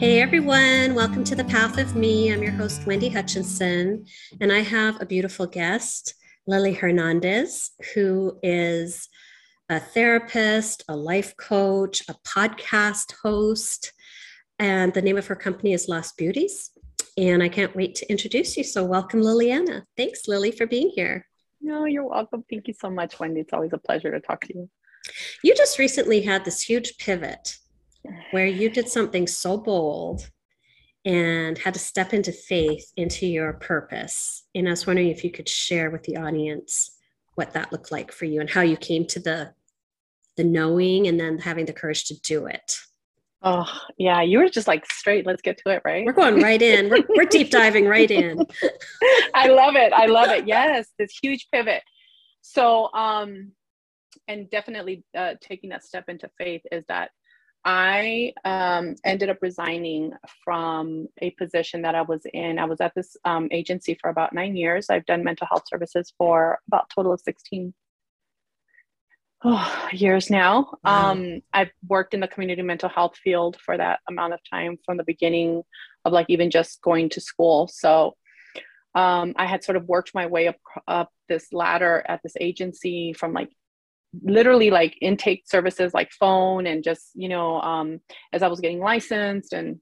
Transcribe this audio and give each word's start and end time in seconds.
Hey 0.00 0.22
everyone, 0.22 0.94
welcome 0.94 1.24
to 1.24 1.34
the 1.34 1.44
Path 1.44 1.76
of 1.76 1.94
Me. 1.94 2.32
I'm 2.32 2.42
your 2.42 2.52
host, 2.52 2.86
Wendy 2.86 3.10
Hutchinson, 3.10 4.06
and 4.40 4.50
I 4.50 4.60
have 4.60 4.98
a 4.98 5.04
beautiful 5.04 5.46
guest, 5.46 6.14
Lili 6.46 6.72
Hernandez, 6.72 7.72
who 7.92 8.38
is 8.42 9.10
a 9.68 9.78
therapist, 9.78 10.84
a 10.88 10.96
life 10.96 11.36
coach, 11.36 12.00
a 12.08 12.14
podcast 12.26 13.12
host, 13.22 13.92
and 14.58 14.94
the 14.94 15.02
name 15.02 15.18
of 15.18 15.26
her 15.26 15.36
company 15.36 15.74
is 15.74 15.86
Lost 15.86 16.16
Beauties. 16.16 16.70
And 17.18 17.42
I 17.42 17.50
can't 17.50 17.76
wait 17.76 17.94
to 17.96 18.10
introduce 18.10 18.56
you. 18.56 18.64
So, 18.64 18.82
welcome, 18.82 19.20
Liliana. 19.20 19.82
Thanks, 19.98 20.26
Lily, 20.26 20.50
for 20.50 20.66
being 20.66 20.90
here. 20.94 21.26
No, 21.60 21.84
you're 21.84 22.08
welcome. 22.08 22.42
Thank 22.48 22.68
you 22.68 22.74
so 22.80 22.88
much, 22.88 23.20
Wendy. 23.20 23.42
It's 23.42 23.52
always 23.52 23.74
a 23.74 23.78
pleasure 23.78 24.10
to 24.12 24.20
talk 24.20 24.46
to 24.46 24.54
you. 24.54 24.70
You 25.44 25.54
just 25.54 25.78
recently 25.78 26.22
had 26.22 26.46
this 26.46 26.62
huge 26.62 26.96
pivot 26.96 27.58
where 28.30 28.46
you 28.46 28.70
did 28.70 28.88
something 28.88 29.26
so 29.26 29.56
bold 29.56 30.30
and 31.04 31.56
had 31.58 31.74
to 31.74 31.80
step 31.80 32.12
into 32.12 32.32
faith 32.32 32.92
into 32.96 33.26
your 33.26 33.54
purpose. 33.54 34.44
And 34.54 34.68
I 34.68 34.72
was 34.72 34.86
wondering 34.86 35.08
if 35.08 35.24
you 35.24 35.30
could 35.30 35.48
share 35.48 35.90
with 35.90 36.02
the 36.02 36.16
audience 36.16 36.96
what 37.34 37.52
that 37.54 37.72
looked 37.72 37.90
like 37.90 38.12
for 38.12 38.26
you 38.26 38.40
and 38.40 38.50
how 38.50 38.60
you 38.60 38.76
came 38.76 39.06
to 39.06 39.20
the 39.20 39.54
the 40.36 40.44
knowing 40.44 41.06
and 41.06 41.18
then 41.18 41.38
having 41.38 41.66
the 41.66 41.72
courage 41.72 42.04
to 42.04 42.18
do 42.20 42.46
it. 42.46 42.78
Oh, 43.42 43.66
yeah, 43.96 44.20
you 44.20 44.38
were 44.38 44.48
just 44.48 44.68
like 44.68 44.84
straight, 44.92 45.26
let's 45.26 45.42
get 45.42 45.58
to 45.58 45.72
it, 45.72 45.82
right? 45.84 46.04
We're 46.04 46.12
going 46.12 46.40
right 46.42 46.60
in. 46.60 46.90
We're, 46.90 47.04
we're 47.08 47.24
deep 47.24 47.50
diving 47.60 47.86
right 47.86 48.10
in. 48.10 48.38
I 49.34 49.48
love 49.48 49.76
it. 49.76 49.92
I 49.92 50.06
love 50.06 50.28
it. 50.28 50.46
Yes, 50.46 50.88
this 50.98 51.18
huge 51.22 51.48
pivot. 51.50 51.82
So, 52.42 52.92
um, 52.92 53.52
and 54.28 54.48
definitely 54.50 55.04
uh, 55.16 55.34
taking 55.40 55.70
that 55.70 55.84
step 55.84 56.08
into 56.08 56.30
faith 56.38 56.62
is 56.70 56.84
that 56.88 57.10
I 57.64 58.32
um, 58.44 58.96
ended 59.04 59.28
up 59.28 59.38
resigning 59.42 60.12
from 60.44 61.08
a 61.20 61.30
position 61.32 61.82
that 61.82 61.94
I 61.94 62.02
was 62.02 62.22
in. 62.32 62.58
I 62.58 62.64
was 62.64 62.80
at 62.80 62.94
this 62.94 63.16
um, 63.24 63.48
agency 63.50 63.98
for 64.00 64.08
about 64.08 64.32
nine 64.32 64.56
years. 64.56 64.88
I've 64.88 65.04
done 65.04 65.24
mental 65.24 65.46
health 65.46 65.64
services 65.66 66.12
for 66.16 66.58
about 66.68 66.90
total 66.94 67.12
of 67.12 67.20
16 67.20 67.74
oh, 69.44 69.88
years 69.92 70.30
now. 70.30 70.72
Wow. 70.84 71.10
Um, 71.12 71.42
I've 71.52 71.70
worked 71.86 72.14
in 72.14 72.20
the 72.20 72.28
community 72.28 72.62
mental 72.62 72.88
health 72.88 73.16
field 73.16 73.58
for 73.62 73.76
that 73.76 74.00
amount 74.08 74.32
of 74.32 74.40
time 74.48 74.78
from 74.84 74.96
the 74.96 75.04
beginning 75.04 75.62
of 76.06 76.12
like 76.12 76.26
even 76.30 76.50
just 76.50 76.80
going 76.80 77.10
to 77.10 77.20
school. 77.20 77.68
So 77.68 78.16
um, 78.94 79.34
I 79.36 79.46
had 79.46 79.62
sort 79.64 79.76
of 79.76 79.86
worked 79.86 80.14
my 80.14 80.26
way 80.26 80.48
up 80.48 80.56
up 80.88 81.12
this 81.28 81.52
ladder 81.52 82.04
at 82.08 82.22
this 82.22 82.34
agency 82.40 83.12
from 83.12 83.32
like 83.32 83.50
literally 84.22 84.70
like 84.70 84.96
intake 85.00 85.44
services 85.46 85.94
like 85.94 86.10
phone 86.10 86.66
and 86.66 86.82
just 86.82 87.10
you 87.14 87.28
know 87.28 87.60
um, 87.60 88.00
as 88.32 88.42
i 88.42 88.48
was 88.48 88.60
getting 88.60 88.80
licensed 88.80 89.52
and 89.52 89.78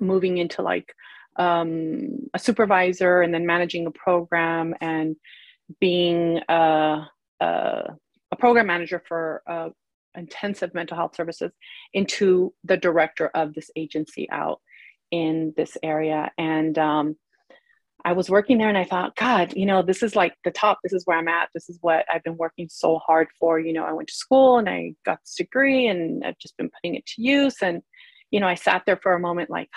moving 0.00 0.38
into 0.38 0.62
like 0.62 0.92
um, 1.38 2.28
a 2.34 2.38
supervisor 2.38 3.22
and 3.22 3.32
then 3.32 3.46
managing 3.46 3.86
a 3.86 3.90
program 3.90 4.74
and 4.80 5.16
being 5.80 6.40
a, 6.48 7.06
a, 7.40 7.82
a 8.32 8.36
program 8.38 8.66
manager 8.66 9.02
for 9.06 9.42
uh, 9.48 9.68
intensive 10.16 10.72
mental 10.74 10.96
health 10.96 11.14
services 11.14 11.52
into 11.92 12.52
the 12.64 12.76
director 12.76 13.30
of 13.34 13.54
this 13.54 13.70
agency 13.76 14.28
out 14.30 14.60
in 15.10 15.52
this 15.56 15.76
area. 15.82 16.30
And 16.38 16.78
um, 16.78 17.16
I 18.06 18.12
was 18.12 18.30
working 18.30 18.56
there 18.56 18.68
and 18.68 18.78
I 18.78 18.84
thought, 18.84 19.16
God, 19.16 19.52
you 19.56 19.66
know, 19.66 19.82
this 19.82 20.00
is 20.00 20.14
like 20.14 20.36
the 20.44 20.52
top. 20.52 20.78
This 20.84 20.92
is 20.92 21.04
where 21.06 21.18
I'm 21.18 21.26
at. 21.26 21.48
This 21.52 21.68
is 21.68 21.76
what 21.80 22.06
I've 22.08 22.22
been 22.22 22.36
working 22.36 22.68
so 22.70 22.98
hard 22.98 23.26
for. 23.36 23.58
You 23.58 23.72
know, 23.72 23.84
I 23.84 23.92
went 23.94 24.06
to 24.10 24.14
school 24.14 24.58
and 24.58 24.68
I 24.68 24.94
got 25.04 25.18
this 25.22 25.34
degree 25.34 25.88
and 25.88 26.24
I've 26.24 26.38
just 26.38 26.56
been 26.56 26.70
putting 26.70 26.94
it 26.94 27.04
to 27.06 27.22
use. 27.22 27.56
And, 27.60 27.82
you 28.30 28.38
know, 28.38 28.46
I 28.46 28.54
sat 28.54 28.84
there 28.86 28.96
for 28.96 29.14
a 29.14 29.18
moment 29.18 29.50
like, 29.50 29.68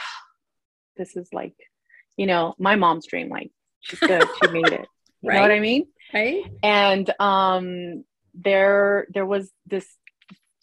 this 0.95 1.17
is 1.17 1.27
like, 1.33 1.55
you 2.17 2.27
know, 2.27 2.53
my 2.59 2.75
mom's 2.75 3.07
dream. 3.07 3.29
Like, 3.29 3.49
she's 3.79 3.99
good. 3.99 4.27
she 4.43 4.47
made 4.51 4.73
it. 4.73 4.87
You 5.23 5.29
right. 5.29 5.35
know 5.37 5.41
what 5.41 5.51
I 5.51 5.59
mean? 5.59 5.87
Right. 6.13 6.43
And 6.61 7.11
um, 7.19 8.05
there, 8.35 9.07
there 9.11 9.25
was 9.25 9.49
this 9.65 9.87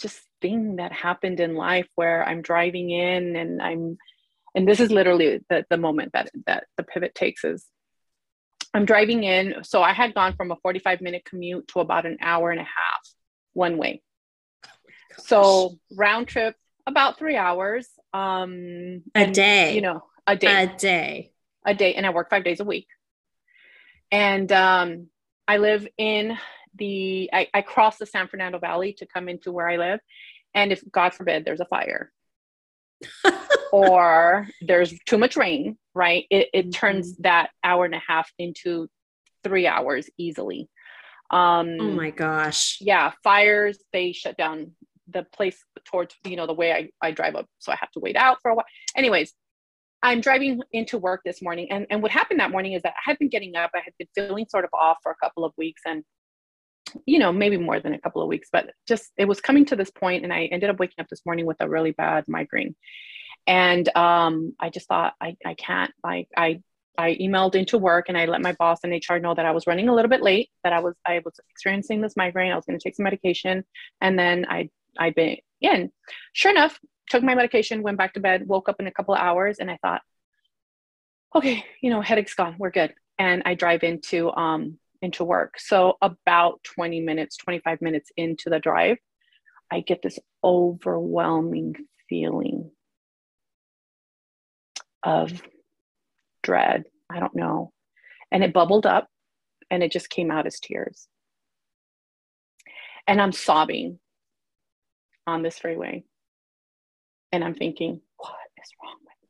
just 0.00 0.20
thing 0.41 0.76
that 0.76 0.92
happened 0.92 1.41
in 1.41 1.56
life 1.56 1.88
where 1.96 2.22
I'm 2.28 2.42
driving 2.42 2.91
in 2.91 3.34
and 3.34 3.60
I'm, 3.60 3.98
and 4.56 4.66
this 4.66 4.80
is 4.80 4.90
literally 4.90 5.40
the, 5.50 5.64
the 5.68 5.76
moment 5.76 6.12
that 6.14 6.30
that 6.46 6.64
the 6.76 6.82
pivot 6.82 7.14
takes 7.14 7.44
is 7.44 7.64
i'm 8.74 8.86
driving 8.86 9.22
in. 9.22 9.62
So 9.62 9.82
i 9.82 9.92
had 9.92 10.14
gone 10.14 10.34
from 10.34 10.50
a 10.50 10.56
45 10.56 11.00
minute 11.00 11.24
commute 11.24 11.68
to 11.68 11.80
about 11.80 12.06
an 12.06 12.16
hour 12.20 12.50
and 12.50 12.58
a 12.58 12.64
half 12.64 13.02
one 13.52 13.76
way. 13.76 14.02
Oh 15.18 15.22
so 15.22 15.78
round 15.94 16.26
trip 16.26 16.56
about 16.86 17.18
three 17.18 17.36
hours 17.36 17.86
um 18.12 19.02
a 19.14 19.18
and, 19.18 19.34
day. 19.34 19.74
you 19.74 19.82
know 19.82 20.02
a 20.26 20.34
day. 20.34 20.64
A 20.64 20.66
day. 20.66 21.32
A 21.64 21.74
day 21.74 21.94
and 21.94 22.06
i 22.06 22.10
work 22.10 22.30
five 22.30 22.42
days 22.42 22.60
a 22.60 22.64
week. 22.64 22.88
And 24.10 24.50
um 24.50 25.08
i 25.46 25.58
live 25.58 25.86
in 25.98 26.36
the 26.74 27.30
I, 27.32 27.48
I 27.54 27.62
cross 27.62 27.98
the 27.98 28.06
san 28.06 28.28
fernando 28.28 28.58
valley 28.58 28.94
to 28.94 29.06
come 29.06 29.28
into 29.28 29.52
where 29.52 29.68
i 29.68 29.76
live. 29.76 30.00
And 30.54 30.72
if 30.72 30.82
god 30.90 31.12
forbid 31.12 31.44
there's 31.44 31.60
a 31.60 31.66
fire 31.66 32.10
or 33.72 34.48
there's 34.62 34.94
too 35.06 35.18
much 35.18 35.36
rain, 35.36 35.76
right? 35.94 36.24
It, 36.30 36.48
it 36.52 36.62
mm-hmm. 36.62 36.70
turns 36.70 37.16
that 37.18 37.50
hour 37.64 37.84
and 37.84 37.94
a 37.94 38.02
half 38.06 38.30
into 38.38 38.88
three 39.44 39.66
hours 39.66 40.08
easily. 40.18 40.68
Um, 41.30 41.76
oh 41.80 41.90
my 41.90 42.10
gosh. 42.10 42.78
Yeah, 42.80 43.12
fires, 43.22 43.78
they 43.92 44.12
shut 44.12 44.36
down 44.36 44.72
the 45.08 45.24
place 45.32 45.58
towards, 45.84 46.14
you 46.24 46.36
know, 46.36 46.46
the 46.46 46.54
way 46.54 46.72
I, 46.72 46.90
I 47.00 47.10
drive 47.10 47.36
up. 47.36 47.46
So 47.58 47.72
I 47.72 47.76
have 47.76 47.90
to 47.92 48.00
wait 48.00 48.16
out 48.16 48.38
for 48.42 48.50
a 48.50 48.54
while. 48.54 48.66
Anyways, 48.96 49.32
I'm 50.02 50.20
driving 50.20 50.60
into 50.72 50.98
work 50.98 51.22
this 51.24 51.42
morning. 51.42 51.68
And, 51.70 51.86
and 51.90 52.02
what 52.02 52.10
happened 52.10 52.40
that 52.40 52.50
morning 52.50 52.74
is 52.74 52.82
that 52.82 52.94
I 52.94 53.10
had 53.10 53.18
been 53.18 53.28
getting 53.28 53.56
up, 53.56 53.70
I 53.74 53.80
had 53.84 53.92
been 53.98 54.08
feeling 54.14 54.46
sort 54.48 54.64
of 54.64 54.70
off 54.72 54.98
for 55.02 55.12
a 55.12 55.16
couple 55.16 55.44
of 55.44 55.52
weeks. 55.56 55.82
And 55.86 56.04
you 57.06 57.18
know, 57.18 57.32
maybe 57.32 57.56
more 57.56 57.80
than 57.80 57.94
a 57.94 58.00
couple 58.00 58.22
of 58.22 58.28
weeks, 58.28 58.48
but 58.50 58.70
just 58.86 59.10
it 59.16 59.26
was 59.26 59.40
coming 59.40 59.64
to 59.66 59.76
this 59.76 59.90
point, 59.90 60.24
and 60.24 60.32
I 60.32 60.44
ended 60.46 60.70
up 60.70 60.78
waking 60.78 61.00
up 61.00 61.08
this 61.08 61.24
morning 61.26 61.46
with 61.46 61.58
a 61.60 61.68
really 61.68 61.92
bad 61.92 62.24
migraine. 62.28 62.74
And 63.46 63.88
um, 63.96 64.54
I 64.58 64.70
just 64.70 64.88
thought, 64.88 65.14
I, 65.20 65.36
I 65.44 65.54
can't. 65.54 65.92
I 66.04 66.26
I 66.98 67.16
emailed 67.16 67.54
into 67.54 67.78
work 67.78 68.06
and 68.08 68.16
I 68.16 68.26
let 68.26 68.40
my 68.40 68.52
boss 68.52 68.80
and 68.82 68.92
HR 68.92 69.16
know 69.16 69.34
that 69.34 69.46
I 69.46 69.52
was 69.52 69.66
running 69.66 69.88
a 69.88 69.94
little 69.94 70.08
bit 70.08 70.22
late, 70.22 70.50
that 70.64 70.72
I 70.72 70.80
was 70.80 70.94
I 71.06 71.20
was 71.24 71.38
experiencing 71.50 72.00
this 72.00 72.16
migraine. 72.16 72.52
I 72.52 72.56
was 72.56 72.64
going 72.64 72.78
to 72.78 72.82
take 72.82 72.96
some 72.96 73.04
medication, 73.04 73.64
and 74.00 74.18
then 74.18 74.46
I 74.48 74.70
I'd 74.98 75.14
been 75.14 75.36
in. 75.60 75.92
Sure 76.32 76.50
enough, 76.50 76.78
took 77.10 77.22
my 77.22 77.34
medication, 77.34 77.82
went 77.82 77.98
back 77.98 78.14
to 78.14 78.20
bed, 78.20 78.46
woke 78.46 78.68
up 78.68 78.76
in 78.80 78.86
a 78.86 78.92
couple 78.92 79.14
of 79.14 79.20
hours, 79.20 79.58
and 79.58 79.70
I 79.70 79.78
thought, 79.82 80.02
okay, 81.34 81.64
you 81.80 81.90
know, 81.90 82.00
headache's 82.00 82.34
gone, 82.34 82.56
we're 82.58 82.70
good. 82.70 82.94
And 83.18 83.42
I 83.46 83.54
drive 83.54 83.82
into 83.82 84.30
um, 84.32 84.78
into 85.06 85.24
work. 85.24 85.54
So 85.58 85.94
about 86.02 86.62
20 86.64 87.00
minutes, 87.00 87.36
25 87.36 87.80
minutes 87.80 88.10
into 88.16 88.50
the 88.50 88.58
drive, 88.58 88.98
I 89.70 89.80
get 89.80 90.02
this 90.02 90.18
overwhelming 90.42 91.76
feeling 92.08 92.72
of 95.04 95.40
dread. 96.42 96.84
I 97.08 97.20
don't 97.20 97.36
know. 97.36 97.72
And 98.32 98.42
it 98.42 98.52
bubbled 98.52 98.84
up 98.84 99.08
and 99.70 99.82
it 99.84 99.92
just 99.92 100.10
came 100.10 100.32
out 100.32 100.46
as 100.46 100.58
tears. 100.58 101.06
And 103.06 103.22
I'm 103.22 103.32
sobbing 103.32 104.00
on 105.24 105.42
this 105.42 105.60
freeway. 105.60 106.04
And 107.30 107.44
I'm 107.44 107.54
thinking, 107.54 108.00
what 108.16 108.34
is 108.60 108.70
wrong 108.82 108.96
with 109.00 109.14
me? 109.22 109.28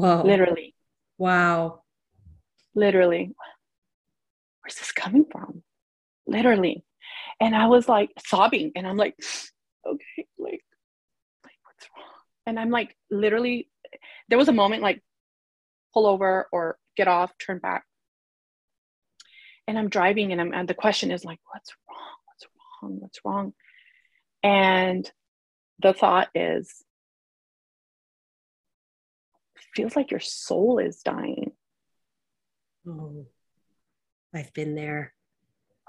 Whoa. 0.00 0.22
Literally. 0.22 0.74
Wow. 1.18 1.82
Literally 2.74 3.34
where's 4.66 4.74
this 4.74 4.90
coming 4.90 5.24
from? 5.30 5.62
Literally. 6.26 6.84
And 7.40 7.54
I 7.54 7.68
was 7.68 7.88
like 7.88 8.10
sobbing 8.26 8.72
and 8.74 8.84
I'm 8.86 8.96
like, 8.96 9.14
okay, 9.86 10.26
like, 10.38 10.64
like 11.44 11.58
what's 11.62 11.88
wrong? 11.96 12.24
And 12.46 12.58
I'm 12.58 12.70
like, 12.70 12.96
literally, 13.10 13.68
there 14.28 14.38
was 14.38 14.48
a 14.48 14.52
moment 14.52 14.82
like 14.82 15.02
pull 15.94 16.06
over 16.06 16.48
or 16.50 16.78
get 16.96 17.06
off, 17.06 17.32
turn 17.38 17.58
back. 17.58 17.84
And 19.68 19.78
I'm 19.78 19.88
driving 19.88 20.32
and 20.32 20.40
I'm 20.40 20.52
and 20.52 20.68
the 20.68 20.74
question 20.74 21.12
is 21.12 21.24
like, 21.24 21.38
what's 21.52 21.70
wrong? 21.88 22.16
What's 22.26 22.46
wrong? 22.82 23.00
What's 23.00 23.20
wrong? 23.24 23.52
And 24.42 25.10
the 25.80 25.92
thought 25.92 26.28
is, 26.34 26.72
feels 29.74 29.94
like 29.94 30.10
your 30.10 30.20
soul 30.20 30.78
is 30.78 31.02
dying. 31.02 31.52
Oh. 32.88 33.26
I've 34.36 34.52
been 34.52 34.74
there. 34.74 35.12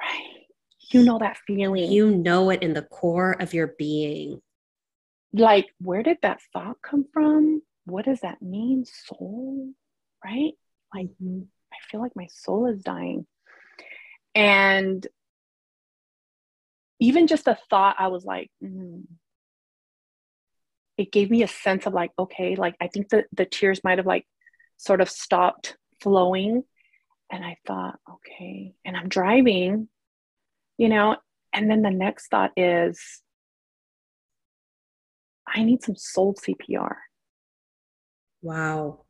Right. 0.01 0.45
You 0.91 1.03
know 1.03 1.19
that 1.19 1.37
feeling. 1.45 1.91
You 1.91 2.11
know 2.11 2.49
it 2.49 2.63
in 2.63 2.73
the 2.73 2.81
core 2.83 3.33
of 3.39 3.53
your 3.53 3.73
being. 3.77 4.41
Like, 5.33 5.67
where 5.79 6.03
did 6.03 6.17
that 6.21 6.39
thought 6.53 6.77
come 6.81 7.05
from? 7.13 7.61
What 7.85 8.05
does 8.05 8.21
that 8.21 8.41
mean? 8.41 8.85
Soul, 8.85 9.73
right? 10.23 10.53
Like, 10.93 11.07
mm-hmm. 11.21 11.41
I 11.73 11.77
feel 11.91 12.01
like 12.01 12.15
my 12.15 12.27
soul 12.31 12.67
is 12.67 12.81
dying. 12.81 13.25
And 14.33 15.05
even 16.99 17.27
just 17.27 17.45
the 17.45 17.57
thought, 17.69 17.95
I 17.99 18.07
was 18.07 18.25
like, 18.25 18.49
mm, 18.63 19.03
it 20.97 21.11
gave 21.11 21.29
me 21.29 21.43
a 21.43 21.47
sense 21.47 21.85
of 21.85 21.93
like, 21.93 22.11
okay, 22.17 22.55
like 22.55 22.75
I 22.81 22.87
think 22.87 23.09
the, 23.09 23.25
the 23.31 23.45
tears 23.45 23.83
might 23.83 23.99
have 23.99 24.07
like 24.07 24.25
sort 24.77 25.01
of 25.01 25.09
stopped 25.09 25.77
flowing. 26.01 26.63
And 27.31 27.43
I 27.43 27.57
thought, 27.65 27.99
okay, 28.09 28.73
and 28.85 28.95
I'm 28.95 29.09
driving, 29.09 29.89
you 30.77 30.89
know, 30.89 31.17
and 31.53 31.69
then 31.69 31.81
the 31.81 31.91
next 31.91 32.27
thought 32.29 32.51
is, 32.55 32.99
I 35.47 35.63
need 35.63 35.83
some 35.83 35.95
soul 35.95 36.35
CPR. 36.35 36.95
Wow. 38.41 39.05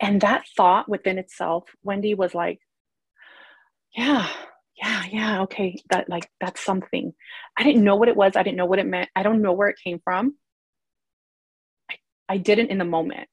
And 0.00 0.20
that 0.20 0.44
thought 0.56 0.88
within 0.88 1.18
itself, 1.18 1.64
Wendy 1.82 2.14
was 2.14 2.34
like, 2.34 2.60
yeah, 3.96 4.28
yeah, 4.80 5.02
yeah, 5.10 5.42
okay, 5.42 5.82
that 5.90 6.08
like 6.08 6.30
that's 6.40 6.64
something. 6.64 7.12
I 7.56 7.64
didn't 7.64 7.82
know 7.82 7.96
what 7.96 8.08
it 8.08 8.16
was. 8.16 8.36
I 8.36 8.42
didn't 8.42 8.58
know 8.58 8.66
what 8.66 8.78
it 8.78 8.86
meant. 8.86 9.08
I 9.16 9.22
don't 9.22 9.42
know 9.42 9.52
where 9.52 9.68
it 9.68 9.80
came 9.82 9.98
from. 10.04 10.36
I, 11.90 11.96
I 12.28 12.36
didn't 12.36 12.70
in 12.70 12.78
the 12.78 12.84
moment. 12.84 13.28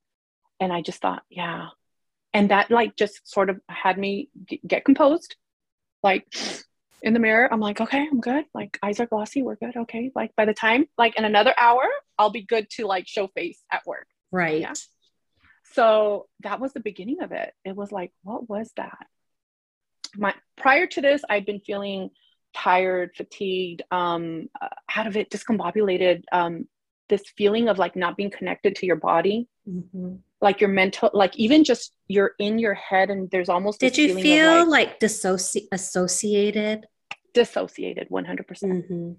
And 0.60 0.72
I 0.72 0.82
just 0.82 1.02
thought, 1.02 1.24
yeah. 1.30 1.68
And 2.36 2.52
that 2.52 2.70
like 2.70 2.96
just 2.96 3.28
sort 3.28 3.50
of 3.50 3.60
had 3.70 3.98
me 3.98 4.30
get 4.68 4.86
composed. 4.86 5.36
Like 6.04 6.28
in 7.02 7.14
the 7.14 7.20
mirror, 7.20 7.52
I'm 7.52 7.60
like, 7.60 7.82
okay, 7.82 8.08
I'm 8.12 8.20
good. 8.20 8.46
Like 8.54 8.78
eyes 8.84 9.00
are 9.00 9.06
glossy, 9.08 9.42
we're 9.42 9.56
good. 9.56 9.76
Okay. 9.76 10.12
Like 10.16 10.36
by 10.36 10.46
the 10.46 10.54
time, 10.54 10.86
like 10.98 11.18
in 11.18 11.26
another 11.26 11.54
hour, 11.58 11.88
I'll 12.20 12.30
be 12.30 12.44
good 12.44 12.70
to 12.72 12.86
like 12.86 13.08
show 13.08 13.28
face 13.28 13.64
at 13.72 13.86
work. 13.88 14.08
Right. 14.32 14.62
Yeah. 14.62 14.74
So 15.74 16.28
that 16.42 16.60
was 16.60 16.74
the 16.74 16.80
beginning 16.80 17.22
of 17.22 17.32
it. 17.32 17.54
It 17.64 17.76
was 17.76 17.92
like, 17.92 18.12
what 18.24 18.48
was 18.48 18.72
that? 18.76 19.08
my 20.18 20.34
prior 20.56 20.88
to 20.88 21.02
this, 21.02 21.24
I'd 21.30 21.46
been 21.46 21.60
feeling 21.60 22.10
tired, 22.54 23.12
fatigued, 23.16 23.82
um, 23.92 24.50
uh, 24.62 24.70
out 24.96 25.08
of 25.08 25.18
it, 25.18 25.30
discombobulated. 25.30 26.24
Um, 26.32 26.68
this 27.08 27.24
feeling 27.38 27.70
of 27.70 27.78
like 27.78 27.96
not 27.96 28.18
being 28.18 28.32
connected 28.32 28.76
to 28.78 28.86
your 28.86 28.96
body, 28.96 29.48
mm-hmm. 29.70 30.16
Like 30.42 30.62
your 30.62 30.70
mental, 30.70 31.10
like 31.14 31.36
even 31.38 31.64
just 31.64 31.94
you're 32.08 32.34
in 32.40 32.60
your 32.60 32.74
head, 32.74 33.10
and 33.10 33.30
there's 33.32 33.50
almost. 33.50 33.80
Did 33.80 33.98
you 33.98 34.16
feel 34.16 34.70
like, 34.70 34.90
like 34.90 35.00
dissoci- 35.00 35.68
associated? 35.72 36.86
Dissociated, 37.34 38.08
one 38.10 38.26
hundred 38.26 38.48
percent. 38.48 38.86
Mm-hmm. 38.86 39.12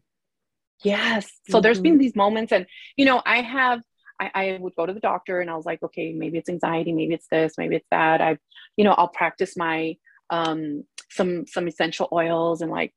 Yes. 0.82 1.26
So 1.48 1.56
mm-hmm. 1.56 1.62
there's 1.62 1.80
been 1.80 1.98
these 1.98 2.16
moments, 2.16 2.52
and 2.52 2.66
you 2.96 3.04
know, 3.04 3.22
I 3.24 3.40
have 3.40 3.80
I, 4.20 4.30
I, 4.34 4.58
would 4.60 4.74
go 4.76 4.86
to 4.86 4.92
the 4.92 5.00
doctor 5.00 5.40
and 5.40 5.50
I 5.50 5.56
was 5.56 5.66
like, 5.66 5.82
okay, 5.82 6.12
maybe 6.12 6.38
it's 6.38 6.48
anxiety, 6.48 6.92
maybe 6.92 7.14
it's 7.14 7.28
this, 7.30 7.54
maybe 7.58 7.76
it's 7.76 7.88
that. 7.90 8.20
I, 8.20 8.38
you 8.76 8.84
know, 8.84 8.92
I'll 8.92 9.08
practice 9.08 9.56
my 9.56 9.96
um, 10.30 10.84
some 11.10 11.46
some 11.46 11.68
essential 11.68 12.08
oils 12.12 12.62
and 12.62 12.70
like 12.70 12.92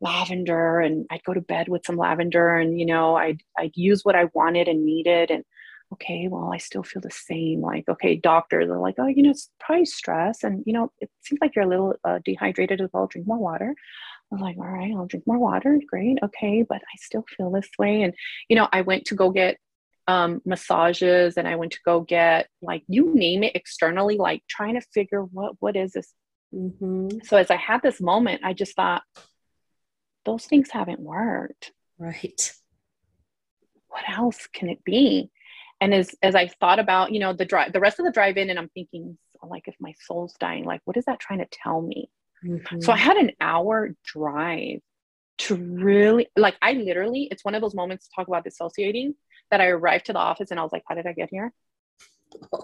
lavender 0.00 0.80
and 0.80 1.06
I'd 1.10 1.24
go 1.24 1.34
to 1.34 1.40
bed 1.40 1.68
with 1.68 1.84
some 1.84 1.96
lavender 1.96 2.56
and 2.56 2.78
you 2.78 2.86
know 2.86 3.16
I'd 3.16 3.42
I'd 3.58 3.72
use 3.74 4.04
what 4.04 4.14
I 4.14 4.28
wanted 4.32 4.68
and 4.68 4.84
needed 4.84 5.32
and 5.32 5.44
okay 5.92 6.28
well 6.28 6.52
I 6.52 6.58
still 6.58 6.82
feel 6.82 7.00
the 7.00 7.10
same 7.10 7.60
like 7.60 7.88
okay 7.88 8.16
doctor 8.16 8.66
they're 8.66 8.78
like 8.78 8.96
oh 8.98 9.06
you 9.06 9.22
know 9.22 9.30
it's 9.30 9.50
probably 9.58 9.86
stress 9.86 10.44
and 10.44 10.62
you 10.66 10.72
know 10.72 10.92
it 11.00 11.10
seems 11.22 11.40
like 11.40 11.54
you're 11.54 11.64
a 11.64 11.68
little 11.68 11.94
uh, 12.04 12.18
dehydrated 12.24 12.80
as 12.80 12.90
well 12.92 13.06
drink 13.06 13.26
more 13.26 13.38
water 13.38 13.74
I'm 14.32 14.38
like 14.38 14.58
all 14.58 14.68
right 14.68 14.92
I'll 14.94 15.06
drink 15.06 15.26
more 15.26 15.38
water 15.38 15.80
great 15.86 16.18
okay 16.22 16.62
but 16.62 16.78
I 16.78 16.96
still 16.96 17.24
feel 17.36 17.50
this 17.50 17.70
way 17.78 18.02
and 18.02 18.14
you 18.48 18.56
know 18.56 18.68
I 18.72 18.82
went 18.82 19.06
to 19.06 19.14
go 19.14 19.30
get 19.30 19.58
um, 20.06 20.40
massages 20.46 21.36
and 21.36 21.46
I 21.46 21.56
went 21.56 21.72
to 21.72 21.80
go 21.84 22.00
get 22.00 22.48
like 22.62 22.82
you 22.88 23.14
name 23.14 23.42
it 23.42 23.54
externally 23.54 24.16
like 24.16 24.42
trying 24.48 24.74
to 24.74 24.86
figure 24.92 25.22
what 25.22 25.54
what 25.60 25.76
is 25.76 25.92
this 25.92 26.14
Mm-hmm. 26.54 27.18
So 27.24 27.36
as 27.36 27.50
I 27.50 27.56
had 27.56 27.82
this 27.82 28.00
moment, 28.00 28.42
I 28.44 28.52
just 28.52 28.74
thought, 28.76 29.02
those 30.24 30.46
things 30.46 30.70
haven't 30.70 31.00
worked. 31.00 31.72
Right. 31.98 32.52
What 33.88 34.04
else 34.08 34.46
can 34.52 34.68
it 34.68 34.84
be? 34.84 35.30
And 35.80 35.94
as 35.94 36.14
as 36.22 36.34
I 36.34 36.48
thought 36.48 36.78
about, 36.78 37.12
you 37.12 37.20
know, 37.20 37.32
the 37.32 37.44
drive, 37.44 37.72
the 37.72 37.80
rest 37.80 37.98
of 37.98 38.04
the 38.04 38.12
drive 38.12 38.36
in, 38.36 38.50
and 38.50 38.58
I'm 38.58 38.68
thinking, 38.70 39.16
like, 39.42 39.68
if 39.68 39.76
my 39.80 39.94
soul's 40.06 40.34
dying, 40.40 40.64
like, 40.64 40.80
what 40.84 40.96
is 40.96 41.04
that 41.04 41.20
trying 41.20 41.38
to 41.38 41.48
tell 41.50 41.80
me? 41.80 42.10
Mm-hmm. 42.44 42.80
So 42.80 42.92
I 42.92 42.96
had 42.96 43.16
an 43.16 43.32
hour 43.40 43.94
drive 44.04 44.80
to 45.38 45.54
really, 45.54 46.28
like, 46.36 46.56
I 46.60 46.72
literally, 46.72 47.28
it's 47.30 47.44
one 47.44 47.54
of 47.54 47.62
those 47.62 47.74
moments 47.74 48.06
to 48.06 48.10
talk 48.14 48.28
about 48.28 48.44
dissociating 48.44 49.14
that 49.50 49.60
I 49.60 49.68
arrived 49.68 50.06
to 50.06 50.12
the 50.12 50.18
office 50.18 50.50
and 50.50 50.58
I 50.58 50.62
was 50.62 50.72
like, 50.72 50.82
how 50.86 50.94
did 50.94 51.06
I 51.06 51.12
get 51.12 51.30
here? 51.30 51.52
How 52.42 52.58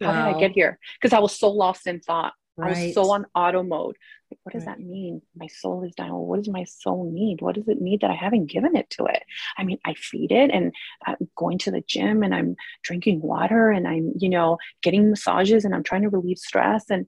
wow. 0.00 0.26
did 0.26 0.36
I 0.36 0.40
get 0.40 0.50
here? 0.52 0.78
Because 1.00 1.12
I 1.16 1.20
was 1.20 1.38
so 1.38 1.50
lost 1.50 1.86
in 1.86 2.00
thought. 2.00 2.32
Right. 2.58 2.76
I 2.76 2.86
was 2.86 2.94
so 2.94 3.10
on 3.12 3.24
auto 3.36 3.62
mode. 3.62 3.96
Like, 4.30 4.40
what 4.42 4.52
does 4.52 4.66
right. 4.66 4.76
that 4.76 4.84
mean? 4.84 5.22
My 5.36 5.46
soul 5.46 5.84
is 5.84 5.94
dying. 5.94 6.10
Well, 6.10 6.26
what 6.26 6.38
does 6.38 6.48
my 6.48 6.64
soul 6.64 7.08
need? 7.10 7.40
What 7.40 7.54
does 7.54 7.68
it 7.68 7.80
need 7.80 8.00
that 8.00 8.10
I 8.10 8.14
haven't 8.14 8.46
given 8.46 8.76
it 8.76 8.90
to 8.90 9.04
it? 9.06 9.22
I 9.56 9.62
mean, 9.62 9.78
I 9.84 9.94
feed 9.94 10.32
it 10.32 10.50
and 10.52 10.74
I'm 11.06 11.16
going 11.36 11.58
to 11.58 11.70
the 11.70 11.82
gym 11.86 12.24
and 12.24 12.34
I'm 12.34 12.56
drinking 12.82 13.22
water 13.22 13.70
and 13.70 13.86
I'm, 13.86 14.12
you 14.18 14.28
know, 14.28 14.58
getting 14.82 15.08
massages 15.08 15.64
and 15.64 15.72
I'm 15.72 15.84
trying 15.84 16.02
to 16.02 16.08
relieve 16.08 16.38
stress. 16.38 16.90
And 16.90 17.06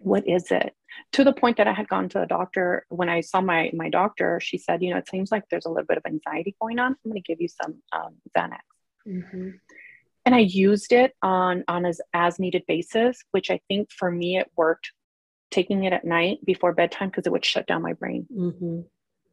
what 0.00 0.28
is 0.28 0.50
it? 0.50 0.74
To 1.12 1.24
the 1.24 1.32
point 1.32 1.56
that 1.56 1.66
I 1.66 1.72
had 1.72 1.88
gone 1.88 2.10
to 2.10 2.18
the 2.18 2.26
doctor 2.26 2.84
when 2.90 3.08
I 3.08 3.22
saw 3.22 3.40
my 3.40 3.70
my 3.74 3.88
doctor, 3.88 4.40
she 4.40 4.58
said, 4.58 4.82
you 4.82 4.90
know, 4.90 4.98
it 4.98 5.08
seems 5.08 5.32
like 5.32 5.44
there's 5.50 5.64
a 5.64 5.70
little 5.70 5.86
bit 5.86 5.96
of 5.96 6.04
anxiety 6.06 6.54
going 6.60 6.78
on. 6.78 6.92
I'm 6.92 7.10
going 7.10 7.20
to 7.20 7.26
give 7.26 7.40
you 7.40 7.48
some 7.48 7.82
um, 7.92 8.16
Xanax. 8.36 8.60
Mm-hmm 9.08 9.50
and 10.24 10.34
I 10.34 10.40
used 10.40 10.92
it 10.92 11.12
on 11.22 11.64
on 11.68 11.84
as 11.86 12.00
as 12.12 12.38
needed 12.38 12.64
basis, 12.66 13.22
which 13.30 13.50
I 13.50 13.60
think 13.68 13.90
for 13.92 14.10
me 14.10 14.38
it 14.38 14.50
worked. 14.56 14.90
Taking 15.50 15.84
it 15.84 15.92
at 15.92 16.04
night 16.04 16.38
before 16.44 16.72
bedtime 16.72 17.10
because 17.10 17.28
it 17.28 17.30
would 17.30 17.44
shut 17.44 17.68
down 17.68 17.80
my 17.80 17.92
brain. 17.92 18.26
Mm-hmm. 18.36 18.80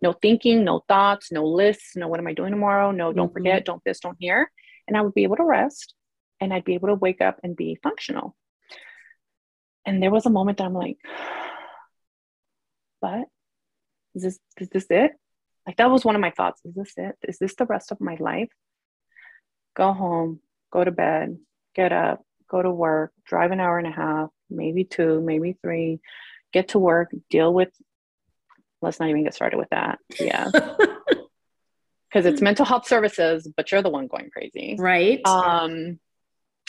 No 0.03 0.13
thinking, 0.13 0.63
no 0.63 0.83
thoughts, 0.87 1.31
no 1.31 1.43
lists, 1.43 1.95
no 1.95 2.07
what 2.07 2.19
am 2.19 2.27
I 2.27 2.33
doing 2.33 2.51
tomorrow? 2.51 2.91
No, 2.91 3.11
don't 3.11 3.27
mm-hmm. 3.27 3.33
forget, 3.33 3.65
don't 3.65 3.83
this, 3.83 3.99
don't 3.99 4.17
here, 4.19 4.51
and 4.87 4.95
I 4.95 5.01
would 5.01 5.15
be 5.15 5.23
able 5.23 5.37
to 5.37 5.43
rest, 5.43 5.95
and 6.39 6.53
I'd 6.53 6.63
be 6.63 6.75
able 6.75 6.89
to 6.89 6.93
wake 6.95 7.21
up 7.21 7.39
and 7.41 7.55
be 7.55 7.79
functional. 7.81 8.35
And 9.83 10.03
there 10.03 10.11
was 10.11 10.27
a 10.27 10.29
moment 10.29 10.59
that 10.59 10.65
I'm 10.65 10.75
like, 10.75 10.97
but 13.01 13.23
is 14.13 14.21
this 14.21 14.39
is 14.59 14.69
this 14.69 14.85
it? 14.91 15.13
Like 15.65 15.77
that 15.77 15.89
was 15.89 16.05
one 16.05 16.15
of 16.15 16.21
my 16.21 16.31
thoughts. 16.31 16.61
Is 16.65 16.75
this 16.75 16.93
it? 16.97 17.15
Is 17.27 17.39
this 17.39 17.55
the 17.55 17.65
rest 17.65 17.91
of 17.91 17.99
my 17.99 18.15
life? 18.19 18.51
Go 19.75 19.91
home, 19.93 20.39
go 20.71 20.83
to 20.83 20.91
bed, 20.91 21.37
get 21.75 21.91
up, 21.91 22.23
go 22.49 22.61
to 22.61 22.71
work, 22.71 23.13
drive 23.25 23.51
an 23.51 23.59
hour 23.59 23.77
and 23.77 23.87
a 23.87 23.91
half, 23.91 24.29
maybe 24.49 24.83
two, 24.83 25.21
maybe 25.21 25.57
three, 25.61 25.99
get 26.51 26.69
to 26.69 26.79
work, 26.79 27.11
deal 27.29 27.53
with, 27.53 27.69
let's 28.81 28.99
not 28.99 29.09
even 29.09 29.23
get 29.23 29.33
started 29.33 29.57
with 29.57 29.69
that. 29.69 29.99
Yeah. 30.19 30.49
Because 32.13 32.25
it's 32.25 32.41
mental 32.41 32.65
health 32.65 32.85
services, 32.85 33.49
but 33.55 33.71
you're 33.71 33.81
the 33.81 33.89
one 33.89 34.07
going 34.07 34.29
crazy. 34.31 34.75
Right. 34.77 35.21
Um, 35.25 35.97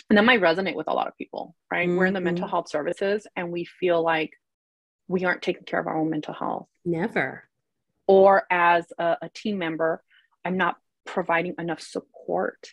and 0.08 0.16
that 0.16 0.24
might 0.24 0.40
resonate 0.40 0.76
with 0.76 0.86
a 0.86 0.92
lot 0.92 1.08
of 1.08 1.16
people, 1.16 1.56
right? 1.68 1.88
Mm-hmm. 1.88 1.98
We're 1.98 2.06
in 2.06 2.14
the 2.14 2.20
mental 2.20 2.44
mm-hmm. 2.44 2.50
health 2.50 2.68
services 2.68 3.26
and 3.34 3.50
we 3.50 3.64
feel 3.64 4.02
like 4.02 4.30
we 5.08 5.24
aren't 5.24 5.42
taking 5.42 5.64
care 5.64 5.80
of 5.80 5.88
our 5.88 5.98
own 5.98 6.10
mental 6.10 6.32
health. 6.32 6.68
Never. 6.84 7.42
Or 8.06 8.44
as 8.50 8.84
a, 8.98 9.16
a 9.22 9.30
team 9.30 9.58
member, 9.58 10.02
I'm 10.44 10.56
not 10.56 10.76
providing 11.06 11.54
enough 11.58 11.80
support 11.80 12.68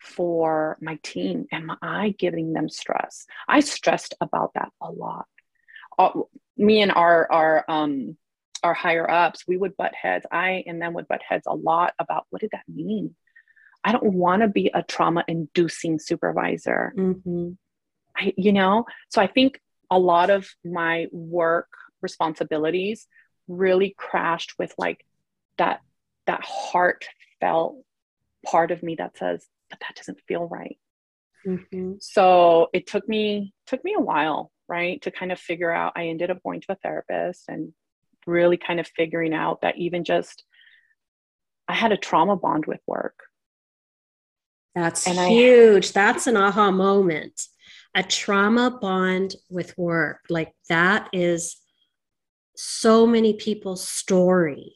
for 0.00 0.76
my 0.80 0.98
team? 1.02 1.46
Am 1.52 1.72
I 1.82 2.14
giving 2.18 2.52
them 2.52 2.68
stress? 2.68 3.26
I 3.48 3.60
stressed 3.60 4.14
about 4.20 4.52
that 4.54 4.70
a 4.80 4.90
lot. 4.90 5.26
Me 6.56 6.82
and 6.82 6.92
our 6.92 7.30
our 7.30 7.64
um 7.68 8.16
our 8.62 8.74
higher 8.74 9.08
ups, 9.08 9.44
we 9.46 9.56
would 9.56 9.76
butt 9.76 9.94
heads. 9.94 10.26
I 10.30 10.64
and 10.66 10.80
them 10.80 10.94
would 10.94 11.08
butt 11.08 11.22
heads 11.26 11.46
a 11.46 11.54
lot 11.54 11.94
about 11.98 12.26
what 12.30 12.40
did 12.40 12.50
that 12.52 12.64
mean? 12.68 13.14
I 13.84 13.92
don't 13.92 14.14
want 14.14 14.42
to 14.42 14.48
be 14.48 14.70
a 14.74 14.82
trauma 14.82 15.24
inducing 15.28 15.98
supervisor. 16.00 16.92
Mm-hmm. 16.96 17.50
I, 18.16 18.32
you 18.36 18.52
know, 18.52 18.86
so 19.10 19.20
I 19.20 19.26
think 19.26 19.60
a 19.90 19.98
lot 19.98 20.30
of 20.30 20.48
my 20.64 21.06
work 21.12 21.68
responsibilities 22.02 23.06
really 23.46 23.94
crashed 23.96 24.54
with 24.58 24.74
like 24.76 25.04
that 25.58 25.80
that 26.26 26.42
heartfelt 26.44 27.76
part 28.44 28.70
of 28.70 28.82
me 28.82 28.96
that 28.96 29.16
says 29.16 29.46
but 29.70 29.80
that 29.80 29.96
doesn't 29.96 30.20
feel 30.26 30.46
right. 30.46 30.78
Mm-hmm. 31.46 31.94
So 32.00 32.68
it 32.72 32.86
took 32.86 33.08
me 33.08 33.54
took 33.66 33.84
me 33.84 33.94
a 33.96 34.00
while, 34.00 34.50
right, 34.68 35.00
to 35.02 35.10
kind 35.10 35.32
of 35.32 35.38
figure 35.38 35.70
out. 35.70 35.92
I 35.96 36.08
ended 36.08 36.30
up 36.30 36.42
going 36.42 36.60
to 36.62 36.72
a 36.72 36.76
therapist 36.76 37.44
and 37.48 37.72
really 38.26 38.56
kind 38.56 38.80
of 38.80 38.88
figuring 38.88 39.32
out 39.32 39.60
that 39.60 39.78
even 39.78 40.04
just 40.04 40.44
I 41.68 41.74
had 41.74 41.92
a 41.92 41.96
trauma 41.96 42.36
bond 42.36 42.66
with 42.66 42.80
work. 42.86 43.18
That's 44.74 45.06
and 45.06 45.18
huge. 45.30 45.88
I, 45.88 45.92
That's 45.92 46.26
an 46.26 46.36
aha 46.36 46.70
moment. 46.70 47.46
A 47.94 48.02
trauma 48.02 48.78
bond 48.78 49.34
with 49.48 49.76
work. 49.78 50.20
Like 50.28 50.52
that 50.68 51.08
is 51.12 51.56
so 52.56 53.06
many 53.06 53.34
people's 53.34 53.86
story. 53.86 54.74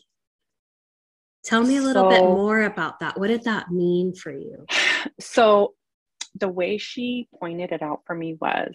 Tell 1.45 1.63
me 1.63 1.79
a 1.79 1.83
little 1.83 2.05
so, 2.05 2.09
bit 2.11 2.23
more 2.23 2.63
about 2.63 3.01
that. 3.01 3.19
What 3.19 3.29
did 3.29 3.45
that 3.45 3.71
mean 3.71 4.15
for 4.15 4.33
you? 4.33 4.67
So, 5.19 5.75
the 6.35 6.49
way 6.49 6.77
she 6.77 7.27
pointed 7.41 7.73
it 7.73 7.81
out 7.81 8.03
for 8.07 8.15
me 8.15 8.37
was 8.39 8.75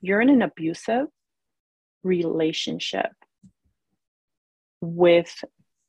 you're 0.00 0.20
in 0.20 0.30
an 0.30 0.40
abusive 0.40 1.06
relationship 2.04 3.10
with 4.80 5.42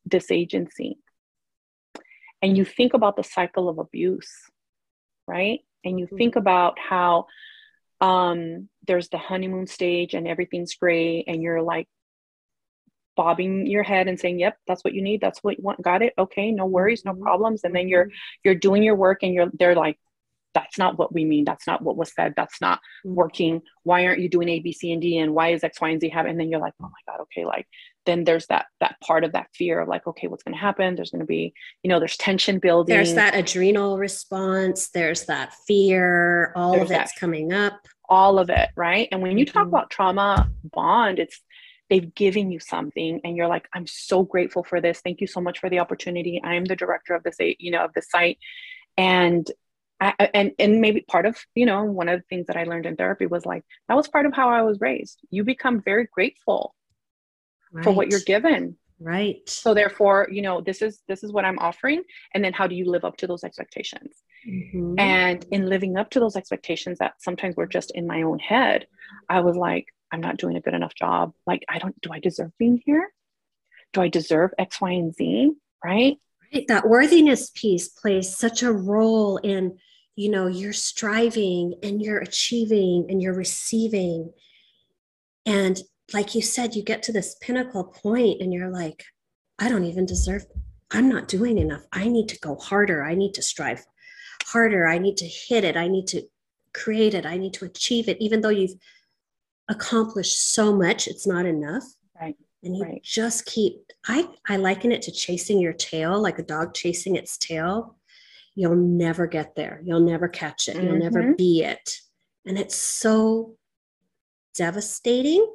this 0.05 0.32
agency. 0.32 0.98
and 2.41 2.58
you 2.58 2.65
think 2.65 2.94
about 2.94 3.15
the 3.15 3.24
cycle 3.24 3.70
of 3.70 3.77
abuse, 3.77 4.32
right? 5.27 5.60
And 5.84 6.00
you 6.00 6.08
think 6.08 6.36
about 6.36 6.77
how 6.79 7.27
um, 8.01 8.70
there's 8.88 9.10
the 9.10 9.17
honeymoon 9.17 9.67
stage 9.67 10.13
and 10.13 10.27
everything's 10.27 10.75
great, 10.75 11.25
and 11.27 11.41
you're 11.41 11.62
like 11.62 11.88
bobbing 13.15 13.67
your 13.67 13.84
head 13.84 14.07
and 14.07 14.19
saying, 14.19 14.39
"Yep, 14.39 14.57
that's 14.67 14.84
what 14.84 14.93
you 14.93 15.01
need. 15.01 15.22
That's 15.22 15.43
what 15.43 15.57
you 15.57 15.63
want. 15.63 15.81
Got 15.81 16.01
it? 16.01 16.13
Okay, 16.17 16.51
no 16.51 16.65
worries, 16.65 17.05
no 17.05 17.13
mm-hmm. 17.13 17.24
problems." 17.24 17.63
And 17.63 17.75
then 17.75 17.88
you're 17.88 18.10
you're 18.43 18.55
doing 18.55 18.84
your 18.84 18.95
work, 18.95 19.19
and 19.24 19.34
you're 19.34 19.50
they're 19.53 19.75
like, 19.75 19.98
"That's 20.53 20.77
not 20.77 20.98
what 20.98 21.13
we 21.13 21.25
mean. 21.25 21.45
That's 21.45 21.67
not 21.67 21.81
what 21.81 21.98
was 21.98 22.13
said. 22.13 22.34
That's 22.36 22.62
not 22.62 22.79
mm-hmm. 23.05 23.15
working. 23.15 23.62
Why 23.84 24.05
aren't 24.05 24.22
you 24.22 24.29
doing 24.29 24.50
A, 24.50 24.60
B, 24.60 24.72
C, 24.72 24.91
and 24.91 25.01
D? 25.01 25.17
And 25.17 25.34
why 25.34 25.50
is 25.50 25.63
X, 25.63 25.81
Y, 25.81 25.89
and 25.89 26.01
Z 26.01 26.10
happening?" 26.10 26.31
And 26.31 26.39
then 26.39 26.50
you're 26.50 26.62
like, 26.62 26.74
"Oh 26.81 26.89
my 26.89 27.13
god, 27.13 27.22
okay, 27.22 27.45
like." 27.45 27.67
then 28.05 28.24
there's 28.24 28.45
that 28.48 28.67
that 28.79 28.95
part 29.01 29.24
of 29.24 29.34
that 29.34 29.48
fear 29.53 29.79
of 29.81 29.88
like 29.88 30.05
okay 30.07 30.27
what's 30.27 30.43
going 30.43 30.53
to 30.53 30.60
happen 30.60 30.95
there's 30.95 31.12
going 31.12 31.19
to 31.19 31.25
be 31.25 31.53
you 31.84 31.89
know 31.89 32.00
there's 32.00 32.17
tension 32.17 32.60
building 32.60 32.95
there's 32.95 33.13
that 33.15 33.36
adrenal 33.36 33.98
response 33.98 34.89
there's 34.89 35.25
that 35.25 35.53
fear 35.67 36.53
all 36.55 36.74
there's 36.74 36.91
of 36.91 36.98
it's 36.98 37.13
that, 37.13 37.19
coming 37.19 37.51
up 37.51 37.79
all 38.07 38.39
of 38.39 38.50
it 38.50 38.69
right 38.75 39.07
and 39.12 39.22
when 39.22 39.38
you 39.38 39.45
mm-hmm. 39.45 39.57
talk 39.57 39.67
about 39.67 39.89
trauma 39.89 40.50
bond 40.63 41.19
it's 41.19 41.41
they've 41.89 42.13
given 42.15 42.51
you 42.51 42.60
something 42.60 43.22
and 43.24 43.36
you're 43.36 43.48
like 43.48 43.68
i'm 43.74 43.88
so 43.88 44.24
grateful 44.24 44.63
for 44.63 44.82
this. 44.82 45.01
Thank 45.01 45.22
you 45.22 45.27
so 45.27 45.42
much 45.42 45.60
for 45.60 45.70
the 45.70 45.80
opportunity. 45.80 46.42
I'm 46.44 46.65
the 46.65 46.75
director 46.75 47.13
of 47.13 47.24
this 47.24 47.38
you 47.39 47.72
know 47.72 47.84
of 47.84 47.94
the 47.94 48.01
site. 48.01 48.38
And 48.98 49.50
I, 50.00 50.13
and 50.34 50.51
and 50.60 50.82
maybe 50.82 51.06
part 51.08 51.25
of 51.25 51.38
you 51.56 51.65
know 51.65 51.84
one 51.84 52.10
of 52.10 52.20
the 52.20 52.25
things 52.30 52.48
that 52.48 52.58
i 52.58 52.65
learned 52.65 52.86
in 52.86 52.98
therapy 52.98 53.27
was 53.27 53.46
like 53.46 53.63
that 53.88 53.96
was 53.96 54.10
part 54.10 54.25
of 54.25 54.34
how 54.34 54.50
i 54.50 54.62
was 54.62 54.80
raised. 54.82 55.20
You 55.30 55.44
become 55.44 55.82
very 55.82 56.08
grateful 56.12 56.75
right. 57.72 57.84
for 57.84 57.92
what 57.92 58.10
you're 58.10 58.20
given. 58.22 58.77
Right. 59.00 59.48
So 59.48 59.74
therefore 59.74 60.27
you 60.32 60.42
know 60.42 60.62
this 60.62 60.82
is 60.82 61.01
this 61.08 61.24
is 61.24 61.32
what 61.32 61.46
i'm 61.46 61.60
offering. 61.60 62.04
And 62.34 62.44
then 62.44 62.54
how 62.54 62.68
do 62.68 62.75
you 62.75 62.89
live 62.89 63.06
up 63.06 63.18
to 63.18 63.27
those 63.27 63.44
expectations? 63.44 64.24
Mm-hmm. 64.48 65.00
and 65.00 65.44
in 65.50 65.65
living 65.68 65.98
up 65.98 66.12
to 66.12 66.20
those 66.20 66.36
expectations 66.36 67.00
that 67.00 67.13
sometimes 67.18 67.56
were 67.56 67.65
just 67.65 67.89
in 67.96 68.06
my 68.06 68.22
own 68.22 68.38
head 68.38 68.86
i 69.27 69.39
was 69.39 69.56
like 69.56 69.88
i'm 70.12 70.21
not 70.21 70.38
doing 70.38 70.55
a 70.55 70.62
good 70.62 70.74
enough 70.74 70.95
job 70.95 71.33
like 71.45 71.63
i 71.69 71.77
don't 71.77 72.00
do 72.01 72.12
i 72.12 72.19
deserve 72.19 72.51
being 72.57 72.81
here 72.85 73.09
do 73.93 74.01
i 74.01 74.07
deserve 74.07 74.51
x 74.57 74.81
y 74.81 74.91
and 74.91 75.13
z 75.15 75.51
right 75.83 76.17
right 76.53 76.65
that 76.67 76.88
worthiness 76.88 77.51
piece 77.51 77.88
plays 77.88 78.35
such 78.35 78.63
a 78.63 78.71
role 78.71 79.38
in 79.38 79.77
you 80.15 80.29
know 80.29 80.47
you're 80.47 80.74
striving 80.74 81.74
and 81.83 82.01
you're 82.01 82.19
achieving 82.19 83.05
and 83.09 83.21
you're 83.21 83.33
receiving 83.33 84.31
and 85.45 85.81
like 86.13 86.35
you 86.35 86.41
said, 86.41 86.75
you 86.75 86.83
get 86.83 87.03
to 87.03 87.12
this 87.12 87.35
pinnacle 87.41 87.83
point 87.83 88.41
and 88.41 88.53
you're 88.53 88.69
like, 88.69 89.03
I 89.59 89.69
don't 89.69 89.85
even 89.85 90.05
deserve, 90.05 90.45
I'm 90.91 91.09
not 91.09 91.27
doing 91.27 91.57
enough. 91.57 91.85
I 91.91 92.07
need 92.07 92.29
to 92.29 92.39
go 92.39 92.55
harder. 92.55 93.03
I 93.03 93.15
need 93.15 93.33
to 93.35 93.41
strive 93.41 93.85
harder. 94.45 94.88
I 94.88 94.97
need 94.97 95.17
to 95.17 95.25
hit 95.25 95.63
it. 95.63 95.77
I 95.77 95.88
need 95.88 96.07
to 96.07 96.24
create 96.74 97.13
it. 97.13 97.25
I 97.25 97.38
need 97.38 97.53
to 97.55 97.65
achieve 97.65 98.09
it. 98.09 98.17
Even 98.19 98.41
though 98.41 98.50
you've 98.50 98.75
accomplished 99.67 100.39
so 100.39 100.75
much, 100.75 101.07
it's 101.07 101.27
not 101.27 101.45
enough. 101.45 101.84
Right. 102.19 102.36
And 102.63 102.77
you 102.77 102.84
right. 102.84 103.03
just 103.03 103.45
keep, 103.45 103.91
I, 104.07 104.27
I 104.48 104.57
liken 104.57 104.91
it 104.91 105.03
to 105.03 105.12
chasing 105.12 105.60
your 105.60 105.74
tail, 105.74 106.19
like 106.19 106.39
a 106.39 106.43
dog 106.43 106.74
chasing 106.74 107.15
its 107.15 107.38
tail. 107.38 107.95
You'll 108.55 108.75
never 108.75 109.27
get 109.27 109.55
there. 109.55 109.81
You'll 109.84 110.00
never 110.00 110.27
catch 110.27 110.67
it. 110.67 110.77
Mm-hmm. 110.77 110.86
You'll 110.88 111.00
never 111.00 111.22
mm-hmm. 111.22 111.34
be 111.34 111.63
it. 111.63 112.00
And 112.45 112.57
it's 112.57 112.75
so 112.75 113.55
devastating 114.55 115.45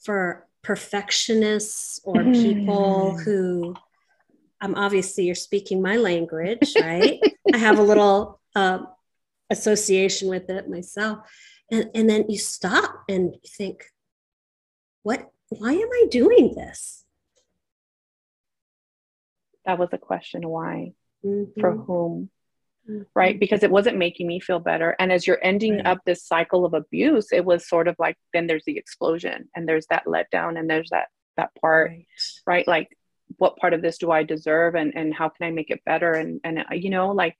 for 0.00 0.46
perfectionists 0.62 2.00
or 2.04 2.22
people 2.24 3.16
who 3.18 3.74
I'm 4.60 4.74
um, 4.74 4.82
obviously 4.82 5.24
you're 5.24 5.34
speaking 5.34 5.80
my 5.80 5.96
language 5.96 6.74
right 6.78 7.18
i 7.54 7.56
have 7.56 7.78
a 7.78 7.82
little 7.82 8.40
uh, 8.54 8.80
association 9.48 10.28
with 10.28 10.50
it 10.50 10.68
myself 10.68 11.20
and, 11.70 11.90
and 11.94 12.10
then 12.10 12.24
you 12.28 12.38
stop 12.38 13.04
and 13.08 13.34
you 13.34 13.48
think 13.48 13.86
what 15.02 15.30
why 15.48 15.72
am 15.72 15.88
i 15.92 16.06
doing 16.10 16.54
this? 16.54 17.04
That 19.66 19.78
was 19.78 19.90
a 19.92 19.98
question 19.98 20.48
why? 20.48 20.92
Mm-hmm. 21.24 21.60
for 21.60 21.76
whom 21.76 22.30
right? 23.14 23.38
Because 23.38 23.62
it 23.62 23.70
wasn't 23.70 23.98
making 23.98 24.26
me 24.26 24.40
feel 24.40 24.58
better. 24.58 24.96
And 24.98 25.12
as 25.12 25.26
you're 25.26 25.38
ending 25.42 25.76
right. 25.76 25.86
up 25.86 25.98
this 26.04 26.24
cycle 26.24 26.64
of 26.64 26.74
abuse 26.74 27.28
it 27.32 27.44
was 27.44 27.68
sort 27.68 27.88
of 27.88 27.96
like 27.98 28.16
then 28.32 28.46
there's 28.46 28.64
the 28.64 28.76
explosion 28.76 29.48
and 29.54 29.68
there's 29.68 29.86
that 29.90 30.06
letdown 30.06 30.58
and 30.58 30.68
there's 30.68 30.90
that 30.90 31.08
that 31.36 31.50
part 31.60 31.90
right, 31.90 32.06
right? 32.46 32.68
like 32.68 32.88
what 33.36 33.56
part 33.56 33.72
of 33.72 33.82
this 33.82 33.98
do 33.98 34.10
i 34.10 34.24
deserve 34.24 34.74
and 34.74 34.92
and 34.96 35.14
how 35.14 35.28
can 35.28 35.46
i 35.46 35.50
make 35.50 35.70
it 35.70 35.84
better? 35.84 36.12
And 36.12 36.40
and 36.44 36.60
uh, 36.60 36.74
you 36.74 36.90
know 36.90 37.12
like 37.12 37.36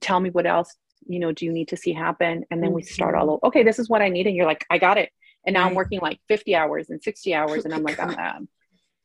tell 0.00 0.20
me 0.20 0.30
what 0.30 0.46
else 0.46 0.74
you 1.06 1.18
know 1.18 1.32
do 1.32 1.44
you 1.44 1.52
need 1.52 1.68
to 1.68 1.76
see 1.76 1.92
happen 1.92 2.44
and 2.50 2.62
then 2.62 2.70
mm-hmm. 2.70 2.76
we 2.76 2.82
start 2.82 3.14
all 3.14 3.30
over 3.30 3.40
okay 3.44 3.62
this 3.62 3.78
is 3.78 3.88
what 3.88 4.02
i 4.02 4.08
need 4.08 4.26
and 4.26 4.36
you're 4.36 4.46
like 4.46 4.64
i 4.70 4.78
got 4.78 4.98
it 4.98 5.10
and 5.46 5.54
now 5.54 5.62
right. 5.62 5.68
i'm 5.68 5.74
working 5.74 6.00
like 6.00 6.20
50 6.28 6.54
hours 6.54 6.90
and 6.90 7.02
60 7.02 7.34
hours 7.34 7.64
and 7.64 7.74
i'm 7.74 7.82
like 7.82 7.98
i'm 7.98 8.10
um, 8.10 8.48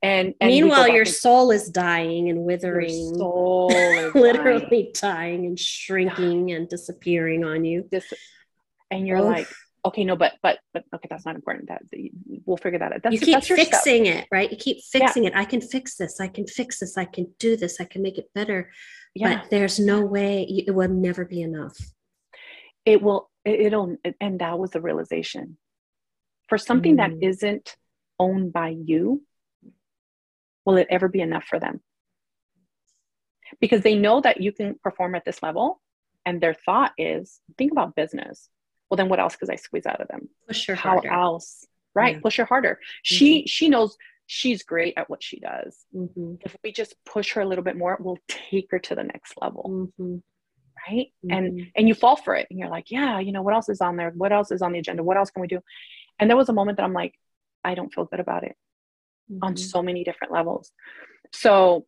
and, 0.01 0.33
and 0.39 0.49
meanwhile 0.49 0.87
your 0.87 1.01
and, 1.01 1.09
soul 1.09 1.51
is 1.51 1.69
dying 1.69 2.29
and 2.29 2.39
withering 2.45 3.15
soul 3.15 3.67
literally 4.15 4.91
dying. 4.93 5.15
dying. 5.41 5.45
and 5.45 5.59
shrinking 5.59 6.51
and 6.51 6.69
disappearing 6.69 7.43
on 7.43 7.65
you 7.65 7.85
Dis- 7.91 8.13
and 8.91 9.07
you're 9.07 9.17
Oof. 9.17 9.25
like 9.25 9.47
okay 9.85 10.03
no 10.03 10.15
but 10.15 10.33
but 10.41 10.59
but 10.73 10.83
okay 10.93 11.07
that's 11.09 11.25
not 11.25 11.35
important. 11.35 11.67
That 11.69 11.81
we'll 12.45 12.57
figure 12.57 12.79
that 12.79 12.93
out. 12.93 13.03
That's, 13.03 13.13
you 13.13 13.19
keep 13.19 13.43
fixing 13.43 14.05
it 14.05 14.27
right? 14.31 14.51
You 14.51 14.57
keep 14.57 14.83
fixing 14.83 15.23
yeah. 15.23 15.29
it. 15.29 15.35
I 15.35 15.45
can 15.45 15.61
fix 15.61 15.95
this. 15.95 16.19
I 16.19 16.27
can 16.27 16.47
fix 16.47 16.79
this. 16.79 16.97
I 16.97 17.05
can 17.05 17.33
do 17.39 17.55
this. 17.55 17.79
I 17.79 17.85
can 17.85 18.01
make 18.01 18.17
it 18.17 18.29
better. 18.33 18.71
Yeah. 19.15 19.41
but 19.41 19.49
there's 19.49 19.79
no 19.79 20.01
way 20.01 20.43
it 20.43 20.73
will 20.73 20.89
never 20.89 21.25
be 21.25 21.41
enough. 21.41 21.77
It 22.85 23.01
will 23.01 23.29
it'll 23.45 23.97
and 24.19 24.39
that 24.39 24.59
was 24.59 24.71
the 24.71 24.81
realization. 24.81 25.57
For 26.47 26.57
something 26.57 26.97
mm. 26.97 26.97
that 26.97 27.27
isn't 27.27 27.75
owned 28.17 28.51
by 28.51 28.69
you 28.69 29.23
will 30.69 30.77
it 30.77 30.87
ever 30.89 31.07
be 31.07 31.21
enough 31.21 31.45
for 31.45 31.59
them? 31.59 31.81
Because 33.59 33.81
they 33.81 33.95
know 33.95 34.21
that 34.21 34.41
you 34.41 34.51
can 34.51 34.75
perform 34.83 35.15
at 35.15 35.25
this 35.25 35.41
level, 35.41 35.81
and 36.25 36.39
their 36.39 36.53
thought 36.53 36.91
is 36.97 37.39
think 37.57 37.71
about 37.71 37.95
business. 37.95 38.49
Well, 38.89 38.97
then 38.97 39.09
what 39.09 39.19
else 39.19 39.35
could 39.35 39.49
I 39.49 39.55
squeeze 39.55 39.85
out 39.85 40.01
of 40.01 40.07
them? 40.07 40.29
Push 40.47 40.67
her 40.67 40.75
How 40.75 40.91
harder. 40.91 41.09
else? 41.09 41.65
Right? 41.93 42.15
Yeah. 42.15 42.21
Push 42.21 42.37
her 42.37 42.45
harder. 42.45 42.75
Mm-hmm. 42.75 43.15
She 43.15 43.47
she 43.47 43.69
knows 43.69 43.97
she's 44.25 44.63
great 44.63 44.93
at 44.97 45.09
what 45.09 45.23
she 45.23 45.39
does. 45.39 45.85
Mm-hmm. 45.95 46.35
If 46.41 46.55
we 46.63 46.71
just 46.71 46.95
push 47.05 47.33
her 47.33 47.41
a 47.41 47.45
little 47.45 47.63
bit 47.63 47.77
more, 47.77 47.97
we'll 47.99 48.19
take 48.27 48.67
her 48.71 48.79
to 48.79 48.95
the 48.95 49.03
next 49.03 49.33
level. 49.41 49.89
Mm-hmm. 49.99 50.17
Right. 50.87 51.07
And 51.29 51.53
mm-hmm. 51.53 51.69
and 51.75 51.87
you 51.87 51.93
fall 51.93 52.15
for 52.15 52.35
it. 52.35 52.47
And 52.49 52.59
you're 52.59 52.69
like, 52.69 52.89
yeah, 52.89 53.19
you 53.19 53.31
know, 53.31 53.41
what 53.41 53.53
else 53.53 53.69
is 53.69 53.81
on 53.81 53.95
there? 53.95 54.11
What 54.11 54.31
else 54.31 54.51
is 54.51 54.61
on 54.61 54.71
the 54.71 54.79
agenda? 54.79 55.03
What 55.03 55.17
else 55.17 55.29
can 55.29 55.41
we 55.41 55.47
do? 55.47 55.61
And 56.19 56.29
there 56.29 56.37
was 56.37 56.49
a 56.49 56.53
moment 56.53 56.77
that 56.77 56.83
I'm 56.83 56.93
like, 56.93 57.13
I 57.63 57.75
don't 57.75 57.93
feel 57.93 58.05
good 58.05 58.19
about 58.19 58.43
it 58.43 58.55
mm-hmm. 59.31 59.43
on 59.43 59.57
so 59.57 59.81
many 59.81 60.03
different 60.03 60.33
levels. 60.33 60.71
So 61.33 61.85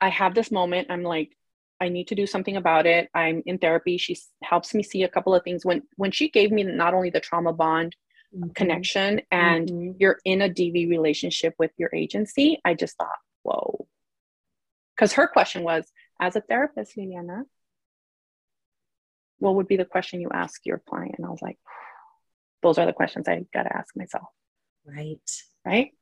I 0.00 0.08
have 0.08 0.34
this 0.34 0.50
moment, 0.50 0.88
I'm 0.90 1.02
like, 1.02 1.36
I 1.80 1.88
need 1.88 2.08
to 2.08 2.14
do 2.14 2.26
something 2.26 2.56
about 2.56 2.86
it. 2.86 3.08
I'm 3.14 3.42
in 3.46 3.58
therapy. 3.58 3.98
She 3.98 4.18
helps 4.42 4.74
me 4.74 4.82
see 4.82 5.04
a 5.04 5.08
couple 5.08 5.34
of 5.34 5.44
things. 5.44 5.64
When 5.64 5.82
when 5.96 6.10
she 6.10 6.28
gave 6.28 6.50
me 6.50 6.62
not 6.62 6.94
only 6.94 7.10
the 7.10 7.20
trauma 7.20 7.52
bond 7.52 7.96
mm-hmm. 8.34 8.50
connection 8.50 9.22
and 9.30 9.68
mm-hmm. 9.68 9.92
you're 9.98 10.18
in 10.24 10.42
a 10.42 10.48
DV 10.48 10.88
relationship 10.88 11.54
with 11.58 11.70
your 11.76 11.90
agency, 11.94 12.60
I 12.64 12.74
just 12.74 12.96
thought, 12.96 13.18
whoa. 13.42 13.86
Because 14.96 15.12
her 15.14 15.28
question 15.28 15.62
was, 15.62 15.90
as 16.20 16.34
a 16.34 16.40
therapist, 16.40 16.96
Liliana, 16.96 17.42
what 19.38 19.54
would 19.54 19.68
be 19.68 19.76
the 19.76 19.84
question 19.84 20.20
you 20.20 20.30
ask 20.32 20.66
your 20.66 20.82
client? 20.88 21.14
And 21.18 21.26
I 21.26 21.30
was 21.30 21.42
like, 21.42 21.58
those 22.62 22.78
are 22.78 22.86
the 22.86 22.92
questions 22.92 23.28
I 23.28 23.44
got 23.54 23.64
to 23.64 23.76
ask 23.76 23.96
myself. 23.96 24.26
Right. 24.84 25.20
Right 25.64 25.92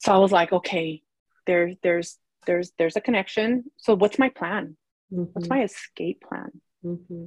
so 0.00 0.12
i 0.12 0.18
was 0.18 0.32
like 0.32 0.52
okay 0.52 1.02
there 1.46 1.72
there's 1.82 2.18
there's 2.46 2.72
there's 2.78 2.96
a 2.96 3.00
connection. 3.00 3.64
So 3.76 3.94
what's 3.94 4.18
my 4.18 4.28
plan? 4.28 4.76
Mm-hmm. 5.12 5.24
what's 5.32 5.48
my 5.48 5.62
escape 5.62 6.22
plan? 6.26 6.50
Mm-hmm. 6.84 7.26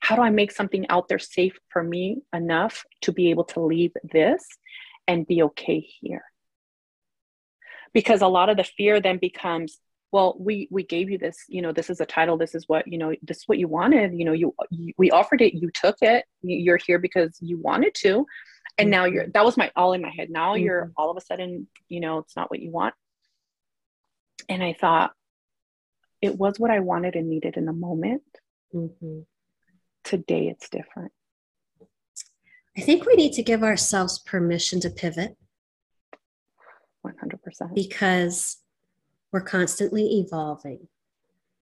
how 0.00 0.16
do 0.16 0.22
i 0.22 0.30
make 0.30 0.50
something 0.50 0.84
out 0.88 1.06
there 1.06 1.20
safe 1.20 1.56
for 1.68 1.84
me 1.84 2.22
enough 2.32 2.84
to 3.02 3.12
be 3.12 3.30
able 3.30 3.44
to 3.44 3.60
leave 3.60 3.92
this 4.12 4.44
and 5.06 5.26
be 5.26 5.42
okay 5.42 5.80
here? 6.00 6.24
Because 7.92 8.22
a 8.22 8.26
lot 8.26 8.48
of 8.48 8.56
the 8.56 8.64
fear 8.64 9.00
then 9.00 9.18
becomes 9.18 9.78
well 10.10 10.36
we 10.38 10.68
we 10.70 10.82
gave 10.82 11.10
you 11.10 11.18
this 11.18 11.44
you 11.48 11.60
know 11.60 11.72
this 11.72 11.90
is 11.90 12.00
a 12.00 12.06
title 12.06 12.36
this 12.36 12.54
is 12.54 12.68
what 12.68 12.86
you 12.86 12.98
know 12.98 13.14
this 13.22 13.38
is 13.38 13.44
what 13.46 13.58
you 13.58 13.68
wanted. 13.68 14.18
You 14.18 14.24
know 14.24 14.32
you, 14.32 14.54
you 14.70 14.92
we 14.96 15.10
offered 15.10 15.40
it 15.42 15.54
you 15.54 15.70
took 15.70 15.96
it 16.00 16.24
you're 16.42 16.80
here 16.84 16.98
because 16.98 17.36
you 17.40 17.58
wanted 17.58 17.94
to. 17.96 18.26
And 18.78 18.90
now 18.90 19.04
you're 19.04 19.28
that 19.28 19.44
was 19.44 19.56
my 19.56 19.70
all 19.76 19.92
in 19.92 20.02
my 20.02 20.10
head. 20.10 20.30
Now 20.30 20.54
mm-hmm. 20.54 20.64
you're 20.64 20.92
all 20.96 21.10
of 21.10 21.16
a 21.16 21.20
sudden 21.20 21.68
you 21.88 22.00
know 22.00 22.18
it's 22.18 22.34
not 22.34 22.50
what 22.50 22.60
you 22.60 22.70
want 22.70 22.94
and 24.48 24.62
i 24.62 24.74
thought 24.78 25.12
it 26.20 26.36
was 26.36 26.58
what 26.58 26.70
i 26.70 26.80
wanted 26.80 27.14
and 27.14 27.28
needed 27.28 27.56
in 27.56 27.64
the 27.64 27.72
moment 27.72 28.22
mm-hmm. 28.74 29.20
today 30.02 30.48
it's 30.48 30.68
different 30.68 31.12
i 32.76 32.80
think 32.80 33.06
we 33.06 33.14
need 33.14 33.32
to 33.32 33.42
give 33.42 33.62
ourselves 33.62 34.18
permission 34.18 34.80
to 34.80 34.90
pivot 34.90 35.36
100% 37.04 37.74
because 37.74 38.58
we're 39.32 39.40
constantly 39.40 40.20
evolving. 40.20 40.88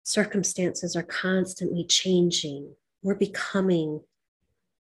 Circumstances 0.03 0.95
are 0.95 1.03
constantly 1.03 1.85
changing. 1.85 2.75
We're 3.03 3.15
becoming 3.15 4.03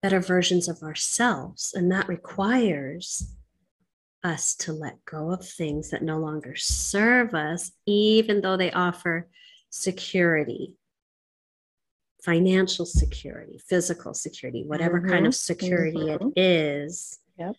better 0.01 0.19
versions 0.19 0.69
of 0.69 0.81
ourselves. 0.81 1.73
And 1.75 1.91
that 1.91 2.07
requires 2.07 3.35
us 4.23 4.55
to 4.55 4.73
let 4.73 5.03
go 5.05 5.31
of 5.31 5.47
things 5.47 5.91
that 5.91 6.03
no 6.03 6.19
longer 6.19 6.55
serve 6.55 7.33
us, 7.33 7.71
even 7.85 8.41
though 8.41 8.57
they 8.57 8.71
offer 8.71 9.27
security, 9.69 10.75
financial 12.23 12.85
security, 12.85 13.59
physical 13.67 14.13
security, 14.13 14.63
whatever 14.65 14.99
mm-hmm. 14.99 15.09
kind 15.09 15.27
of 15.27 15.35
security 15.35 15.97
mm-hmm. 15.97 16.27
it 16.35 16.41
is. 16.41 17.19
Yep. 17.37 17.55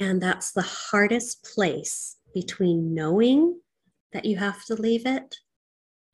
And 0.00 0.20
that's 0.20 0.52
the 0.52 0.62
hardest 0.62 1.48
place 1.54 2.16
between 2.34 2.94
knowing 2.94 3.60
that 4.12 4.24
you 4.24 4.36
have 4.36 4.64
to 4.66 4.74
leave 4.74 5.06
it 5.06 5.36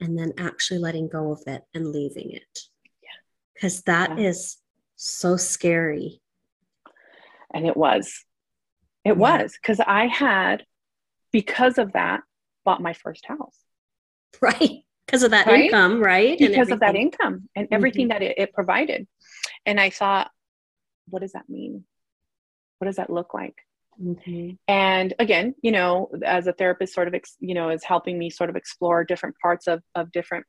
and 0.01 0.19
then 0.19 0.33
actually 0.39 0.79
letting 0.79 1.09
go 1.09 1.33
of 1.33 1.43
it 1.47 1.63
and 1.75 1.91
leaving 1.91 2.31
it. 2.31 2.61
Yeah. 3.03 3.09
Because 3.55 3.83
that 3.83 4.19
yeah. 4.19 4.29
is 4.29 4.59
so 4.97 5.37
scary. 5.37 6.21
And 7.53 7.67
it 7.67 7.77
was. 7.77 8.25
It 9.05 9.11
yeah. 9.11 9.15
was 9.15 9.59
because 9.61 9.81
I 9.81 10.07
had, 10.07 10.65
because 11.33 11.79
of 11.79 11.93
that, 11.93 12.21
bought 12.65 12.83
my 12.83 12.93
first 12.93 13.27
house. 13.27 13.57
Right. 14.41 14.85
Because 15.07 15.23
of 15.23 15.33
that 15.33 15.47
right? 15.47 15.65
income, 15.65 16.01
right? 16.01 16.39
Because 16.39 16.71
of 16.71 16.81
that 16.81 16.95
income 16.95 17.49
and 17.57 17.69
everything 17.73 18.09
mm-hmm. 18.09 18.21
that 18.21 18.23
it, 18.23 18.39
it 18.39 18.53
provided. 18.53 19.09
And 19.67 19.81
I 19.81 19.91
thought, 19.91 20.31
what 21.09 21.21
does 21.23 21.33
that 21.33 21.49
mean? 21.49 21.85
What 22.79 22.87
does 22.87 22.97
that 22.97 23.11
look 23.11 23.35
like? 23.35 23.57
Mm-hmm. 24.01 24.51
And 24.69 25.15
again, 25.19 25.55
you 25.63 25.73
know, 25.73 26.11
as 26.25 26.47
a 26.47 26.53
therapist, 26.53 26.95
sort 26.95 27.09
of, 27.09 27.15
ex- 27.15 27.37
you 27.41 27.55
know, 27.55 27.71
is 27.71 27.85
helping 27.85 28.19
me 28.19 28.31
sort 28.31 28.51
of 28.51 28.57
explore 28.57 29.05
different 29.05 29.37
parts 29.43 29.67
of, 29.67 29.83
of 29.95 30.13
different 30.13 30.47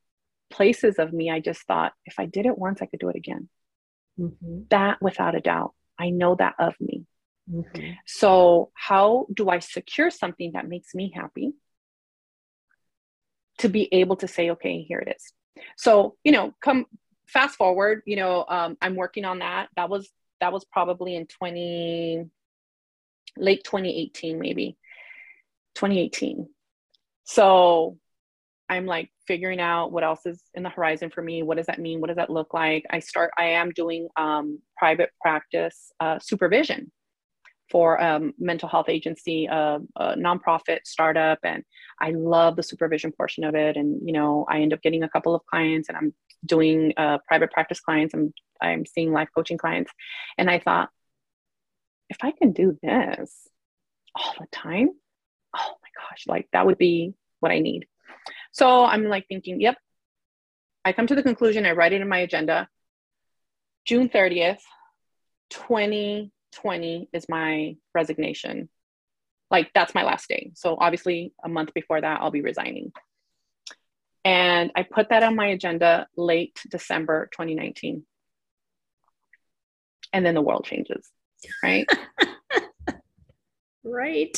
places 0.52 1.00
of 1.00 1.12
me. 1.12 1.32
I 1.32 1.40
just 1.40 1.66
thought 1.66 1.94
if 2.06 2.20
I 2.20 2.26
did 2.26 2.46
it 2.46 2.58
once, 2.58 2.82
I 2.82 2.86
could 2.86 3.00
do 3.00 3.10
it 3.10 3.16
again. 3.16 3.50
Mm-hmm. 4.20 4.64
That 4.70 5.02
without 5.02 5.36
a 5.36 5.42
doubt, 5.42 5.74
I 5.98 6.12
know 6.12 6.36
that 6.36 6.56
of 6.60 6.76
me. 6.80 7.06
Mm-hmm. 7.50 7.92
So, 8.06 8.72
how 8.74 9.28
do 9.34 9.50
I 9.50 9.60
secure 9.60 10.10
something 10.10 10.52
that 10.54 10.68
makes 10.68 10.94
me 10.94 11.12
happy 11.16 11.54
to 13.60 13.70
be 13.70 13.90
able 13.94 14.16
to 14.18 14.28
say, 14.28 14.52
okay, 14.52 14.84
here 14.84 15.00
it 15.00 15.16
is? 15.16 15.34
So, 15.78 16.16
you 16.24 16.32
know, 16.32 16.54
come 16.64 16.86
fast 17.28 17.56
forward, 17.56 18.02
you 18.06 18.16
know, 18.16 18.46
um, 18.48 18.78
I'm 18.82 18.96
working 18.96 19.26
on 19.26 19.40
that. 19.40 19.70
That 19.76 19.90
was 19.90 20.10
that 20.42 20.52
was 20.52 20.66
probably 20.66 21.16
in 21.16 21.28
20 21.28 22.26
late 23.38 23.64
2018 23.64 24.40
maybe 24.40 24.78
2018 25.76 26.48
so 27.24 27.98
i'm 28.70 28.86
like 28.86 29.10
figuring 29.26 29.62
out 29.62 29.92
what 29.92 30.04
else 30.04 30.26
is 30.26 30.44
in 30.54 30.64
the 30.64 30.70
horizon 30.70 31.10
for 31.10 31.22
me 31.22 31.44
what 31.44 31.56
does 31.56 31.68
that 31.68 31.80
mean 31.80 32.02
what 32.02 32.08
does 32.08 32.18
that 32.18 32.30
look 32.30 32.54
like 32.54 32.86
i 32.90 33.00
start 33.00 33.32
i 33.38 33.46
am 33.46 33.72
doing 33.72 34.10
um, 34.18 34.60
private 34.78 35.12
practice 35.22 35.94
uh, 36.02 36.20
supervision 36.20 36.92
for 37.72 37.96
a 37.96 38.16
um, 38.16 38.34
mental 38.38 38.68
health 38.68 38.90
agency 38.90 39.46
a, 39.46 39.80
a 39.96 40.16
nonprofit 40.16 40.80
startup 40.86 41.40
and 41.44 41.64
i 42.00 42.12
love 42.12 42.56
the 42.56 42.64
supervision 42.64 43.12
portion 43.12 43.44
of 43.44 43.56
it 43.56 43.78
and 43.78 44.02
you 44.06 44.14
know 44.14 44.46
i 44.50 44.60
end 44.60 44.74
up 44.74 44.82
getting 44.82 45.04
a 45.04 45.10
couple 45.10 45.34
of 45.34 45.46
clients 45.46 45.90
and 45.90 45.98
i'm 45.98 46.14
doing 46.46 46.94
uh, 46.98 47.18
private 47.28 47.52
practice 47.52 47.80
clients 47.80 48.14
i'm 48.14 48.34
i'm 48.62 48.86
seeing 48.86 49.12
life 49.12 49.30
coaching 49.34 49.58
clients 49.58 49.92
and 50.38 50.50
i 50.50 50.60
thought 50.60 50.90
if 52.12 52.18
I 52.22 52.32
can 52.32 52.52
do 52.52 52.78
this 52.84 53.48
all 54.14 54.34
the 54.38 54.46
time, 54.52 54.90
oh 55.56 55.74
my 55.82 55.90
gosh, 55.96 56.26
like 56.28 56.48
that 56.52 56.66
would 56.66 56.78
be 56.78 57.14
what 57.40 57.54
I 57.54 57.60
need. 57.60 57.88
So 58.52 58.84
I'm 58.84 59.06
like 59.06 59.28
thinking, 59.28 59.62
yep. 59.62 59.78
I 60.84 60.92
come 60.92 61.08
to 61.08 61.16
the 61.16 61.24
conclusion, 61.24 61.66
I 61.66 61.72
write 61.72 61.94
it 61.94 62.02
in 62.02 62.10
my 62.10 62.20
agenda. 62.20 62.68
June 63.86 64.10
30th, 64.10 64.60
2020 66.52 67.10
is 67.14 67.28
my 67.30 67.76
resignation. 67.94 68.70
Like 69.50 69.72
that's 69.74 69.96
my 69.96 70.04
last 70.04 70.30
day. 70.30 70.52
So 70.56 70.78
obviously, 70.80 71.34
a 71.44 71.50
month 71.50 71.74
before 71.74 72.00
that, 72.00 72.22
I'll 72.22 72.32
be 72.32 72.42
resigning. 72.42 72.92
And 74.24 74.72
I 74.76 74.84
put 74.84 75.10
that 75.10 75.24
on 75.24 75.36
my 75.36 75.48
agenda 75.48 76.08
late 76.16 76.60
December 76.70 77.28
2019. 77.34 78.06
And 80.14 80.26
then 80.26 80.36
the 80.36 80.42
world 80.42 80.66
changes 80.66 81.10
right? 81.64 81.88
right. 83.84 84.38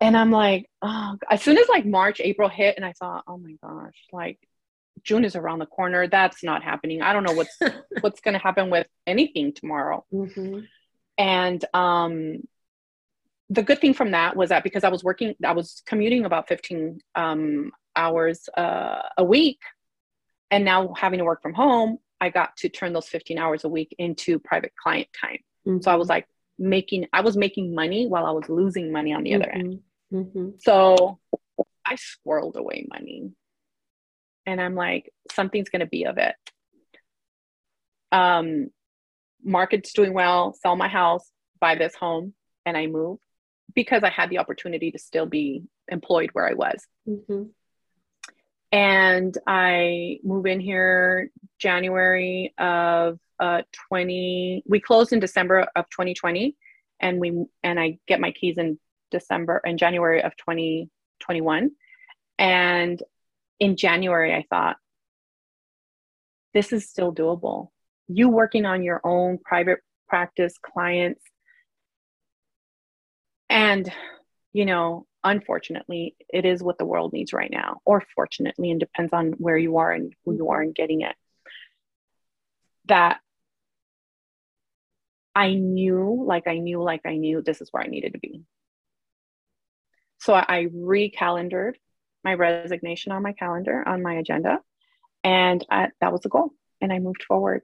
And 0.00 0.16
I'm 0.16 0.30
like, 0.30 0.68
oh, 0.82 1.16
as 1.30 1.42
soon 1.42 1.58
as 1.58 1.68
like 1.68 1.84
March, 1.84 2.20
April 2.20 2.48
hit, 2.48 2.76
and 2.76 2.84
I 2.84 2.92
thought, 2.92 3.24
oh 3.26 3.38
my 3.38 3.54
gosh, 3.62 3.96
like 4.12 4.38
June 5.04 5.24
is 5.24 5.36
around 5.36 5.58
the 5.58 5.66
corner. 5.66 6.06
That's 6.06 6.42
not 6.42 6.62
happening. 6.62 7.02
I 7.02 7.12
don't 7.12 7.24
know 7.24 7.32
what's 7.32 7.58
what's 8.00 8.20
going 8.20 8.34
to 8.34 8.40
happen 8.40 8.70
with 8.70 8.86
anything 9.06 9.52
tomorrow. 9.52 10.04
Mm-hmm. 10.12 10.60
And 11.18 11.64
um, 11.74 12.42
the 13.50 13.62
good 13.62 13.80
thing 13.80 13.94
from 13.94 14.12
that 14.12 14.36
was 14.36 14.50
that 14.50 14.64
because 14.64 14.84
I 14.84 14.88
was 14.88 15.04
working, 15.04 15.34
I 15.44 15.52
was 15.52 15.82
commuting 15.84 16.24
about 16.24 16.48
15 16.48 17.00
um, 17.14 17.72
hours 17.96 18.48
uh, 18.56 19.02
a 19.18 19.24
week, 19.24 19.60
and 20.50 20.64
now 20.64 20.94
having 20.96 21.18
to 21.18 21.24
work 21.24 21.42
from 21.42 21.54
home, 21.54 21.98
I 22.20 22.30
got 22.30 22.56
to 22.58 22.68
turn 22.68 22.92
those 22.92 23.08
15 23.08 23.38
hours 23.38 23.64
a 23.64 23.68
week 23.68 23.94
into 23.98 24.38
private 24.38 24.72
client 24.80 25.08
time. 25.20 25.38
Mm-hmm. 25.66 25.82
So 25.82 25.90
I 25.90 25.96
was 25.96 26.08
like 26.08 26.26
making, 26.58 27.06
I 27.12 27.22
was 27.22 27.36
making 27.36 27.74
money 27.74 28.06
while 28.06 28.26
I 28.26 28.30
was 28.30 28.48
losing 28.48 28.92
money 28.92 29.12
on 29.12 29.24
the 29.24 29.32
mm-hmm. 29.32 29.42
other 29.42 29.50
end. 29.50 29.80
Mm-hmm. 30.12 30.48
So 30.58 31.18
I 31.84 31.96
squirreled 31.96 32.56
away 32.56 32.86
money. 32.88 33.32
And 34.50 34.60
I'm 34.60 34.74
like, 34.74 35.12
something's 35.32 35.68
going 35.68 35.80
to 35.80 35.86
be 35.86 36.04
of 36.04 36.18
it. 36.18 36.34
Um, 38.12 38.70
market's 39.42 39.92
doing 39.92 40.12
well, 40.12 40.54
sell 40.60 40.74
my 40.74 40.88
house, 40.88 41.30
buy 41.60 41.76
this 41.76 41.94
home, 41.94 42.34
and 42.66 42.76
I 42.76 42.86
move 42.86 43.18
because 43.74 44.02
I 44.02 44.10
had 44.10 44.30
the 44.30 44.38
opportunity 44.38 44.90
to 44.90 44.98
still 44.98 45.26
be 45.26 45.62
employed 45.88 46.30
where 46.32 46.48
I 46.48 46.54
was. 46.54 46.84
Mm-hmm 47.08 47.44
and 48.72 49.36
I 49.46 50.18
move 50.22 50.46
in 50.46 50.60
here 50.60 51.30
January 51.58 52.54
of 52.58 53.18
uh, 53.38 53.62
20. 53.88 54.64
We 54.66 54.80
closed 54.80 55.12
in 55.12 55.20
December 55.20 55.66
of 55.74 55.86
2020, 55.90 56.56
and 57.00 57.18
we 57.18 57.46
and 57.62 57.80
I 57.80 57.98
get 58.06 58.20
my 58.20 58.30
keys 58.30 58.58
in 58.58 58.78
December 59.10 59.60
and 59.64 59.78
January 59.78 60.22
of 60.22 60.36
2021. 60.36 61.70
And 62.38 63.02
in 63.60 63.76
January, 63.76 64.34
I 64.34 64.46
thought, 64.48 64.76
this 66.54 66.72
is 66.72 66.88
still 66.88 67.14
doable. 67.14 67.68
You 68.08 68.28
working 68.28 68.64
on 68.66 68.82
your 68.82 69.00
own 69.04 69.38
private 69.38 69.78
practice 70.08 70.54
clients, 70.60 71.22
and 73.48 73.92
you 74.52 74.64
know 74.66 75.06
unfortunately 75.22 76.16
it 76.28 76.44
is 76.44 76.62
what 76.62 76.78
the 76.78 76.84
world 76.84 77.12
needs 77.12 77.32
right 77.32 77.50
now. 77.50 77.80
Or 77.84 78.02
fortunately 78.16 78.70
and 78.70 78.80
depends 78.80 79.12
on 79.12 79.32
where 79.32 79.58
you 79.58 79.76
are 79.76 79.92
and 79.92 80.12
who 80.24 80.34
you 80.34 80.50
are 80.50 80.60
and 80.60 80.74
getting 80.74 81.02
it. 81.02 81.14
That 82.86 83.20
i 85.34 85.54
knew 85.54 86.24
like 86.26 86.48
i 86.48 86.58
knew 86.58 86.82
like 86.82 87.02
i 87.04 87.16
knew 87.16 87.40
this 87.40 87.60
is 87.60 87.68
where 87.70 87.84
i 87.84 87.86
needed 87.86 88.14
to 88.14 88.18
be. 88.18 88.42
So 90.18 90.34
i 90.34 90.66
recalendared 90.74 91.74
my 92.24 92.34
resignation 92.34 93.12
on 93.12 93.22
my 93.22 93.32
calendar 93.32 93.86
on 93.86 94.02
my 94.02 94.14
agenda 94.14 94.58
and 95.24 95.64
I, 95.70 95.88
that 96.00 96.12
was 96.12 96.22
the 96.22 96.28
goal 96.28 96.50
and 96.80 96.92
i 96.92 96.98
moved 96.98 97.24
forward 97.24 97.62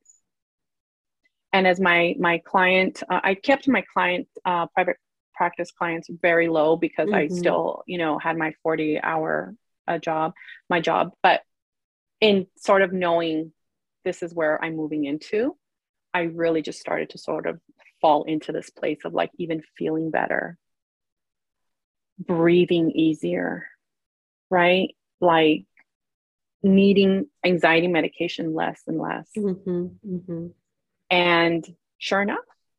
and 1.52 1.66
as 1.66 1.80
my 1.80 2.14
my 2.18 2.38
client 2.38 3.02
uh, 3.08 3.20
i 3.22 3.34
kept 3.34 3.68
my 3.68 3.84
client 3.92 4.28
uh, 4.44 4.66
private 4.66 4.96
practice 5.36 5.70
clients 5.70 6.08
very 6.10 6.48
low 6.48 6.76
because 6.76 7.08
mm-hmm. 7.08 7.34
I 7.34 7.38
still, 7.38 7.84
you 7.86 7.98
know, 7.98 8.18
had 8.18 8.36
my 8.36 8.54
40 8.62 9.00
hour 9.00 9.54
uh, 9.86 9.98
job, 9.98 10.32
my 10.68 10.80
job. 10.80 11.12
But 11.22 11.42
in 12.20 12.46
sort 12.56 12.82
of 12.82 12.92
knowing 12.92 13.52
this 14.04 14.22
is 14.22 14.34
where 14.34 14.62
I'm 14.62 14.74
moving 14.74 15.04
into, 15.04 15.54
I 16.14 16.22
really 16.22 16.62
just 16.62 16.80
started 16.80 17.10
to 17.10 17.18
sort 17.18 17.46
of 17.46 17.60
fall 18.00 18.24
into 18.24 18.52
this 18.52 18.70
place 18.70 19.00
of 19.04 19.12
like 19.12 19.30
even 19.38 19.62
feeling 19.76 20.10
better, 20.10 20.58
breathing 22.18 22.90
easier, 22.90 23.66
right? 24.50 24.94
Like 25.20 25.64
needing 26.62 27.26
anxiety 27.44 27.88
medication 27.88 28.54
less 28.54 28.80
and 28.86 28.98
less. 28.98 29.28
Mm-hmm, 29.36 29.86
mm-hmm. 30.14 30.46
And 31.10 31.76
sure 31.98 32.22
enough, 32.22 32.38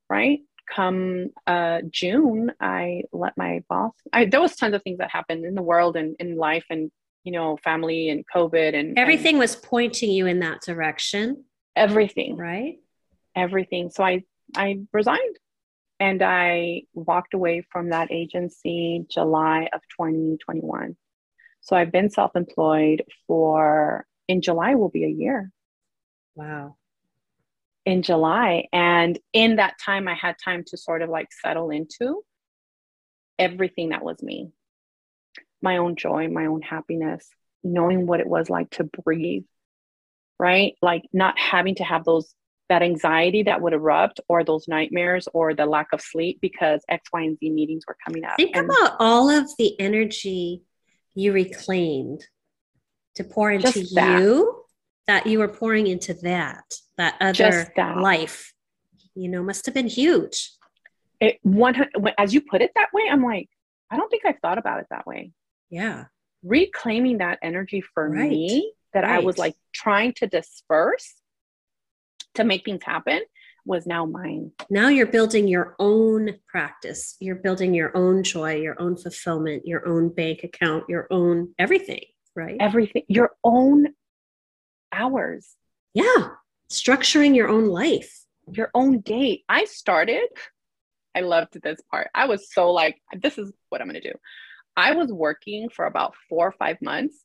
right? 0.10 0.40
come 0.68 1.30
uh, 1.46 1.82
June, 1.90 2.52
I 2.60 3.04
let 3.12 3.38
my 3.38 3.64
boss. 3.70 3.94
I, 4.14 4.26
there 4.26 4.42
was 4.42 4.56
tons 4.56 4.76
of 4.76 4.84
things 4.84 5.00
that 5.00 5.12
happened 5.12 5.46
in 5.46 5.56
the 5.56 5.62
world 5.62 5.96
and 5.96 6.16
in 6.20 6.36
life, 6.38 6.66
and 6.70 6.92
you 7.24 7.32
know, 7.32 7.58
family 7.64 8.10
and 8.10 8.24
COVID 8.34 8.78
and 8.78 8.98
everything 8.98 9.36
and 9.36 9.40
was 9.40 9.56
pointing 9.56 10.12
you 10.12 10.28
in 10.28 10.40
that 10.40 10.62
direction. 10.62 11.46
Everything, 11.76 12.38
right? 12.38 12.76
Everything. 13.36 13.90
So 13.90 14.04
I 14.04 14.24
I 14.56 14.82
resigned, 14.94 15.38
and 16.00 16.22
I 16.22 16.84
walked 16.94 17.34
away 17.34 17.66
from 17.72 17.90
that 17.90 18.12
agency 18.12 19.06
July 19.10 19.70
of 19.74 19.82
2021. 19.98 20.96
So 21.68 21.76
I've 21.76 21.92
been 21.92 22.10
self 22.10 22.36
employed 22.36 23.04
for, 23.28 24.06
in 24.28 24.42
July 24.42 24.76
will 24.76 24.90
be 24.90 25.04
a 25.04 25.10
year. 25.10 25.52
Wow. 26.36 26.76
In 27.86 28.02
July. 28.02 28.68
And 28.74 29.18
in 29.34 29.58
that 29.58 29.76
time, 29.84 30.08
I 30.08 30.16
had 30.16 30.36
time 30.44 30.64
to 30.68 30.78
sort 30.78 31.02
of 31.02 31.10
like 31.10 31.28
settle 31.42 31.70
into 31.70 32.24
everything 33.40 33.90
that 33.90 34.04
was 34.04 34.22
me 34.24 34.52
my 35.62 35.78
own 35.78 35.96
joy, 35.96 36.28
my 36.28 36.46
own 36.46 36.62
happiness, 36.62 37.28
knowing 37.64 38.06
what 38.06 38.20
it 38.20 38.28
was 38.28 38.50
like 38.50 38.70
to 38.72 38.84
breathe, 38.84 39.44
right? 40.40 40.74
Like 40.82 41.04
not 41.14 41.38
having 41.40 41.76
to 41.76 41.84
have 41.84 42.06
those 42.06 42.34
that 42.70 42.84
anxiety 42.84 43.44
that 43.44 43.62
would 43.62 43.72
erupt 43.72 44.20
or 44.28 44.44
those 44.44 44.68
nightmares 44.68 45.28
or 45.34 45.54
the 45.54 45.66
lack 45.66 45.88
of 45.94 46.02
sleep 46.02 46.40
because 46.42 46.82
X, 46.90 47.10
Y, 47.14 47.22
and 47.22 47.38
Z 47.40 47.50
meetings 47.50 47.86
were 47.88 47.98
coming 48.06 48.26
up. 48.26 48.36
Think 48.36 48.56
and 48.58 48.66
about 48.66 48.98
all 49.00 49.30
of 49.30 49.50
the 49.58 49.80
energy 49.80 50.64
you 51.18 51.34
reclaimed 51.34 52.24
to 53.16 53.24
pour 53.24 53.50
into 53.50 53.84
that. 53.96 54.22
you 54.22 54.64
that 55.08 55.26
you 55.26 55.40
were 55.40 55.48
pouring 55.48 55.88
into 55.88 56.14
that, 56.14 56.64
that 56.98 57.16
other 57.20 57.74
that. 57.76 57.98
life, 57.98 58.54
you 59.16 59.28
know, 59.28 59.42
must 59.42 59.66
have 59.66 59.74
been 59.74 59.88
huge. 59.88 60.52
It 61.20 61.40
one 61.42 61.76
as 62.20 62.36
you 62.36 62.42
put 62.42 62.62
it 62.62 62.72
that 62.76 62.90
way, 62.94 63.08
I'm 63.10 63.24
like, 63.24 63.50
I 63.90 63.98
don't 63.98 64.10
think 64.10 64.26
I've 64.26 64.40
thought 64.44 64.60
about 64.60 64.80
it 64.80 64.86
that 64.92 65.08
way. 65.08 65.32
Yeah. 65.72 66.06
Reclaiming 66.44 67.18
that 67.18 67.40
energy 67.42 67.82
for 67.82 68.08
right. 68.08 68.30
me 68.30 68.72
that 68.94 69.04
right. 69.04 69.16
I 69.16 69.20
was 69.20 69.40
like 69.40 69.56
trying 69.74 70.14
to 70.18 70.28
disperse 70.28 71.16
to 72.36 72.44
make 72.44 72.64
things 72.64 72.84
happen 72.84 73.22
was 73.68 73.86
now 73.86 74.06
mine. 74.06 74.52
Now 74.70 74.88
you're 74.88 75.06
building 75.08 75.48
your 75.48 75.76
own 75.78 76.36
practice. 76.48 77.18
You're 77.20 77.36
building 77.36 77.74
your 77.74 77.96
own 77.96 78.24
joy, 78.24 78.56
your 78.56 78.82
own 78.82 78.96
fulfillment, 78.96 79.68
your 79.68 79.88
own 79.88 80.10
bank 80.10 80.44
account, 80.44 80.86
your 80.88 81.08
own 81.12 81.54
everything, 81.60 82.06
right? 82.36 82.58
Everything, 82.60 83.04
your 83.08 83.32
own 83.44 83.88
hours. 84.92 85.56
Yeah. 85.94 86.30
Structuring 86.72 87.36
your 87.36 87.50
own 87.50 87.68
life, 87.68 88.24
your 88.52 88.72
own 88.74 89.02
day. 89.02 89.44
I 89.50 89.66
started, 89.66 90.28
I 91.14 91.22
loved 91.22 91.62
this 91.62 91.80
part. 91.92 92.10
I 92.16 92.26
was 92.26 92.52
so 92.52 92.72
like, 92.72 92.98
this 93.20 93.38
is 93.38 93.52
what 93.70 93.82
I'm 93.82 93.90
going 93.90 94.02
to 94.02 94.12
do. 94.12 94.18
I 94.76 94.94
was 94.94 95.12
working 95.12 95.70
for 95.70 95.86
about 95.86 96.16
four 96.30 96.48
or 96.48 96.52
five 96.54 96.82
months, 96.82 97.18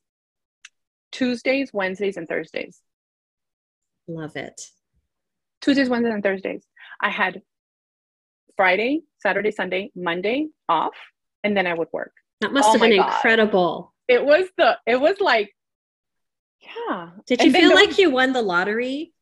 Tuesdays, 1.11 1.71
Wednesdays, 1.71 2.17
and 2.17 2.27
Thursdays. 2.27 2.79
Love 4.07 4.35
it. 4.35 4.59
Tuesdays, 5.63 5.89
Wednesdays, 5.89 6.13
and 6.13 6.23
Thursdays. 6.23 6.63
I 7.01 7.09
had 7.09 7.41
Friday, 8.57 9.01
Saturday, 9.19 9.51
Sunday, 9.51 9.91
Monday 9.95 10.47
off, 10.69 10.95
and 11.43 11.55
then 11.55 11.65
I 11.65 11.73
would 11.73 11.87
work. 11.91 12.13
That 12.41 12.51
must 12.51 12.69
oh 12.69 12.73
have 12.73 12.81
been 12.81 12.97
God. 12.97 13.07
incredible. 13.07 13.93
It 14.07 14.23
was 14.23 14.47
the, 14.57 14.77
it 14.85 14.99
was 14.99 15.19
like, 15.19 15.55
yeah. 16.59 17.11
Did 17.25 17.41
you 17.41 17.47
and 17.47 17.55
feel 17.55 17.73
like 17.73 17.97
you 17.97 18.09
won 18.09 18.33
the 18.33 18.41
lottery? 18.41 19.13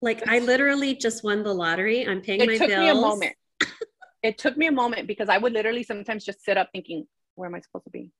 Like 0.00 0.28
I 0.28 0.38
literally 0.38 0.94
just 0.94 1.24
won 1.24 1.42
the 1.42 1.52
lottery. 1.52 2.06
I'm 2.06 2.20
paying 2.20 2.38
my 2.40 2.46
bills. 2.46 2.60
it 2.60 2.60
my 2.60 2.66
took 2.66 2.68
bills. 2.68 2.80
Me 2.80 2.88
a 2.88 2.94
moment. 2.94 3.36
it 4.22 4.38
took 4.38 4.56
me 4.56 4.66
a 4.66 4.72
moment 4.72 5.06
because 5.08 5.28
I 5.28 5.38
would 5.38 5.52
literally 5.52 5.82
sometimes 5.82 6.24
just 6.24 6.44
sit 6.44 6.56
up 6.56 6.68
thinking, 6.72 7.06
where 7.34 7.48
am 7.48 7.54
I 7.54 7.60
supposed 7.60 7.84
to 7.84 7.90
be? 7.90 8.12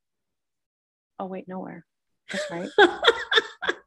Oh, 1.20 1.26
wait, 1.26 1.48
nowhere. 1.48 1.84
That's 2.30 2.50
right. 2.50 2.70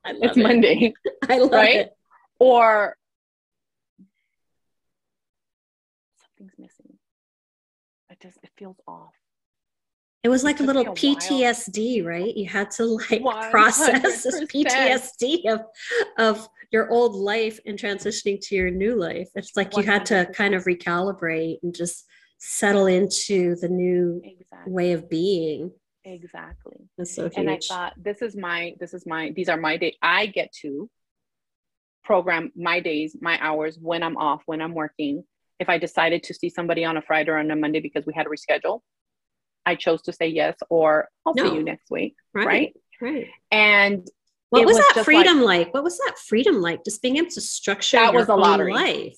it's 0.05 0.37
it. 0.37 0.41
Monday. 0.41 0.93
I 1.29 1.37
love 1.39 1.51
right? 1.51 1.75
it. 1.75 1.97
Or 2.39 2.95
something's 6.41 6.57
missing. 6.57 6.97
It 8.09 8.10
just 8.21 8.37
it 8.43 8.49
feels 8.57 8.77
off. 8.87 9.11
It 10.23 10.29
was 10.29 10.43
like 10.43 10.59
it 10.59 10.63
a 10.63 10.65
little 10.65 10.83
a 10.83 10.95
PTSD, 10.95 12.03
while. 12.03 12.09
right? 12.13 12.35
You 12.37 12.47
had 12.47 12.69
to 12.71 12.85
like 12.85 13.21
100%. 13.21 13.51
process 13.51 14.23
this 14.23 14.43
PTSD 14.45 15.51
of 15.51 15.61
of 16.17 16.47
your 16.71 16.89
old 16.89 17.15
life 17.15 17.59
and 17.65 17.77
transitioning 17.77 18.39
to 18.47 18.55
your 18.55 18.71
new 18.71 18.95
life. 18.95 19.29
It's 19.35 19.57
like 19.57 19.71
100%. 19.71 19.77
you 19.77 19.83
had 19.83 20.05
to 20.07 20.31
kind 20.33 20.55
of 20.55 20.63
recalibrate 20.65 21.57
and 21.63 21.73
just 21.75 22.05
settle 22.37 22.87
into 22.87 23.55
the 23.57 23.69
new 23.69 24.19
exactly. 24.23 24.73
way 24.73 24.93
of 24.93 25.07
being 25.09 25.71
exactly 26.03 26.77
That's 26.97 27.13
so 27.13 27.25
huge. 27.25 27.33
and 27.37 27.51
i 27.51 27.59
thought 27.61 27.93
this 27.95 28.23
is 28.23 28.35
my 28.35 28.73
this 28.79 28.95
is 28.95 29.05
my 29.05 29.31
these 29.35 29.47
are 29.47 29.57
my 29.57 29.77
day 29.77 29.95
i 30.01 30.25
get 30.25 30.51
to 30.61 30.89
program 32.03 32.51
my 32.55 32.79
days 32.79 33.15
my 33.21 33.37
hours 33.39 33.77
when 33.79 34.01
i'm 34.01 34.17
off 34.17 34.41
when 34.47 34.59
i'm 34.59 34.73
working 34.73 35.23
if 35.61 35.69
i 35.69 35.77
decided 35.77 36.21
to 36.23 36.33
see 36.33 36.49
somebody 36.49 36.83
on 36.83 36.97
a 36.97 37.01
friday 37.01 37.31
or 37.31 37.37
on 37.37 37.49
a 37.49 37.55
monday 37.55 37.79
because 37.79 38.05
we 38.05 38.13
had 38.13 38.23
to 38.23 38.29
reschedule 38.29 38.81
i 39.65 39.73
chose 39.75 40.01
to 40.01 40.11
say 40.11 40.27
yes 40.27 40.57
or 40.69 41.07
i'll 41.25 41.33
no. 41.33 41.49
see 41.49 41.55
you 41.55 41.63
next 41.63 41.89
week 41.89 42.15
right 42.33 42.45
right, 42.45 42.73
right. 43.01 43.27
and 43.51 44.09
what 44.51 44.65
was, 44.65 44.75
was 44.75 44.85
that 44.95 45.05
freedom 45.05 45.41
like, 45.41 45.67
like, 45.67 45.73
what 45.73 45.83
was 45.83 45.97
that 45.97 46.17
freedom 46.19 46.61
like? 46.61 46.83
Just 46.83 47.01
being 47.01 47.15
able 47.15 47.29
to 47.29 47.39
structure 47.39 47.95
that 47.95 48.13
was 48.13 48.27
a 48.27 48.35
lottery. 48.35 48.73
life. 48.73 49.17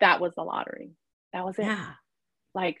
That 0.00 0.20
was 0.20 0.34
the 0.34 0.42
lottery. 0.42 0.90
That 1.32 1.44
was 1.44 1.56
it. 1.60 1.62
Yeah. 1.62 1.92
Like 2.52 2.78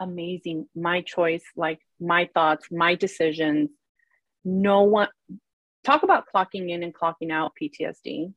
amazing. 0.00 0.68
My 0.76 1.00
choice 1.00 1.42
like 1.56 1.80
my 1.98 2.30
thoughts 2.34 2.68
my 2.70 2.94
decisions. 2.94 3.70
No 4.44 4.82
one 4.82 5.08
talk 5.82 6.04
about 6.04 6.26
clocking 6.32 6.70
in 6.70 6.84
and 6.84 6.94
clocking 6.94 7.32
out 7.32 7.52
ptsd 7.60 8.32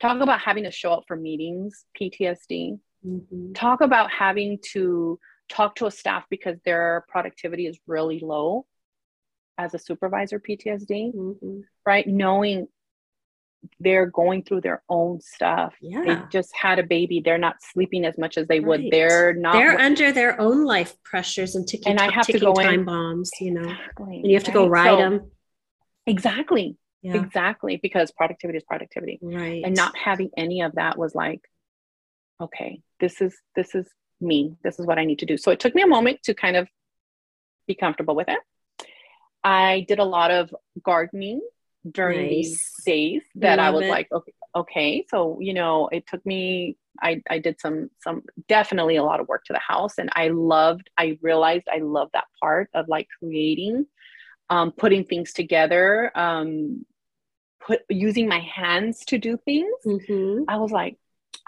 talk 0.00 0.20
about 0.20 0.40
having 0.40 0.64
to 0.64 0.70
show 0.70 0.92
up 0.92 1.04
for 1.06 1.16
meetings 1.16 1.84
ptsd 1.98 2.78
mm-hmm. 3.06 3.52
talk 3.52 3.80
about 3.80 4.10
having 4.10 4.58
to 4.62 5.18
talk 5.48 5.74
to 5.74 5.86
a 5.86 5.90
staff 5.90 6.24
because 6.30 6.56
their 6.64 7.04
productivity 7.08 7.66
is 7.66 7.78
really 7.86 8.20
low 8.20 8.66
as 9.58 9.74
a 9.74 9.78
supervisor 9.78 10.40
ptsd 10.40 11.14
mm-hmm. 11.14 11.60
right 11.86 12.06
knowing 12.06 12.66
they're 13.78 14.06
going 14.06 14.42
through 14.42 14.60
their 14.60 14.82
own 14.88 15.20
stuff. 15.20 15.74
Yeah. 15.80 16.04
They 16.04 16.22
just 16.30 16.54
had 16.54 16.78
a 16.78 16.82
baby. 16.82 17.20
They're 17.24 17.38
not 17.38 17.56
sleeping 17.60 18.04
as 18.04 18.16
much 18.18 18.38
as 18.38 18.46
they 18.46 18.60
right. 18.60 18.66
would. 18.66 18.90
They're 18.90 19.34
not. 19.34 19.52
They're 19.52 19.78
under 19.78 20.12
their 20.12 20.40
own 20.40 20.64
life 20.64 20.94
pressures 21.04 21.54
and 21.54 21.66
ticking, 21.66 21.92
and 21.92 22.00
I 22.00 22.10
have 22.10 22.26
ticking 22.26 22.40
to 22.40 22.46
go 22.46 22.54
time 22.54 22.80
in. 22.80 22.84
bombs, 22.84 23.30
you 23.40 23.52
know, 23.52 23.60
exactly. 23.60 24.16
and 24.16 24.26
you 24.26 24.34
have 24.34 24.44
to 24.44 24.50
right? 24.50 24.54
go 24.54 24.68
ride 24.68 24.90
so, 24.90 24.96
them. 24.96 25.30
Exactly. 26.06 26.76
Yeah. 27.02 27.14
Exactly. 27.16 27.78
Because 27.82 28.10
productivity 28.10 28.58
is 28.58 28.64
productivity. 28.64 29.18
Right. 29.22 29.62
And 29.64 29.74
not 29.74 29.96
having 29.96 30.30
any 30.36 30.60
of 30.62 30.74
that 30.74 30.98
was 30.98 31.14
like, 31.14 31.40
okay, 32.40 32.82
this 33.00 33.20
is, 33.20 33.36
this 33.56 33.74
is 33.74 33.86
me. 34.20 34.56
This 34.62 34.78
is 34.78 34.86
what 34.86 34.98
I 34.98 35.04
need 35.04 35.20
to 35.20 35.26
do. 35.26 35.36
So 35.36 35.50
it 35.50 35.60
took 35.60 35.74
me 35.74 35.82
a 35.82 35.86
moment 35.86 36.22
to 36.24 36.34
kind 36.34 36.56
of 36.56 36.68
be 37.66 37.74
comfortable 37.74 38.14
with 38.14 38.28
it. 38.28 38.38
I 39.42 39.86
did 39.88 39.98
a 39.98 40.04
lot 40.04 40.30
of 40.30 40.54
gardening 40.82 41.40
during 41.90 42.20
nice. 42.20 42.30
these 42.30 42.72
days 42.84 43.22
that 43.36 43.58
Love 43.58 43.66
I 43.66 43.70
was 43.70 43.84
it. 43.86 43.88
like, 43.88 44.08
okay, 44.12 44.32
okay. 44.54 45.06
So, 45.08 45.38
you 45.40 45.54
know, 45.54 45.88
it 45.90 46.06
took 46.06 46.24
me, 46.26 46.76
I, 47.02 47.22
I 47.30 47.38
did 47.38 47.58
some, 47.60 47.90
some 48.02 48.22
definitely 48.48 48.96
a 48.96 49.02
lot 49.02 49.20
of 49.20 49.28
work 49.28 49.44
to 49.46 49.54
the 49.54 49.60
house 49.60 49.96
and 49.96 50.10
I 50.12 50.28
loved, 50.28 50.90
I 50.98 51.18
realized 51.22 51.68
I 51.72 51.78
love 51.78 52.10
that 52.12 52.26
part 52.42 52.68
of 52.74 52.88
like 52.88 53.08
creating, 53.18 53.86
um, 54.50 54.72
putting 54.72 55.04
things 55.04 55.32
together, 55.32 56.10
um, 56.14 56.84
put 57.60 57.80
using 57.88 58.28
my 58.28 58.40
hands 58.40 59.04
to 59.06 59.18
do 59.18 59.38
things. 59.44 59.72
Mm-hmm. 59.86 60.44
I 60.48 60.56
was 60.56 60.72
like, 60.72 60.98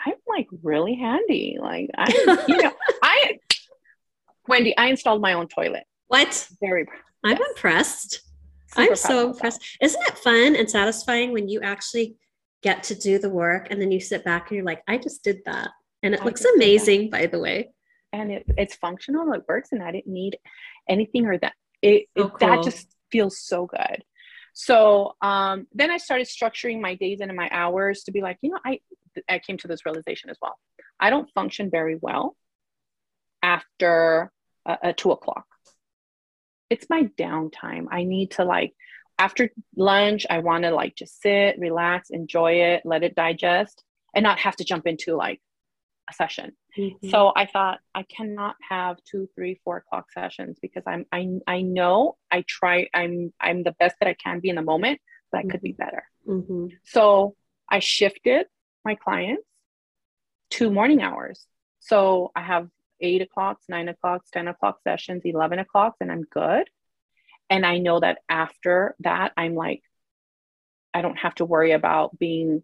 I'm 0.05 0.15
like 0.27 0.47
really 0.63 0.95
handy. 0.95 1.59
Like 1.61 1.91
I, 1.97 2.45
you 2.49 2.57
know, 2.63 2.73
I, 3.03 3.39
Wendy, 4.49 4.77
I 4.77 4.87
installed 4.87 5.21
my 5.21 5.35
own 5.35 5.49
toilet. 5.49 5.85
What? 6.07 6.49
Very. 6.61 6.87
I'm 7.25 7.37
yes. 7.37 7.49
impressed. 7.51 8.21
I'm 8.77 8.97
so 8.97 9.31
impressed. 9.31 9.61
That. 9.61 9.87
Isn't 9.87 10.03
it 10.03 10.19
fun 10.19 10.57
and 10.57 10.71
satisfying 10.71 11.33
when 11.33 11.49
you 11.49 11.61
actually 11.61 12.17
get 12.63 12.83
to 12.85 12.95
do 12.95 13.19
the 13.19 13.29
work 13.29 13.69
and 13.71 13.81
then 13.81 13.91
you 13.91 14.01
sit 14.01 14.25
back 14.25 14.49
and 14.49 14.57
you're 14.57 14.65
like, 14.65 14.83
I 14.89 14.97
just 14.97 15.23
did 15.25 15.41
that. 15.45 15.71
And 16.03 16.15
it 16.15 16.21
I 16.21 16.25
looks 16.25 16.45
amazing, 16.45 17.11
by 17.11 17.27
the 17.27 17.39
way. 17.39 17.71
And 18.13 18.31
it, 18.31 18.45
it's 18.57 18.75
functional, 18.77 19.33
it 19.33 19.43
works, 19.49 19.71
and 19.73 19.83
I 19.83 19.91
didn't 19.93 20.13
need 20.13 20.39
anything 20.89 21.27
or 21.27 21.39
that. 21.39 21.55
It, 21.83 22.07
oh, 22.17 22.23
it 22.23 22.29
cool. 22.29 22.39
that 22.41 22.63
just 22.63 22.89
feels 23.11 23.39
so 23.39 23.67
good. 23.67 24.05
So 24.55 25.15
um, 25.21 25.67
then 25.73 25.91
I 25.91 25.97
started 25.97 26.27
structuring 26.27 26.81
my 26.81 26.95
days 26.95 27.21
and 27.21 27.35
my 27.35 27.49
hours 27.51 28.05
to 28.05 28.13
be 28.13 28.23
like, 28.23 28.39
you 28.43 28.51
know, 28.51 28.59
I 28.65 28.81
I 29.29 29.39
came 29.41 29.59
to 29.59 29.69
this 29.69 29.85
realization 29.85 30.31
as 30.31 30.39
well. 30.41 30.57
I 30.99 31.11
don't 31.11 31.29
function 31.35 31.71
very 31.71 31.99
well 32.01 32.37
after 33.43 34.31
uh, 34.65 34.93
two 34.97 35.11
o'clock 35.11 35.45
it's 36.73 36.89
my 36.89 37.03
downtime. 37.19 37.85
I 37.91 38.05
need 38.05 38.31
to 38.33 38.45
like 38.45 38.73
after 39.19 39.51
lunch, 39.77 40.25
I 40.31 40.39
want 40.39 40.65
to 40.65 40.71
like 40.71 40.97
just 40.97 41.21
sit, 41.21 41.59
relax, 41.59 42.09
enjoy 42.09 42.63
it, 42.63 42.81
let 42.87 43.03
it 43.03 43.15
digest, 43.15 43.85
and 44.15 44.23
not 44.23 44.39
have 44.39 44.57
to 44.57 44.65
jump 44.65 44.87
into 44.87 45.15
like 45.15 45.39
a 46.11 46.15
session. 46.15 46.53
Mm-hmm. 46.79 47.11
So 47.11 47.33
I 47.37 47.47
thought 47.47 47.81
I 47.95 48.03
cannot 48.05 48.57
have 48.69 48.97
two, 49.05 49.29
three, 49.35 49.61
four 49.63 49.79
o'clock 49.79 50.11
sessions 50.13 50.59
because 50.61 50.83
I'm 50.87 51.05
I 51.13 51.29
I 51.47 51.63
know 51.63 52.17
I 52.31 52.45
try 52.47 52.89
I'm 52.95 53.33
I'm 53.41 53.63
the 53.63 53.73
best 53.73 53.97
that 54.01 54.09
I 54.09 54.15
can 54.15 54.41
be 54.41 54.49
in 54.49 54.57
the 54.57 54.63
moment, 54.63 55.01
but 55.31 55.39
I 55.39 55.43
could 55.43 55.61
be 55.61 55.73
mm-hmm. 55.73 55.85
better. 55.85 56.05
Mm-hmm. 56.27 56.67
So 56.85 57.37
I 57.69 57.81
shifted 57.81 58.47
my 58.85 58.95
clients 58.95 59.45
to 60.51 60.71
morning 60.71 61.03
hours. 61.03 61.47
So 61.81 62.31
I 62.37 62.43
have 62.43 62.69
eight 63.01 63.23
o'clocks, 63.23 63.65
nine 63.69 63.89
o'clocks, 63.89 64.31
10 64.31 64.49
o'clock 64.49 64.79
sessions, 64.85 65.23
11 65.25 65.59
o'clocks, 65.59 65.97
and 66.01 66.11
I'm 66.11 66.23
good. 66.23 66.69
And 67.51 67.67
I 67.67 67.79
know 67.79 68.01
that 68.01 68.19
after 68.29 68.95
that, 69.01 69.33
I'm 69.37 69.55
like, 69.55 69.83
I 70.95 71.03
don't 71.03 71.19
have 71.19 71.35
to 71.37 71.45
worry 71.45 71.73
about 71.73 72.19
being 72.19 72.63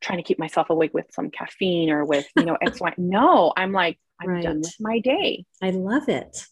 trying 0.00 0.18
to 0.18 0.22
keep 0.22 0.38
myself 0.38 0.70
awake 0.70 0.94
with 0.94 1.06
some 1.12 1.30
caffeine 1.30 1.90
or 1.90 2.04
with, 2.04 2.26
you 2.36 2.44
know, 2.44 2.56
X, 2.62 2.80
Y. 2.80 2.94
No, 2.96 3.52
I'm 3.56 3.72
like, 3.72 3.98
I'm 4.20 4.28
right. 4.30 4.42
done 4.42 4.60
with 4.60 4.76
my 4.80 4.98
day. 5.00 5.44
I 5.62 5.70
love 5.70 6.08
it. 6.08 6.44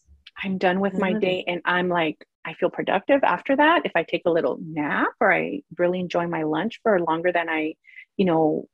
I'm 0.43 0.57
done 0.57 0.79
with 0.79 0.95
I 0.95 0.99
my 0.99 1.13
day. 1.13 1.43
It. 1.45 1.51
And 1.51 1.61
I'm 1.65 1.89
like, 1.89 2.25
I 2.45 2.53
feel 2.53 2.69
productive 2.69 3.23
after 3.23 3.55
that. 3.55 3.85
If 3.85 3.91
I 3.95 4.03
take 4.03 4.23
a 4.25 4.31
little 4.31 4.57
nap 4.61 5.09
or 5.19 5.33
I 5.33 5.61
really 5.77 5.99
enjoy 5.99 6.27
my 6.27 6.43
lunch 6.43 6.79
for 6.81 6.99
longer 6.99 7.31
than 7.31 7.49
I, 7.49 7.73
you 8.15 8.25
know, 8.25 8.67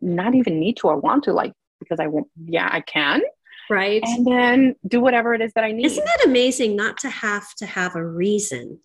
not 0.00 0.34
even 0.34 0.58
need 0.58 0.78
to 0.78 0.88
or 0.88 0.98
want 0.98 1.24
to, 1.24 1.32
like, 1.32 1.52
because 1.80 2.00
I 2.00 2.08
won't, 2.08 2.28
yeah, 2.44 2.68
I 2.70 2.80
can. 2.80 3.22
Right. 3.68 4.02
And 4.04 4.26
then 4.26 4.76
do 4.86 5.00
whatever 5.00 5.34
it 5.34 5.40
is 5.40 5.52
that 5.54 5.64
I 5.64 5.72
need. 5.72 5.86
Isn't 5.86 6.04
that 6.04 6.26
amazing 6.26 6.76
not 6.76 6.98
to 6.98 7.10
have 7.10 7.54
to 7.56 7.66
have 7.66 7.96
a 7.96 8.04
reason 8.04 8.78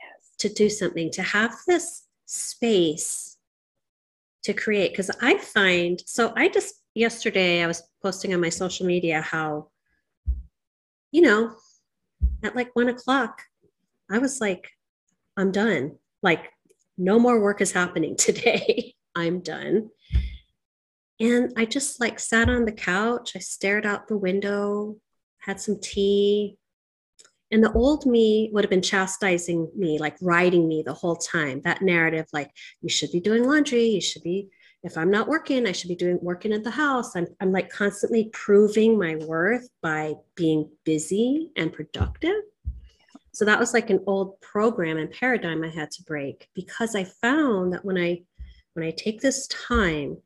yes. 0.00 0.30
to 0.38 0.48
do 0.48 0.68
something, 0.68 1.10
to 1.12 1.22
have 1.22 1.54
this 1.66 2.04
space 2.26 3.35
to 4.46 4.54
create? 4.54 4.92
Because 4.92 5.10
I 5.20 5.38
find, 5.38 6.00
so 6.06 6.32
I 6.36 6.48
just, 6.48 6.76
yesterday 6.94 7.62
I 7.62 7.66
was 7.66 7.82
posting 8.02 8.32
on 8.32 8.40
my 8.40 8.48
social 8.48 8.86
media 8.86 9.20
how, 9.20 9.68
you 11.10 11.20
know, 11.20 11.54
at 12.44 12.56
like 12.56 12.74
one 12.74 12.88
o'clock, 12.88 13.42
I 14.10 14.18
was 14.18 14.40
like, 14.40 14.70
I'm 15.36 15.50
done. 15.50 15.96
Like, 16.22 16.50
no 16.96 17.18
more 17.18 17.40
work 17.40 17.60
is 17.60 17.72
happening 17.72 18.16
today. 18.18 18.94
I'm 19.14 19.40
done. 19.40 19.90
And 21.18 21.52
I 21.56 21.64
just 21.64 22.00
like 22.00 22.20
sat 22.20 22.48
on 22.48 22.66
the 22.66 22.72
couch. 22.72 23.32
I 23.34 23.40
stared 23.40 23.86
out 23.86 24.08
the 24.08 24.16
window, 24.16 24.96
had 25.38 25.60
some 25.60 25.78
tea. 25.80 26.58
And 27.52 27.62
the 27.62 27.72
old 27.72 28.06
me 28.06 28.50
would 28.52 28.64
have 28.64 28.70
been 28.70 28.82
chastising 28.82 29.70
me, 29.76 29.98
like 29.98 30.16
riding 30.20 30.66
me 30.66 30.82
the 30.84 30.94
whole 30.94 31.16
time. 31.16 31.60
That 31.62 31.82
narrative, 31.82 32.26
like, 32.32 32.50
you 32.80 32.88
should 32.88 33.12
be 33.12 33.20
doing 33.20 33.44
laundry. 33.44 33.84
You 33.84 34.00
should 34.00 34.22
be, 34.22 34.48
if 34.82 34.98
I'm 34.98 35.10
not 35.10 35.28
working, 35.28 35.66
I 35.66 35.72
should 35.72 35.88
be 35.88 35.94
doing 35.94 36.18
working 36.20 36.52
at 36.52 36.64
the 36.64 36.70
house. 36.70 37.14
I'm, 37.14 37.26
I'm 37.40 37.52
like 37.52 37.70
constantly 37.70 38.30
proving 38.32 38.98
my 38.98 39.16
worth 39.16 39.68
by 39.80 40.14
being 40.34 40.70
busy 40.84 41.50
and 41.56 41.72
productive. 41.72 42.42
So 43.32 43.44
that 43.44 43.60
was 43.60 43.74
like 43.74 43.90
an 43.90 44.02
old 44.06 44.40
program 44.40 44.96
and 44.96 45.10
paradigm 45.10 45.62
I 45.62 45.68
had 45.68 45.90
to 45.90 46.02
break 46.04 46.48
because 46.54 46.94
I 46.94 47.04
found 47.04 47.74
that 47.74 47.84
when 47.84 47.98
I 47.98 48.22
when 48.72 48.86
I 48.86 48.92
take 48.92 49.20
this 49.20 49.46
time 49.48 50.16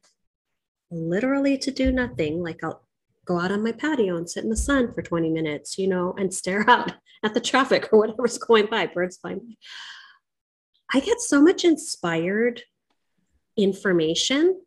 literally 0.92 1.58
to 1.58 1.70
do 1.70 1.90
nothing, 1.90 2.40
like 2.40 2.62
I'll 2.62 2.84
go 3.30 3.38
out 3.38 3.52
on 3.52 3.62
my 3.62 3.70
patio 3.70 4.16
and 4.16 4.28
sit 4.28 4.42
in 4.42 4.50
the 4.50 4.56
sun 4.56 4.92
for 4.92 5.02
20 5.02 5.30
minutes, 5.30 5.78
you 5.78 5.86
know, 5.86 6.12
and 6.18 6.34
stare 6.34 6.64
out 6.68 6.92
at 7.22 7.32
the 7.32 7.40
traffic 7.40 7.88
or 7.92 8.00
whatever's 8.00 8.38
going 8.38 8.66
by, 8.66 8.86
birds 8.86 9.18
flying. 9.18 9.56
I 10.92 10.98
get 10.98 11.20
so 11.20 11.40
much 11.40 11.64
inspired 11.64 12.62
information. 13.56 14.60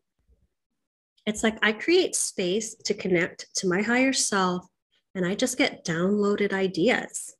It's 1.26 1.44
like 1.44 1.58
I 1.62 1.74
create 1.74 2.16
space 2.16 2.76
to 2.86 2.94
connect 2.94 3.48
to 3.58 3.68
my 3.68 3.82
higher 3.82 4.14
self, 4.14 4.66
and 5.14 5.26
I 5.26 5.36
just 5.36 5.58
get 5.58 5.86
downloaded 5.86 6.54
ideas 6.54 7.36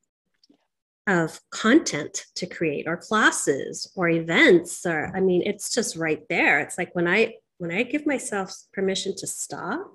of 1.06 1.40
content 1.50 2.24
to 2.34 2.46
create 2.46 2.86
or 2.86 2.96
classes 2.96 3.92
or 3.94 4.08
events 4.08 4.86
or 4.86 5.12
i 5.14 5.20
mean 5.20 5.42
it's 5.44 5.70
just 5.70 5.96
right 5.96 6.22
there 6.30 6.60
it's 6.60 6.78
like 6.78 6.94
when 6.94 7.06
i 7.06 7.34
when 7.58 7.70
I 7.70 7.82
give 7.82 8.06
myself 8.06 8.54
permission 8.72 9.14
to 9.16 9.26
stop 9.26 9.90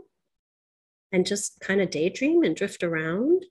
and 1.11 1.25
just 1.25 1.59
kind 1.59 1.81
of 1.81 1.89
daydream 1.89 2.43
and 2.43 2.55
drift 2.55 2.83
around, 2.83 3.45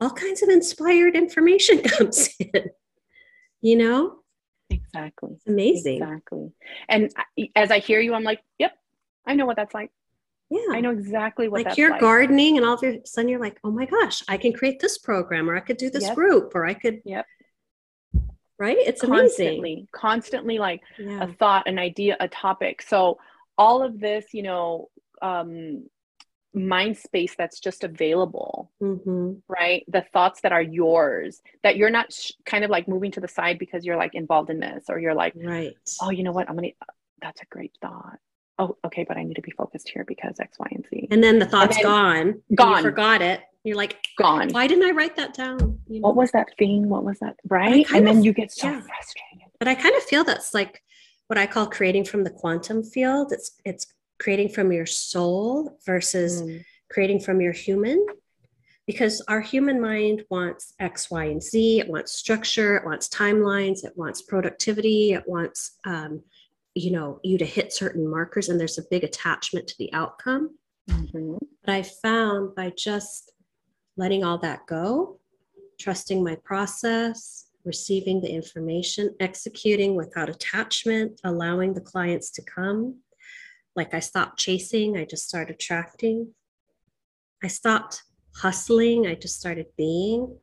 all 0.00 0.10
kinds 0.10 0.42
of 0.42 0.48
inspired 0.48 1.16
information 1.16 1.82
comes 1.82 2.30
in, 2.38 2.70
you 3.60 3.76
know? 3.76 4.18
Exactly. 4.70 5.30
It's 5.34 5.46
amazing. 5.46 6.02
Exactly. 6.02 6.52
And 6.88 7.12
as 7.54 7.70
I 7.70 7.78
hear 7.78 8.00
you, 8.00 8.14
I'm 8.14 8.24
like, 8.24 8.40
yep, 8.58 8.72
I 9.26 9.34
know 9.34 9.46
what 9.46 9.56
that's 9.56 9.74
like. 9.74 9.90
Yeah. 10.50 10.60
I 10.70 10.80
know 10.80 10.90
exactly 10.90 11.48
what 11.48 11.64
like 11.64 11.78
you're 11.78 11.92
like. 11.92 12.00
gardening 12.00 12.58
and 12.58 12.66
all 12.66 12.74
of 12.74 12.82
a 12.82 13.00
sudden 13.06 13.28
you're 13.28 13.40
like, 13.40 13.58
oh 13.64 13.70
my 13.70 13.86
gosh, 13.86 14.22
I 14.28 14.36
can 14.36 14.52
create 14.52 14.80
this 14.80 14.98
program 14.98 15.48
or 15.48 15.56
I 15.56 15.60
could 15.60 15.78
do 15.78 15.88
this 15.88 16.04
yep. 16.04 16.14
group 16.14 16.54
or 16.54 16.66
I 16.66 16.74
could 16.74 17.00
yep 17.04 17.26
right 18.62 18.76
it's 18.78 19.00
constantly 19.00 19.72
amazing. 19.72 19.88
constantly 19.92 20.58
like 20.58 20.82
yeah. 20.98 21.24
a 21.24 21.32
thought 21.34 21.66
an 21.66 21.78
idea 21.80 22.16
a 22.20 22.28
topic 22.28 22.80
so 22.80 23.18
all 23.58 23.82
of 23.82 23.98
this 23.98 24.26
you 24.32 24.42
know 24.42 24.88
um 25.20 25.84
mind 26.54 26.96
space 26.96 27.34
that's 27.36 27.60
just 27.60 27.82
available 27.82 28.70
mm-hmm. 28.82 29.32
right? 29.48 29.84
The 29.88 30.04
thoughts 30.12 30.42
that 30.42 30.52
are 30.52 30.62
yours 30.62 31.40
that 31.62 31.76
you're 31.76 31.90
not 31.90 32.12
sh- 32.12 32.32
kind 32.44 32.64
of 32.64 32.70
like 32.70 32.88
moving 32.88 33.10
to 33.12 33.20
the 33.20 33.28
side 33.28 33.58
because 33.58 33.84
you're 33.84 33.96
like 33.96 34.14
involved 34.14 34.50
in 34.50 34.60
this 34.60 34.84
or 34.88 34.98
you're 34.98 35.14
like 35.14 35.34
right. 35.36 35.74
Oh 36.00 36.10
you 36.10 36.22
know 36.22 36.32
what? 36.32 36.48
I'm 36.48 36.56
gonna 36.56 36.68
that's 37.20 37.40
a 37.40 37.46
great 37.46 37.72
thought. 37.80 38.18
Oh 38.58 38.76
okay 38.84 39.04
but 39.06 39.16
i 39.16 39.22
need 39.22 39.34
to 39.34 39.42
be 39.42 39.50
focused 39.52 39.88
here 39.88 40.04
because 40.06 40.38
x 40.40 40.58
y 40.58 40.68
and 40.72 40.86
z. 40.90 41.08
And 41.10 41.22
then 41.22 41.38
the 41.38 41.46
thought's 41.46 41.76
then, 41.76 41.84
gone. 41.84 42.42
gone. 42.54 42.82
Forgot 42.82 43.22
it. 43.22 43.40
You're 43.64 43.76
like 43.76 43.96
gone. 44.18 44.50
Why 44.50 44.66
didn't 44.66 44.84
i 44.84 44.90
write 44.90 45.16
that 45.16 45.34
down? 45.34 45.78
You 45.88 46.00
know? 46.00 46.08
what 46.08 46.16
was 46.16 46.32
that 46.32 46.48
thing? 46.58 46.88
What 46.88 47.04
was 47.04 47.18
that 47.20 47.36
right? 47.48 47.86
And 47.94 48.06
then 48.06 48.22
you 48.22 48.32
get 48.34 48.52
so 48.52 48.68
yeah. 48.68 48.80
frustrated. 48.80 49.48
But 49.58 49.68
i 49.68 49.74
kind 49.74 49.96
of 49.96 50.02
feel 50.02 50.24
that's 50.24 50.52
like 50.52 50.82
what 51.28 51.38
i 51.38 51.46
call 51.46 51.66
creating 51.66 52.04
from 52.04 52.24
the 52.24 52.30
quantum 52.30 52.82
field. 52.82 53.32
It's 53.32 53.52
it's 53.64 53.86
creating 54.22 54.48
from 54.48 54.72
your 54.72 54.86
soul 54.86 55.78
versus 55.84 56.42
mm. 56.42 56.64
creating 56.90 57.20
from 57.20 57.40
your 57.40 57.52
human 57.52 58.04
because 58.86 59.20
our 59.28 59.40
human 59.40 59.80
mind 59.80 60.22
wants 60.30 60.74
x 60.80 61.10
y 61.10 61.24
and 61.24 61.42
z 61.42 61.80
it 61.80 61.88
wants 61.88 62.12
structure 62.12 62.76
it 62.76 62.84
wants 62.84 63.08
timelines 63.08 63.84
it 63.84 63.92
wants 63.96 64.22
productivity 64.22 65.12
it 65.12 65.24
wants 65.26 65.78
um, 65.84 66.22
you 66.74 66.90
know 66.90 67.18
you 67.22 67.36
to 67.38 67.44
hit 67.44 67.72
certain 67.72 68.08
markers 68.08 68.48
and 68.48 68.58
there's 68.58 68.78
a 68.78 68.84
big 68.90 69.04
attachment 69.04 69.66
to 69.66 69.74
the 69.78 69.92
outcome 69.92 70.50
mm-hmm. 70.88 71.36
but 71.64 71.72
i 71.74 71.82
found 71.82 72.54
by 72.54 72.72
just 72.76 73.32
letting 73.96 74.24
all 74.24 74.38
that 74.38 74.66
go, 74.66 75.18
trusting 75.78 76.22
my 76.24 76.36
process, 76.44 77.46
receiving 77.64 78.20
the 78.20 78.30
information, 78.30 79.14
executing 79.20 79.94
without 79.94 80.28
attachment, 80.28 81.20
allowing 81.24 81.74
the 81.74 81.80
clients 81.80 82.30
to 82.30 82.42
come. 82.42 82.96
Like 83.74 83.94
I 83.94 84.00
stopped 84.00 84.38
chasing, 84.38 84.96
I 84.96 85.04
just 85.04 85.28
started 85.28 85.56
attracting. 85.56 86.34
I 87.42 87.48
stopped 87.48 88.02
hustling, 88.36 89.06
I 89.06 89.14
just 89.14 89.38
started 89.38 89.66
being. 89.76 90.36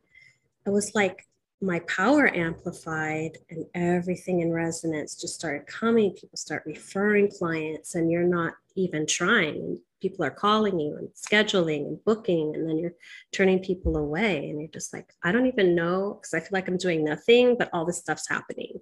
It 0.66 0.70
was 0.70 0.94
like 0.94 1.26
my 1.62 1.80
power 1.80 2.34
amplified 2.34 3.38
and 3.50 3.66
everything 3.74 4.40
in 4.40 4.52
resonance 4.52 5.14
just 5.14 5.34
started 5.34 5.66
coming. 5.66 6.12
People 6.12 6.36
start 6.36 6.62
referring 6.66 7.30
clients, 7.30 7.94
and 7.94 8.10
you're 8.10 8.24
not 8.24 8.54
even 8.76 9.06
trying 9.06 9.56
And 9.56 9.78
people 10.00 10.24
are 10.24 10.30
calling 10.30 10.80
you 10.80 10.96
and 10.96 11.08
scheduling 11.10 11.86
and 11.86 12.04
booking 12.04 12.54
and 12.54 12.68
then 12.68 12.78
you're 12.78 12.94
turning 13.32 13.58
people 13.58 13.96
away 13.96 14.48
and 14.48 14.60
you're 14.60 14.70
just 14.70 14.92
like 14.92 15.12
i 15.22 15.30
don't 15.30 15.46
even 15.46 15.74
know 15.74 16.14
because 16.14 16.34
i 16.34 16.40
feel 16.40 16.48
like 16.52 16.68
i'm 16.68 16.76
doing 16.76 17.04
nothing 17.04 17.56
but 17.58 17.68
all 17.72 17.84
this 17.84 17.98
stuff's 17.98 18.28
happening 18.28 18.80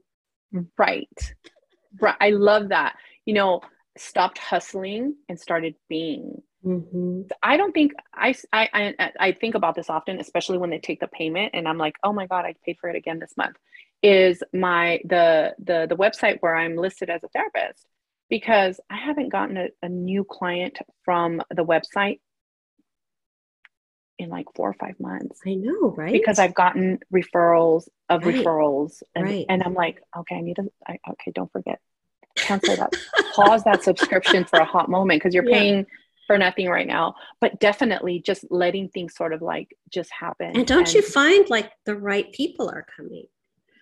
right 0.77 1.35
right 2.01 2.17
i 2.21 2.31
love 2.31 2.69
that 2.69 2.97
you 3.25 3.35
know 3.35 3.61
stopped 4.01 4.39
hustling 4.39 5.15
and 5.29 5.39
started 5.39 5.75
being 5.89 6.43
mm-hmm. 6.65 7.23
i 7.43 7.57
don't 7.57 7.73
think 7.73 7.93
I, 8.15 8.35
I 8.53 8.95
i 8.99 9.13
i 9.21 9.33
think 9.33 9.55
about 9.55 9.75
this 9.75 9.91
often 9.91 10.21
especially 10.21 10.59
when 10.59 10.71
they 10.71 10.79
take 10.79 11.01
the 11.01 11.09
payment 11.09 11.51
and 11.55 11.69
i'm 11.69 11.79
like 11.79 11.97
oh 12.03 12.13
my 12.13 12.27
god 12.27 12.45
i 12.45 12.55
paid 12.65 12.79
for 12.81 12.91
it 12.91 12.97
again 12.97 13.19
this 13.19 13.37
month 13.37 13.57
is 14.03 14.43
my 14.53 15.01
the 15.05 15.55
the 15.59 15.87
the 15.89 15.97
website 15.97 16.39
where 16.41 16.55
i'm 16.55 16.77
listed 16.77 17.11
as 17.11 17.23
a 17.25 17.29
therapist 17.29 17.87
because 18.29 18.81
I 18.91 18.97
haven't 18.97 19.31
gotten 19.31 19.57
a, 19.57 19.69
a 19.83 19.89
new 19.89 20.25
client 20.25 20.79
from 21.05 21.43
the 21.51 21.65
website 21.65 22.21
in 24.19 24.29
like 24.29 24.47
four 24.55 24.69
or 24.69 24.75
five 24.75 24.99
months. 24.99 25.41
I 25.47 25.55
know, 25.55 25.95
right? 25.97 26.13
Because 26.13 26.39
I've 26.39 26.55
gotten 26.55 26.99
referrals 27.13 27.89
of 28.09 28.25
right. 28.25 28.35
referrals, 28.35 29.03
and, 29.15 29.25
right. 29.25 29.47
and 29.49 29.63
I'm 29.63 29.75
like, 29.75 30.03
okay, 30.17 30.37
I 30.37 30.41
need 30.41 30.57
to. 30.57 30.71
I, 30.87 30.99
okay, 31.11 31.33
don't 31.35 31.51
forget, 31.53 31.81
cancel 32.49 32.77
that, 32.77 32.93
pause 33.35 33.63
that 33.65 33.83
subscription 33.83 34.45
for 34.45 34.59
a 34.59 34.65
hot 34.65 34.89
moment 34.89 35.21
because 35.21 35.35
you're 35.35 35.49
yeah. 35.49 35.59
paying 35.59 35.87
for 36.27 36.39
nothing 36.39 36.69
right 36.69 36.87
now. 36.87 37.15
But 37.41 37.61
definitely, 37.61 38.21
just 38.21 38.45
letting 38.51 38.89
things 38.89 39.15
sort 39.15 39.33
of 39.33 39.43
like 39.43 39.77
just 39.91 40.11
happen. 40.13 40.57
And 40.57 40.67
don't 40.67 40.87
and, 40.87 40.95
you 40.95 41.03
find 41.03 41.49
like 41.51 41.73
the 41.85 41.97
right 41.97 42.33
people 42.33 42.69
are 42.69 42.87
coming? 42.97 43.27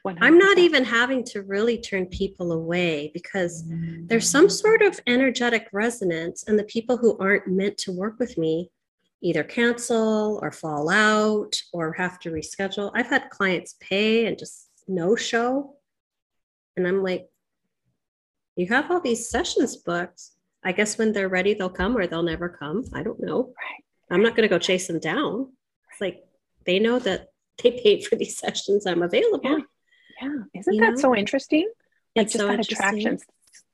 100%. 0.06 0.18
I'm 0.20 0.38
not 0.38 0.58
even 0.58 0.84
having 0.84 1.24
to 1.24 1.42
really 1.42 1.78
turn 1.78 2.06
people 2.06 2.52
away 2.52 3.10
because 3.12 3.64
there's 4.06 4.30
some 4.30 4.46
mm. 4.46 4.52
sort 4.52 4.82
of 4.82 5.00
energetic 5.06 5.68
resonance, 5.72 6.44
and 6.46 6.58
the 6.58 6.64
people 6.64 6.96
who 6.96 7.18
aren't 7.18 7.48
meant 7.48 7.76
to 7.78 7.92
work 7.92 8.18
with 8.18 8.38
me 8.38 8.70
either 9.22 9.42
cancel 9.42 10.38
or 10.42 10.52
fall 10.52 10.88
out 10.88 11.56
or 11.72 11.92
have 11.94 12.18
to 12.20 12.30
reschedule. 12.30 12.92
I've 12.94 13.08
had 13.08 13.30
clients 13.30 13.74
pay 13.80 14.26
and 14.26 14.38
just 14.38 14.68
no 14.86 15.16
show. 15.16 15.74
And 16.76 16.86
I'm 16.86 17.02
like, 17.02 17.26
you 18.56 18.66
have 18.68 18.90
all 18.90 19.00
these 19.00 19.28
sessions 19.28 19.76
booked. 19.76 20.22
I 20.64 20.72
guess 20.72 20.98
when 20.98 21.12
they're 21.12 21.28
ready, 21.28 21.54
they'll 21.54 21.68
come 21.68 21.96
or 21.96 22.06
they'll 22.06 22.22
never 22.22 22.48
come. 22.48 22.84
I 22.92 23.02
don't 23.02 23.20
know. 23.20 23.42
Right. 23.42 23.84
I'm 24.10 24.22
not 24.22 24.34
going 24.34 24.48
to 24.48 24.52
go 24.52 24.58
chase 24.58 24.86
them 24.86 24.98
down. 24.98 25.52
It's 25.92 26.00
like 26.00 26.24
they 26.64 26.78
know 26.78 26.98
that 27.00 27.28
they 27.62 27.72
paid 27.72 28.06
for 28.06 28.16
these 28.16 28.36
sessions. 28.36 28.86
I'm 28.86 29.02
available. 29.02 29.40
Yeah, 29.44 29.58
yeah. 30.22 30.60
isn't 30.60 30.74
you 30.74 30.80
that 30.80 30.94
know? 30.94 31.00
so 31.00 31.16
interesting? 31.16 31.70
Like 32.16 32.24
it's 32.24 32.32
just 32.32 32.42
so 32.44 32.48
that 32.48 32.60
attraction 32.60 33.18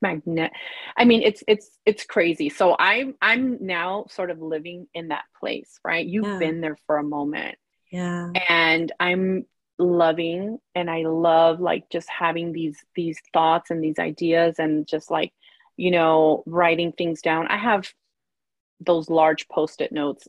magnet 0.01 0.53
i 0.97 1.05
mean 1.05 1.23
it's 1.23 1.43
it's 1.47 1.79
it's 1.87 2.05
crazy 2.05 2.49
so 2.49 2.77
i'm 2.79 3.15
i'm 3.23 3.65
now 3.65 4.05
sort 4.11 4.31
of 4.31 4.41
living 4.41 4.87
in 4.95 5.09
that 5.09 5.25
place 5.39 5.79
right 5.85 6.07
you've 6.07 6.27
yeah. 6.27 6.39
been 6.39 6.61
there 6.61 6.77
for 6.87 6.99
a 6.99 7.03
moment 7.03 7.57
yeah 7.91 8.31
and 8.49 8.93
i'm 9.01 9.45
loving 9.83 10.59
and 10.75 10.91
i 10.91 11.03
love 11.03 11.61
like 11.61 11.89
just 11.91 12.09
having 12.09 12.53
these 12.53 12.79
these 12.95 13.21
thoughts 13.33 13.71
and 13.71 13.83
these 13.83 13.99
ideas 13.99 14.57
and 14.59 14.87
just 14.87 15.11
like 15.11 15.33
you 15.77 15.91
know 15.91 16.43
writing 16.47 16.93
things 16.93 17.23
down. 17.23 17.49
I 17.49 17.57
have 17.57 17.93
those 18.81 19.09
large 19.09 19.49
post-it 19.49 19.93
notes 19.93 20.27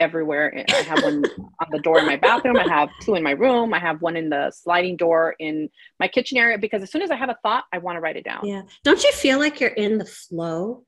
everywhere. 0.00 0.64
I 0.68 0.82
have 0.82 1.02
one 1.02 1.24
on 1.60 1.66
the 1.70 1.80
door 1.80 1.98
in 1.98 2.06
my 2.06 2.16
bathroom. 2.16 2.56
I 2.56 2.68
have 2.68 2.88
two 3.02 3.14
in 3.14 3.22
my 3.22 3.32
room. 3.32 3.74
I 3.74 3.78
have 3.78 4.00
one 4.00 4.16
in 4.16 4.28
the 4.30 4.50
sliding 4.52 4.96
door 4.96 5.34
in 5.38 5.68
my 5.98 6.08
kitchen 6.08 6.38
area 6.38 6.58
because 6.58 6.82
as 6.82 6.90
soon 6.92 7.02
as 7.02 7.10
i 7.10 7.16
have 7.16 7.30
a 7.30 7.36
thought 7.42 7.64
i 7.72 7.78
want 7.78 7.96
to 7.96 8.00
write 8.00 8.16
it 8.16 8.24
down. 8.24 8.46
Yeah. 8.46 8.62
Don't 8.84 9.02
you 9.02 9.12
feel 9.12 9.38
like 9.38 9.60
you're 9.60 9.70
in 9.70 9.98
the 9.98 10.04
flow? 10.04 10.84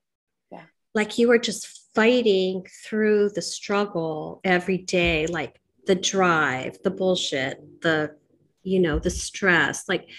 Yeah. 0.51 0.63
Like 0.93 1.17
you 1.17 1.31
are 1.31 1.37
just 1.37 1.79
fighting 1.93 2.65
through 2.85 3.31
the 3.35 3.41
struggle 3.41 4.39
every 4.45 4.77
day 4.77 5.27
like 5.27 5.60
the 5.87 5.95
drive, 5.95 6.77
the 6.83 6.91
bullshit, 6.91 7.81
the, 7.81 8.15
you 8.63 8.79
know, 8.79 8.99
the 8.99 9.09
stress. 9.09 9.87
Like, 9.89 10.09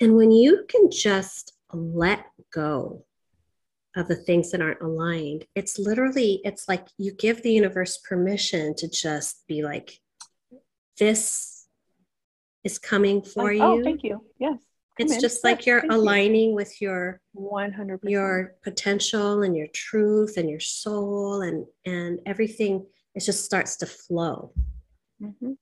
and 0.00 0.16
when 0.16 0.30
you 0.30 0.64
can 0.68 0.90
just 0.90 1.52
let 1.72 2.26
go 2.52 3.04
of 3.96 4.08
the 4.08 4.16
things 4.16 4.50
that 4.50 4.60
aren't 4.60 4.82
aligned, 4.82 5.46
it's 5.54 5.78
literally, 5.78 6.40
it's 6.44 6.68
like 6.68 6.86
you 6.98 7.12
give 7.12 7.42
the 7.42 7.52
universe 7.52 7.98
permission 7.98 8.74
to 8.76 8.88
just 8.88 9.46
be 9.46 9.62
like, 9.62 10.00
this 10.98 11.66
is 12.64 12.78
coming 12.78 13.22
for 13.22 13.44
like, 13.44 13.60
oh, 13.60 13.74
you. 13.74 13.80
Oh, 13.80 13.84
thank 13.84 14.02
you. 14.02 14.24
Yes. 14.38 14.58
It's 14.98 15.20
just 15.20 15.42
like 15.42 15.66
you're 15.66 15.84
aligning 15.90 16.50
you. 16.50 16.54
with 16.54 16.80
your 16.80 17.20
100 17.32 18.00
your 18.04 18.54
potential 18.62 19.42
and 19.42 19.56
your 19.56 19.66
truth 19.74 20.36
and 20.36 20.48
your 20.48 20.60
soul 20.60 21.42
and 21.42 21.66
and 21.84 22.20
everything 22.26 22.86
it 23.14 23.20
just 23.20 23.44
starts 23.44 23.76
to 23.76 23.86
flow. 23.86 24.52
Mm-hmm. 25.22 25.52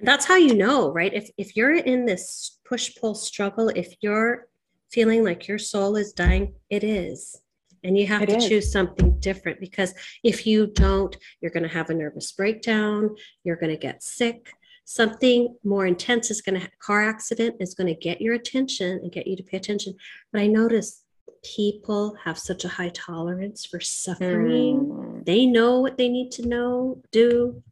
That's 0.00 0.26
how 0.26 0.36
you 0.36 0.54
know, 0.54 0.92
right? 0.92 1.12
If 1.14 1.30
if 1.38 1.56
you're 1.56 1.74
in 1.74 2.04
this 2.04 2.58
push 2.64 2.94
pull 3.00 3.14
struggle, 3.14 3.70
if 3.70 3.94
you're 4.00 4.48
feeling 4.90 5.24
like 5.24 5.48
your 5.48 5.58
soul 5.58 5.96
is 5.96 6.12
dying, 6.12 6.54
it 6.70 6.84
is. 6.84 7.40
And 7.84 7.96
you 7.96 8.06
have 8.06 8.22
it 8.22 8.30
to 8.30 8.36
is. 8.36 8.48
choose 8.48 8.72
something 8.72 9.18
different 9.20 9.60
because 9.60 9.94
if 10.24 10.46
you 10.46 10.66
don't, 10.66 11.16
you're 11.40 11.52
going 11.52 11.62
to 11.62 11.68
have 11.68 11.90
a 11.90 11.94
nervous 11.94 12.32
breakdown, 12.32 13.14
you're 13.44 13.56
going 13.56 13.72
to 13.72 13.78
get 13.78 14.02
sick. 14.02 14.52
Something 14.84 15.56
more 15.64 15.86
intense 15.86 16.30
is 16.30 16.42
going 16.42 16.60
to 16.60 16.68
car 16.78 17.08
accident 17.08 17.56
is 17.60 17.74
going 17.74 17.88
to 17.88 18.00
get 18.00 18.20
your 18.20 18.34
attention 18.34 19.00
and 19.02 19.12
get 19.12 19.26
you 19.26 19.36
to 19.36 19.42
pay 19.42 19.56
attention. 19.56 19.94
But 20.32 20.40
I 20.40 20.46
notice 20.46 21.04
people 21.42 22.16
have 22.24 22.38
such 22.38 22.64
a 22.64 22.68
high 22.68 22.90
tolerance 22.90 23.64
for 23.64 23.80
suffering. 23.80 24.86
Mm. 24.86 24.95
They 25.26 25.44
know 25.44 25.80
what 25.80 25.98
they 25.98 26.08
need 26.08 26.30
to 26.32 26.46
know, 26.46 27.02
do, 27.12 27.62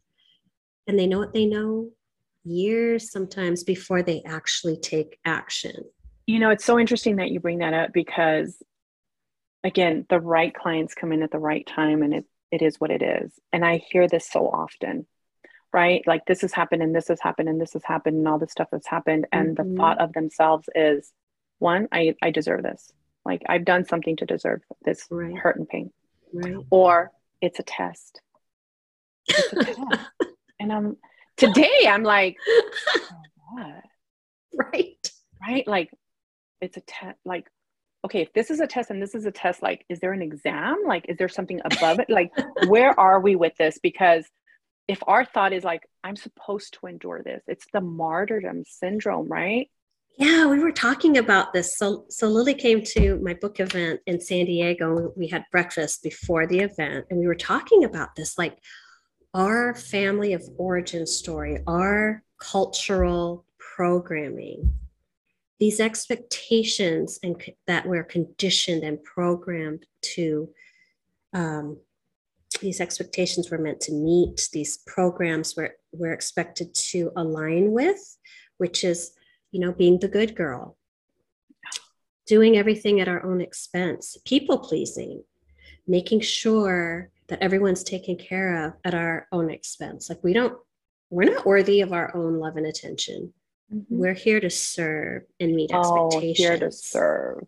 and 0.87 0.99
they 0.99 1.07
know 1.07 1.19
what 1.19 1.33
they 1.33 1.45
know 1.45 1.89
years 2.43 3.11
sometimes 3.11 3.63
before 3.63 4.03
they 4.03 4.21
actually 4.25 4.77
take 4.77 5.17
action. 5.25 5.75
You 6.27 6.39
know, 6.39 6.49
it's 6.49 6.65
so 6.65 6.79
interesting 6.79 7.15
that 7.15 7.31
you 7.31 7.39
bring 7.39 7.59
that 7.59 7.73
up 7.73 7.93
because, 7.93 8.61
again, 9.63 10.05
the 10.09 10.19
right 10.19 10.53
clients 10.53 10.93
come 10.93 11.11
in 11.11 11.23
at 11.23 11.31
the 11.31 11.39
right 11.39 11.65
time 11.65 12.03
and 12.03 12.13
it, 12.13 12.25
it 12.51 12.61
is 12.61 12.79
what 12.79 12.91
it 12.91 13.01
is. 13.01 13.31
And 13.51 13.65
I 13.65 13.77
hear 13.77 14.07
this 14.07 14.27
so 14.29 14.47
often, 14.47 15.07
right? 15.73 16.03
Like 16.05 16.25
this 16.25 16.41
has 16.41 16.53
happened 16.53 16.83
and 16.83 16.95
this 16.95 17.07
has 17.07 17.19
happened 17.21 17.49
and 17.49 17.59
this 17.59 17.73
has 17.73 17.83
happened 17.83 18.17
and 18.17 18.27
all 18.27 18.37
this 18.37 18.51
stuff 18.51 18.69
has 18.71 18.85
happened. 18.85 19.27
And 19.31 19.55
mm-hmm. 19.55 19.71
the 19.71 19.77
thought 19.77 20.01
of 20.01 20.13
themselves 20.13 20.67
is, 20.75 21.11
one, 21.59 21.87
I, 21.91 22.15
I 22.21 22.31
deserve 22.31 22.63
this 22.63 22.91
like 23.25 23.41
I've 23.49 23.65
done 23.65 23.85
something 23.85 24.15
to 24.17 24.25
deserve 24.25 24.61
this 24.83 25.07
right. 25.09 25.35
hurt 25.35 25.57
and 25.57 25.67
pain. 25.67 25.91
Right. 26.33 26.55
Or 26.69 27.11
it's 27.45 27.59
a 27.59 27.63
test. 27.63 28.21
It's 29.27 29.53
a 29.53 29.63
test. 29.63 30.09
and 30.59 30.73
I'm 30.73 30.97
today 31.37 31.87
I'm 31.87 32.03
like, 32.03 32.37
oh. 33.57 33.73
Right. 34.57 35.11
Right? 35.41 35.67
Like 35.67 35.91
it's 36.61 36.77
a 36.77 36.81
test 36.81 37.17
like 37.25 37.45
okay, 38.05 38.21
if 38.21 38.31
this 38.33 38.51
is 38.51 38.59
a 38.59 38.67
test 38.67 38.91
and 38.91 39.01
this 39.01 39.15
is 39.15 39.25
a 39.25 39.31
test, 39.31 39.63
like, 39.63 39.83
is 39.89 39.99
there 39.99 40.13
an 40.13 40.21
exam? 40.21 40.83
Like, 40.85 41.05
is 41.09 41.17
there 41.17 41.27
something 41.27 41.59
above 41.65 41.99
it? 41.99 42.07
Like, 42.07 42.31
where 42.67 42.97
are 42.99 43.19
we 43.19 43.35
with 43.35 43.53
this? 43.57 43.79
Because 43.81 44.25
if 44.87 45.01
our 45.07 45.25
thought 45.25 45.53
is 45.53 45.63
like, 45.63 45.81
I'm 46.03 46.15
supposed 46.15 46.77
to 46.79 46.85
endure 46.85 47.23
this, 47.23 47.41
it's 47.47 47.65
the 47.73 47.81
martyrdom 47.81 48.63
syndrome, 48.67 49.27
right? 49.27 49.71
Yeah, 50.17 50.47
we 50.47 50.59
were 50.59 50.71
talking 50.71 51.17
about 51.17 51.51
this. 51.51 51.77
So, 51.77 52.05
so 52.09 52.27
Lili 52.27 52.53
came 52.53 52.81
to 52.83 53.19
my 53.21 53.33
book 53.33 53.59
event 53.59 53.99
in 54.05 54.21
San 54.21 54.45
Diego. 54.45 55.11
We 55.17 55.27
had 55.27 55.43
breakfast 55.51 56.03
before 56.03 56.47
the 56.47 56.59
event, 56.59 57.07
and 57.09 57.19
we 57.19 57.27
were 57.27 57.35
talking 57.35 57.83
about 57.83 58.15
this, 58.15 58.37
like 58.37 58.57
our 59.33 59.75
family 59.75 60.31
of 60.31 60.41
origin 60.57 61.05
story, 61.05 61.59
our 61.67 62.23
cultural 62.39 63.45
programming, 63.57 64.73
these 65.59 65.81
expectations 65.81 67.19
and 67.21 67.41
that 67.67 67.85
we're 67.85 68.03
conditioned 68.03 68.83
and 68.83 69.03
programmed 69.03 69.85
to. 70.01 70.49
Um, 71.33 71.77
these 72.61 72.79
expectations 72.79 73.51
were 73.51 73.57
meant 73.57 73.81
to 73.81 73.91
meet. 73.91 74.47
These 74.53 74.77
programs 74.87 75.57
were 75.57 75.75
we're 75.91 76.13
expected 76.13 76.73
to 76.73 77.11
align 77.17 77.73
with, 77.73 78.17
which 78.57 78.85
is 78.85 79.11
you 79.51 79.59
know, 79.59 79.71
being 79.71 79.99
the 79.99 80.07
good 80.07 80.35
girl, 80.35 80.77
doing 82.25 82.57
everything 82.57 82.99
at 82.99 83.07
our 83.07 83.25
own 83.25 83.41
expense, 83.41 84.17
people 84.25 84.57
pleasing, 84.59 85.23
making 85.87 86.19
sure 86.21 87.09
that 87.27 87.41
everyone's 87.41 87.83
taken 87.83 88.15
care 88.17 88.65
of 88.65 88.73
at 88.83 88.93
our 88.93 89.27
own 89.31 89.49
expense. 89.49 90.09
Like 90.09 90.23
we 90.23 90.33
don't, 90.33 90.57
we're 91.09 91.31
not 91.31 91.45
worthy 91.45 91.81
of 91.81 91.93
our 91.93 92.15
own 92.15 92.39
love 92.39 92.57
and 92.57 92.65
attention. 92.65 93.33
Mm-hmm. 93.73 93.97
We're 93.97 94.13
here 94.13 94.39
to 94.39 94.49
serve 94.49 95.23
and 95.39 95.55
meet 95.55 95.71
oh, 95.73 96.07
expectations. 96.07 96.37
Here 96.37 96.59
to 96.59 96.71
serve. 96.71 97.47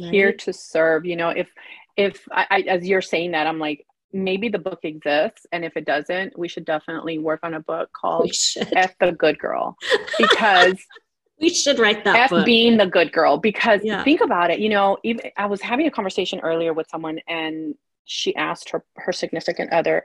Right? 0.00 0.12
Here 0.12 0.32
to 0.32 0.52
serve. 0.52 1.04
You 1.04 1.16
know, 1.16 1.28
if 1.28 1.48
if 1.96 2.26
I, 2.32 2.46
I 2.50 2.60
as 2.62 2.86
you're 2.86 3.02
saying 3.02 3.32
that, 3.32 3.46
I'm 3.46 3.58
like, 3.58 3.86
maybe 4.14 4.48
the 4.48 4.58
book 4.58 4.78
exists 4.84 5.44
and 5.52 5.64
if 5.64 5.76
it 5.76 5.84
doesn't 5.84 6.38
we 6.38 6.48
should 6.48 6.64
definitely 6.64 7.18
work 7.18 7.40
on 7.42 7.54
a 7.54 7.60
book 7.60 7.90
called 7.92 8.30
f 8.72 8.96
the 9.00 9.12
good 9.12 9.38
girl 9.38 9.76
because 10.16 10.78
we 11.40 11.50
should 11.50 11.80
write 11.80 12.04
that 12.04 12.16
f 12.16 12.30
book. 12.30 12.46
being 12.46 12.76
the 12.76 12.86
good 12.86 13.12
girl 13.12 13.36
because 13.36 13.80
yeah. 13.82 14.04
think 14.04 14.20
about 14.20 14.50
it 14.50 14.60
you 14.60 14.68
know 14.68 14.96
even 15.02 15.20
i 15.36 15.46
was 15.46 15.60
having 15.60 15.86
a 15.86 15.90
conversation 15.90 16.38
earlier 16.40 16.72
with 16.72 16.88
someone 16.88 17.18
and 17.26 17.74
she 18.04 18.34
asked 18.36 18.70
her 18.70 18.84
her 18.96 19.12
significant 19.12 19.72
other 19.72 20.04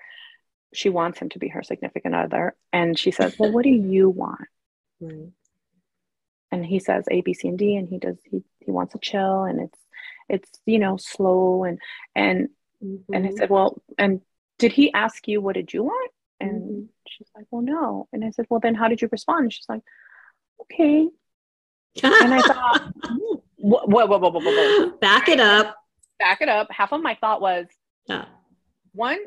she 0.74 0.90
wants 0.90 1.20
him 1.20 1.30
to 1.30 1.38
be 1.38 1.48
her 1.48 1.62
significant 1.62 2.16
other 2.16 2.56
and 2.74 2.98
she 2.98 3.12
says 3.12 3.36
well 3.38 3.52
what 3.52 3.64
do 3.64 3.70
you 3.70 4.10
want 4.10 4.48
right. 5.00 5.30
and 6.52 6.66
he 6.66 6.80
says 6.80 7.06
a 7.12 7.22
b 7.22 7.34
c 7.34 7.48
and 7.48 7.60
d 7.60 7.76
and 7.76 7.88
he 7.88 8.00
does 8.00 8.18
he, 8.30 8.42
he 8.60 8.72
wants 8.72 8.94
to 8.94 9.00
chill 9.00 9.44
and 9.44 9.62
it's 9.62 9.80
it's 10.28 10.50
you 10.66 10.80
know 10.80 10.98
slow 10.98 11.64
and 11.64 11.80
and 12.16 12.50
Mm-hmm. 12.84 13.14
And 13.14 13.26
I 13.26 13.30
mm-hmm. 13.30 13.38
said, 13.38 13.50
Well, 13.50 13.82
and 13.98 14.22
did 14.58 14.72
he 14.72 14.94
ask 14.94 15.28
you 15.28 15.42
what 15.42 15.56
did 15.56 15.74
you 15.74 15.84
want? 15.84 16.12
And 16.40 16.62
mm-hmm. 16.62 16.86
she's 17.08 17.28
like, 17.36 17.46
Well, 17.52 17.62
no. 17.62 18.08
And 18.14 18.24
I 18.24 18.32
said, 18.32 18.46
Well, 18.50 18.60
then 18.60 18.76
how 18.76 18.88
did 18.88 19.02
you 19.02 19.10
respond? 19.12 19.44
And 19.44 19.54
she's 19.54 19.70
like, 19.70 19.82
Okay. 20.62 21.10
and 22.04 22.34
I 22.34 22.42
thought, 22.42 22.94
whoa, 23.58 23.82
whoa, 23.86 24.06
whoa, 24.06 24.18
whoa, 24.18 24.30
whoa, 24.30 24.42
whoa. 24.42 24.98
Back 25.00 25.28
it 25.28 25.40
up. 25.40 25.76
Back 26.20 26.42
it 26.42 26.50
up. 26.50 26.68
Half 26.72 26.92
of 26.92 27.02
my 27.02 27.16
thought 27.20 27.42
was, 27.42 27.68
yeah. 28.08 28.26
one, 28.94 29.20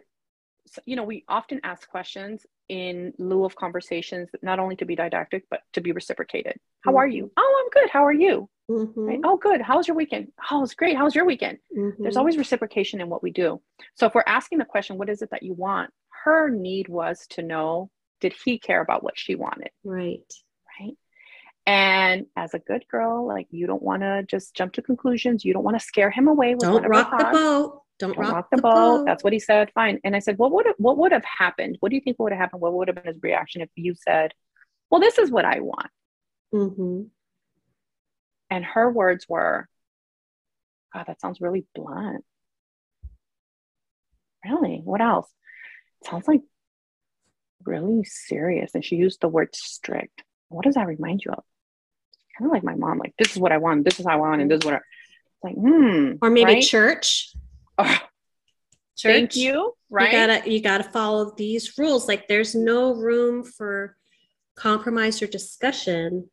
you 0.85 0.97
know, 0.97 1.05
we 1.05 1.25
often 1.29 1.61
ask 1.65 1.89
questions 1.89 2.47
in 2.73 3.13
lieu 3.19 3.45
of 3.45 3.55
conversations, 3.55 4.31
not 4.41 4.59
only 4.59 4.77
to 4.77 4.87
be 4.87 4.97
didactic, 4.97 5.45
but 5.51 5.61
to 5.75 5.83
be 5.83 5.93
reciprocated. 5.93 6.57
How 6.81 6.93
mm-hmm. 6.93 6.97
are 6.97 7.07
you? 7.07 7.31
Oh, 7.37 7.63
I'm 7.63 7.83
good. 7.83 7.91
How 7.91 8.07
are 8.07 8.15
you? 8.15 8.49
Mm-hmm. 8.71 9.01
Right? 9.01 9.21
Oh, 9.23 9.37
good. 9.37 9.61
How's 9.61 9.87
your 9.87 9.95
weekend? 9.95 10.29
Oh, 10.51 10.63
it's 10.63 10.73
great. 10.73 10.97
How's 10.97 11.15
your 11.15 11.27
weekend? 11.27 11.59
Mm-hmm. 11.77 12.03
There's 12.03 12.17
always 12.17 12.39
reciprocation 12.39 13.03
in 13.03 13.11
what 13.11 13.23
we 13.23 13.31
do. 13.31 13.61
So 13.97 14.07
if 14.07 14.15
we're 14.15 14.25
asking 14.27 14.57
the 14.57 14.65
question, 14.65 14.97
what 14.97 15.11
is 15.11 15.21
it 15.21 15.29
that 15.33 15.43
you 15.43 15.53
want? 15.53 15.91
Her 16.25 16.49
need 16.49 16.89
was 16.89 17.27
to 17.31 17.43
know, 17.43 17.91
did 18.23 18.35
he 18.43 18.59
care 18.59 18.81
about 18.81 19.03
what 19.03 19.19
she 19.19 19.35
wanted? 19.35 19.69
Right. 19.85 20.33
Right. 20.81 20.95
And 21.67 22.25
as 22.35 22.55
a 22.55 22.59
good 22.59 22.87
girl, 22.91 23.29
like 23.29 23.49
you 23.51 23.67
don't 23.67 23.83
want 23.83 24.01
to 24.01 24.25
just 24.27 24.55
jump 24.55 24.73
to 24.75 24.83
conclusions. 24.83 25.45
You 25.45 25.53
don't 25.53 25.63
want 25.63 25.79
to 25.79 25.85
scare 25.85 26.11
him 26.11 26.27
away. 26.27 26.55
With 26.55 26.63
don't 26.63 26.89
rock 26.89 27.11
the 27.19 27.25
boat. 27.25 27.82
Don't, 28.03 28.15
don't 28.15 28.25
rock, 28.25 28.33
rock, 28.33 28.51
the, 28.51 28.57
the 28.57 28.63
boat. 28.63 28.75
boat. 28.75 29.07
That's 29.07 29.23
what 29.23 29.33
he 29.33 29.39
said. 29.39 29.71
Fine. 29.75 30.01
And 30.03 30.17
I 30.17 30.19
said, 30.19 30.37
what 30.37 30.51
would 30.51 30.67
what 30.77 30.99
would 30.99 31.13
have 31.13 31.25
happened? 31.25 31.77
What 31.79 31.91
do 31.91 31.95
you 31.95 32.03
think 32.03 32.19
would 32.19 32.33
have 32.33 32.41
happened? 32.41 32.61
What 32.61 32.73
would 32.73 32.89
have 32.89 32.97
been 32.97 33.15
his 33.15 33.23
reaction 33.23 33.63
if 33.63 33.71
you 33.77 33.95
said, 33.95 34.33
well, 34.91 35.01
this 35.01 35.19
is 35.19 35.31
what 35.31 35.45
I 35.45 35.61
want? 35.61 35.91
Mm-hmm. 36.53 37.03
And 38.51 38.65
her 38.65 38.91
words 38.91 39.27
were, 39.29 39.69
God, 40.93 41.05
that 41.07 41.21
sounds 41.21 41.41
really 41.41 41.65
blunt. 41.75 42.25
Really? 44.45 44.81
What 44.83 45.01
else? 45.01 45.31
It 46.01 46.09
sounds 46.09 46.27
like 46.27 46.43
really 47.65 48.03
serious. 48.03 48.75
And 48.75 48.85
she 48.85 48.97
used 48.97 49.21
the 49.21 49.29
word 49.29 49.55
strict. 49.55 50.25
What 50.49 50.65
does 50.65 50.75
that 50.75 50.89
remind 50.89 51.23
you 51.25 51.31
of? 51.31 51.45
Kind 52.37 52.51
of 52.51 52.53
like 52.53 52.65
my 52.65 52.75
mom, 52.75 52.99
like, 52.99 53.15
this 53.17 53.31
is 53.31 53.39
what 53.39 53.53
I 53.53 53.59
want, 53.59 53.85
this 53.85 54.01
is 54.01 54.07
how 54.07 54.15
I 54.15 54.17
want, 54.17 54.41
and 54.41 54.51
this 54.51 54.59
is 54.59 54.65
what 54.65 54.75
I 54.75 54.81
like, 55.45 55.55
hmm. 55.55 56.13
Or 56.23 56.31
maybe 56.31 56.55
right? 56.55 56.63
church. 56.63 57.33
Oh, 57.85 57.99
church. 58.97 59.13
Thank 59.13 59.37
you. 59.37 59.75
Right. 59.91 60.13
You 60.13 60.19
gotta 60.19 60.51
you 60.51 60.63
gotta 60.63 60.85
follow 60.85 61.35
these 61.37 61.77
rules. 61.79 62.09
Like 62.09 62.29
there's 62.29 62.55
no 62.55 62.95
room 62.95 63.45
for 63.45 63.97
compromise 64.57 65.23
or 65.23 65.27
discussion. 65.27 66.31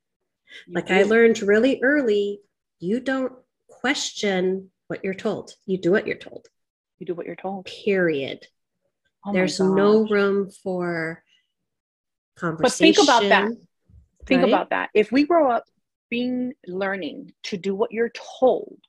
You 0.67 0.73
like 0.73 0.87
do. 0.87 0.93
I 0.93 1.03
learned 1.03 1.41
really 1.41 1.79
early, 1.83 2.39
you 2.79 2.99
don't 2.99 3.33
question 3.67 4.71
what 4.87 5.03
you're 5.03 5.13
told. 5.13 5.53
You 5.65 5.77
do 5.77 5.91
what 5.91 6.07
you're 6.07 6.17
told. 6.17 6.47
You 6.97 7.05
do 7.05 7.15
what 7.15 7.25
you're 7.25 7.35
told. 7.35 7.65
Period. 7.65 8.45
Oh 9.25 9.33
There's 9.33 9.59
no 9.59 10.07
room 10.07 10.49
for 10.63 11.23
conversation. 12.37 12.93
But 12.93 12.97
think 12.97 13.03
about 13.03 13.29
that. 13.29 13.51
Think 14.25 14.41
right? 14.41 14.49
about 14.49 14.69
that. 14.71 14.89
If 14.93 15.11
we 15.11 15.25
grow 15.25 15.51
up 15.51 15.65
being 16.09 16.53
learning 16.67 17.33
to 17.43 17.57
do 17.57 17.75
what 17.75 17.91
you're 17.91 18.11
told, 18.39 18.79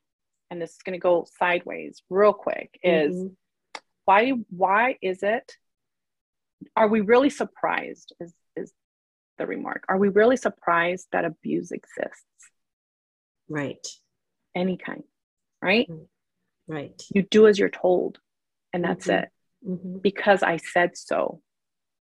and 0.51 0.61
this 0.61 0.70
is 0.70 0.82
going 0.84 0.94
to 0.94 1.03
go 1.03 1.26
sideways 1.38 2.03
real 2.11 2.32
quick, 2.32 2.78
is 2.82 3.14
mm-hmm. 3.14 3.80
why 4.05 4.32
why 4.51 4.96
is 5.01 5.22
it? 5.22 5.57
Are 6.76 6.88
we 6.88 7.01
really 7.01 7.30
surprised? 7.30 8.14
Is 8.20 8.34
is 8.57 8.72
the 9.38 9.46
remark? 9.46 9.84
Are 9.88 9.98
we 9.98 10.09
really 10.09 10.36
surprised 10.36 11.07
that 11.12 11.24
abuse 11.24 11.70
exists? 11.70 12.24
Right. 13.48 13.86
Any 14.55 14.76
kind. 14.76 15.05
Right. 15.62 15.88
Mm-hmm. 15.88 16.72
Right. 16.72 17.03
You 17.12 17.22
do 17.22 17.46
as 17.46 17.59
you're 17.59 17.68
told, 17.68 18.18
and 18.72 18.84
that's 18.84 19.07
mm-hmm. 19.07 19.24
it. 19.24 19.28
Mm-hmm. 19.66 19.98
Because 19.98 20.42
I 20.42 20.59
said 20.59 20.96
so. 20.96 21.40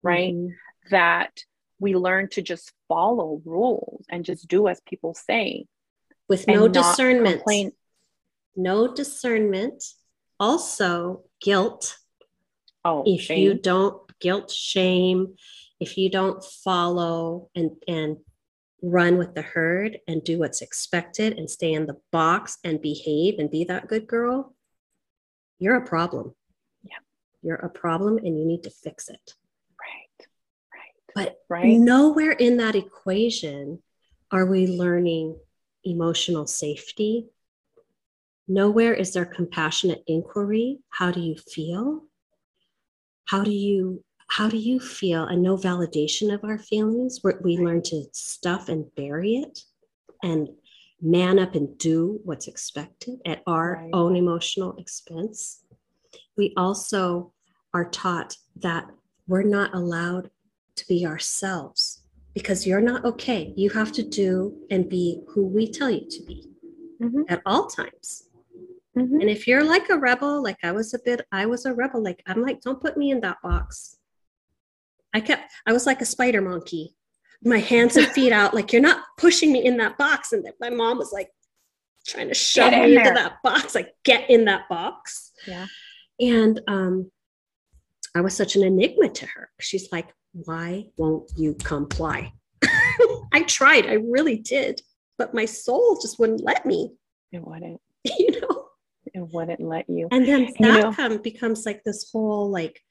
Right. 0.01 0.33
Mm-hmm. 0.33 0.53
That 0.91 1.31
we 1.79 1.95
learn 1.95 2.29
to 2.29 2.41
just 2.41 2.71
follow 2.87 3.41
rules 3.43 4.05
and 4.09 4.23
just 4.23 4.47
do 4.47 4.67
as 4.67 4.81
people 4.87 5.13
say 5.13 5.65
with 6.27 6.47
no 6.47 6.67
discernment 6.67 7.37
complain. 7.37 7.71
No 8.55 8.93
discernment 8.93 9.83
also 10.39 11.23
guilt 11.41 11.97
oh 12.83 13.03
if 13.05 13.21
shame. 13.21 13.39
you 13.39 13.53
don't 13.53 14.01
guilt 14.19 14.51
shame 14.51 15.35
if 15.79 15.97
you 15.97 16.09
don't 16.09 16.43
follow 16.43 17.49
and 17.55 17.71
and 17.87 18.17
run 18.81 19.17
with 19.17 19.33
the 19.33 19.41
herd 19.41 19.99
and 20.07 20.23
do 20.23 20.37
what's 20.37 20.61
expected 20.61 21.37
and 21.37 21.49
stay 21.49 21.73
in 21.73 21.85
the 21.85 21.97
box 22.11 22.57
and 22.63 22.81
behave 22.81 23.39
and 23.39 23.49
be 23.49 23.63
that 23.63 23.87
good 23.87 24.05
girl 24.07 24.55
you're 25.59 25.77
a 25.77 25.85
problem 25.85 26.33
yeah 26.83 26.97
you're 27.41 27.55
a 27.55 27.69
problem 27.69 28.17
and 28.17 28.37
you 28.37 28.45
need 28.45 28.63
to 28.63 28.69
fix 28.69 29.09
it 29.09 29.33
Right. 29.79 30.27
Right. 30.73 30.93
but 31.15 31.37
right. 31.49 31.77
nowhere 31.77 32.31
in 32.31 32.57
that 32.57 32.75
equation 32.75 33.81
are 34.31 34.45
we 34.45 34.67
learning 34.67 35.37
emotional 35.85 36.47
safety. 36.47 37.27
Nowhere 38.47 38.93
is 38.93 39.13
there 39.13 39.25
compassionate 39.25 40.03
inquiry. 40.07 40.79
How 40.89 41.11
do 41.11 41.19
you 41.19 41.35
feel? 41.35 42.03
How 43.25 43.43
do 43.43 43.51
you 43.51 44.03
how 44.27 44.49
do 44.49 44.57
you 44.57 44.79
feel? 44.79 45.23
And 45.25 45.41
no 45.41 45.55
validation 45.55 46.33
of 46.33 46.43
our 46.43 46.57
feelings. 46.57 47.19
Where 47.21 47.39
we 47.43 47.57
learn 47.57 47.81
to 47.83 48.05
stuff 48.11 48.69
and 48.69 48.93
bury 48.95 49.35
it 49.35 49.61
and 50.23 50.49
man 51.01 51.39
up 51.39 51.55
and 51.55 51.77
do 51.77 52.19
what's 52.23 52.47
expected 52.47 53.19
at 53.25 53.43
our 53.45 53.81
right. 53.81 53.89
own 53.93 54.15
emotional 54.15 54.75
expense. 54.77 55.63
We 56.37 56.53
also 56.57 57.33
are 57.73 57.89
taught 57.89 58.37
that 58.57 58.89
we're 59.27 59.43
not 59.43 59.73
allowed 59.73 60.29
to 60.75 60.87
be 60.87 61.05
ourselves 61.05 62.01
because 62.33 62.67
you're 62.67 62.81
not 62.81 63.05
okay. 63.05 63.53
You 63.55 63.69
have 63.71 63.91
to 63.93 64.03
do 64.03 64.55
and 64.69 64.89
be 64.89 65.21
who 65.29 65.45
we 65.45 65.71
tell 65.71 65.89
you 65.89 66.07
to 66.09 66.23
be 66.23 66.49
mm-hmm. 67.01 67.21
at 67.29 67.41
all 67.45 67.67
times. 67.67 68.24
Mm-hmm. 68.97 69.21
And 69.21 69.29
if 69.29 69.47
you're 69.47 69.63
like 69.63 69.89
a 69.89 69.97
rebel, 69.97 70.41
like 70.41 70.57
I 70.63 70.71
was 70.71 70.93
a 70.93 70.99
bit, 71.03 71.21
I 71.31 71.45
was 71.45 71.65
a 71.65 71.73
rebel. 71.73 72.01
Like 72.01 72.21
I'm 72.27 72.41
like, 72.41 72.61
don't 72.61 72.81
put 72.81 72.97
me 72.97 73.11
in 73.11 73.21
that 73.21 73.37
box. 73.43 73.97
I 75.13 75.19
kept, 75.21 75.51
I 75.65 75.73
was 75.73 75.85
like 75.85 76.01
a 76.01 76.05
spider 76.05 76.41
monkey, 76.41 76.95
my 77.43 77.59
hands 77.59 77.97
and 77.97 78.07
feet 78.07 78.31
out. 78.31 78.53
Like 78.53 78.71
you're 78.71 78.81
not 78.81 79.03
pushing 79.17 79.51
me 79.51 79.65
in 79.65 79.77
that 79.77 79.97
box. 79.97 80.33
And 80.33 80.47
my 80.59 80.69
mom 80.69 80.97
was 80.97 81.11
like 81.11 81.29
trying 82.07 82.27
to 82.29 82.33
shove 82.33 82.73
in 82.73 82.81
me 82.81 82.95
there. 82.95 83.07
into 83.07 83.21
that 83.21 83.37
box. 83.43 83.75
Like 83.75 83.93
get 84.03 84.29
in 84.29 84.45
that 84.45 84.67
box. 84.69 85.31
Yeah. 85.45 85.67
And 86.19 86.61
um, 86.67 87.11
I 88.15 88.21
was 88.21 88.33
such 88.33 88.55
an 88.55 88.63
enigma 88.63 89.09
to 89.09 89.25
her. 89.25 89.49
She's 89.59 89.91
like, 89.91 90.07
why 90.31 90.87
won't 90.97 91.31
you 91.35 91.55
comply? 91.55 92.33
I 93.33 93.43
tried, 93.47 93.87
I 93.87 93.93
really 93.93 94.37
did, 94.37 94.81
but 95.17 95.33
my 95.33 95.45
soul 95.45 95.99
just 96.01 96.19
wouldn't 96.19 96.43
let 96.43 96.65
me. 96.65 96.91
It 97.31 97.45
wouldn't. 97.45 97.81
You 98.19 98.39
know, 98.39 98.44
it 99.15 99.33
wouldn't 99.33 99.61
let 99.61 99.89
you. 99.89 100.07
And 100.11 100.27
then 100.27 100.45
that 100.59 100.75
you 100.75 100.81
know, 100.81 100.93
come, 100.93 101.17
becomes 101.17 101.65
like 101.65 101.83
this 101.83 102.09
whole 102.11 102.49
like, 102.49 102.81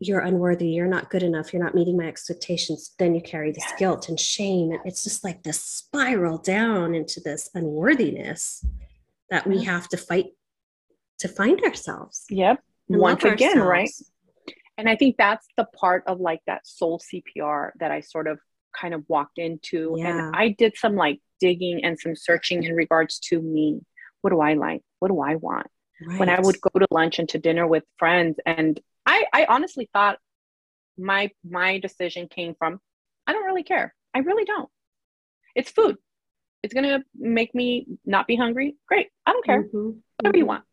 you're 0.00 0.20
unworthy, 0.20 0.68
you're 0.68 0.86
not 0.86 1.10
good 1.10 1.22
enough, 1.22 1.52
you're 1.52 1.62
not 1.62 1.74
meeting 1.74 1.96
my 1.96 2.06
expectations. 2.06 2.94
Then 2.98 3.14
you 3.14 3.22
carry 3.22 3.52
this 3.52 3.64
yes. 3.68 3.78
guilt 3.78 4.08
and 4.08 4.18
shame. 4.18 4.72
And 4.72 4.80
it's 4.84 5.04
just 5.04 5.24
like 5.24 5.42
this 5.42 5.62
spiral 5.62 6.38
down 6.38 6.94
into 6.94 7.20
this 7.20 7.48
unworthiness 7.54 8.64
that 9.30 9.46
we 9.46 9.64
have 9.64 9.88
to 9.88 9.96
fight 9.96 10.26
to 11.20 11.28
find 11.28 11.62
ourselves. 11.62 12.24
Yep. 12.28 12.60
Once 12.88 13.24
again, 13.24 13.58
ourselves. 13.58 13.68
right? 13.68 13.90
and 14.78 14.88
i 14.88 14.96
think 14.96 15.16
that's 15.16 15.46
the 15.56 15.66
part 15.76 16.02
of 16.06 16.20
like 16.20 16.40
that 16.46 16.66
soul 16.66 17.00
cpr 17.00 17.70
that 17.78 17.90
i 17.90 18.00
sort 18.00 18.26
of 18.26 18.38
kind 18.78 18.94
of 18.94 19.04
walked 19.08 19.38
into 19.38 19.94
yeah. 19.96 20.08
and 20.08 20.36
i 20.36 20.48
did 20.48 20.76
some 20.76 20.96
like 20.96 21.20
digging 21.40 21.84
and 21.84 21.98
some 21.98 22.16
searching 22.16 22.62
in 22.64 22.74
regards 22.74 23.18
to 23.18 23.40
me 23.40 23.80
what 24.24 24.30
do 24.30 24.40
i 24.40 24.54
like 24.54 24.82
what 25.00 25.08
do 25.08 25.20
i 25.20 25.34
want 25.34 25.66
right. 26.06 26.18
when 26.18 26.30
i 26.30 26.40
would 26.40 26.58
go 26.60 26.78
to 26.78 26.86
lunch 26.90 27.18
and 27.18 27.28
to 27.28 27.38
dinner 27.38 27.66
with 27.66 27.84
friends 27.98 28.38
and 28.46 28.80
i 29.04 29.24
i 29.34 29.44
honestly 29.44 29.88
thought 29.92 30.18
my 30.96 31.30
my 31.46 31.78
decision 31.78 32.26
came 32.26 32.54
from 32.58 32.80
i 33.26 33.32
don't 33.32 33.44
really 33.44 33.62
care 33.62 33.94
i 34.14 34.20
really 34.20 34.46
don't 34.46 34.70
it's 35.54 35.70
food 35.70 35.98
it's 36.62 36.72
going 36.72 36.84
to 36.84 37.04
make 37.14 37.54
me 37.54 37.86
not 38.06 38.26
be 38.26 38.34
hungry 38.34 38.76
great 38.88 39.08
i 39.26 39.32
don't 39.32 39.44
care 39.44 39.64
mm-hmm. 39.64 39.90
whatever 40.16 40.32
mm-hmm. 40.32 40.38
you 40.38 40.46
want 40.46 40.64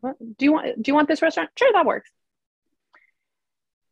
what, 0.00 0.16
do 0.36 0.44
you 0.44 0.52
want 0.52 0.82
do 0.82 0.90
you 0.90 0.94
want 0.94 1.06
this 1.06 1.22
restaurant 1.22 1.50
sure 1.56 1.72
that 1.72 1.86
works 1.86 2.10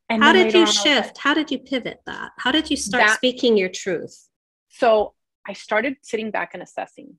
and 0.09 0.23
how 0.23 0.33
did 0.33 0.55
you 0.55 0.67
shift? 0.67 1.09
Like, 1.09 1.19
how 1.19 1.35
did 1.35 1.51
you 1.51 1.59
pivot 1.59 2.01
that? 2.07 2.33
How 2.39 2.53
did 2.53 2.71
you 2.71 2.77
start 2.77 3.05
that, 3.05 3.17
speaking 3.17 3.57
your 3.57 3.69
truth? 3.69 4.29
So 4.69 5.15
I 5.47 5.53
started 5.53 5.97
sitting 6.03 6.31
back 6.31 6.51
and 6.55 6.63
assessing. 6.63 7.19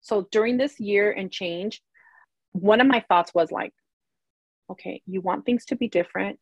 So 0.00 0.28
during 0.30 0.56
this 0.56 0.78
year 0.80 1.10
and 1.10 1.30
change, 1.30 1.82
one 2.52 2.80
of 2.80 2.86
my 2.86 3.04
thoughts 3.08 3.32
was 3.34 3.50
like, 3.50 3.72
okay, 4.70 5.02
you 5.06 5.20
want 5.20 5.44
things 5.44 5.64
to 5.66 5.76
be 5.76 5.88
different. 5.88 6.38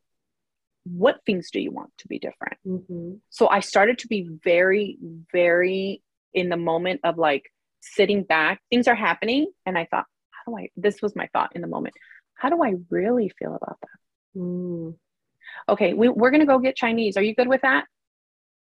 What 0.85 1.21
things 1.27 1.51
do 1.51 1.61
you 1.61 1.71
want 1.71 1.91
to 1.99 2.09
be 2.09 2.19
different? 2.19 2.57
Mm-hmm. 2.67 3.15
So 3.31 3.49
I 3.49 3.61
started 3.61 3.99
to 3.99 4.09
be 4.09 4.29
very, 4.45 4.99
very 5.33 6.03
in 6.33 6.49
the 6.49 6.57
moment 6.57 7.01
of 7.05 7.19
like 7.19 7.45
sitting 7.81 8.23
back. 8.23 8.61
Things 8.71 8.89
are 8.89 8.95
happening. 8.95 9.51
And 9.67 9.77
I 9.77 9.87
thought, 9.91 10.07
how 10.31 10.53
do 10.53 10.59
I, 10.59 10.69
this 10.77 11.03
was 11.03 11.17
my 11.17 11.29
thought 11.33 11.53
in 11.55 11.63
the 11.63 11.69
moment. 11.69 11.95
How 12.35 12.49
do 12.49 12.63
I 12.63 12.75
really 12.91 13.31
feel 13.39 13.55
about 13.55 13.79
that? 13.81 14.41
Mm 14.41 14.95
okay, 15.69 15.95
we, 15.95 16.09
we're 16.09 16.31
going 16.31 16.41
to 16.41 16.47
go 16.47 16.59
get 16.59 16.77
Chinese. 16.77 17.17
Are 17.17 17.23
you 17.23 17.35
good 17.35 17.49
with 17.49 17.63
that? 17.63 17.85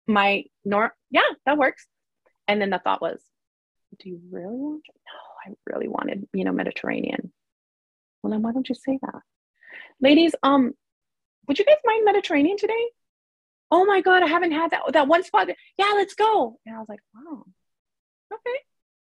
My 0.07 0.43
nor, 0.65 0.93
yeah, 1.09 1.21
that 1.45 1.57
works. 1.57 1.85
And 2.47 2.61
then 2.61 2.69
the 2.69 2.79
thought 2.79 3.01
was, 3.01 3.21
do 3.99 4.09
you 4.09 4.21
really 4.29 4.55
want? 4.55 4.83
No, 4.87 5.51
I 5.51 5.55
really 5.73 5.87
wanted, 5.87 6.27
you 6.33 6.43
know, 6.43 6.51
Mediterranean. 6.51 7.31
Well, 8.21 8.31
then 8.31 8.41
why 8.41 8.51
don't 8.51 8.69
you 8.69 8.75
say 8.75 8.99
that? 9.01 9.21
Ladies, 9.99 10.35
um, 10.43 10.73
would 11.47 11.59
you 11.59 11.65
guys 11.65 11.75
mind 11.85 12.05
Mediterranean 12.05 12.57
today? 12.57 12.89
Oh 13.69 13.85
my 13.85 14.01
God, 14.01 14.23
I 14.23 14.27
haven't 14.27 14.51
had 14.51 14.71
that, 14.71 14.81
that 14.93 15.07
one 15.07 15.23
spot. 15.23 15.47
Yeah, 15.77 15.91
let's 15.95 16.13
go. 16.13 16.59
And 16.65 16.75
I 16.75 16.79
was 16.79 16.89
like, 16.89 16.99
wow, 17.15 17.45
okay, 18.33 18.57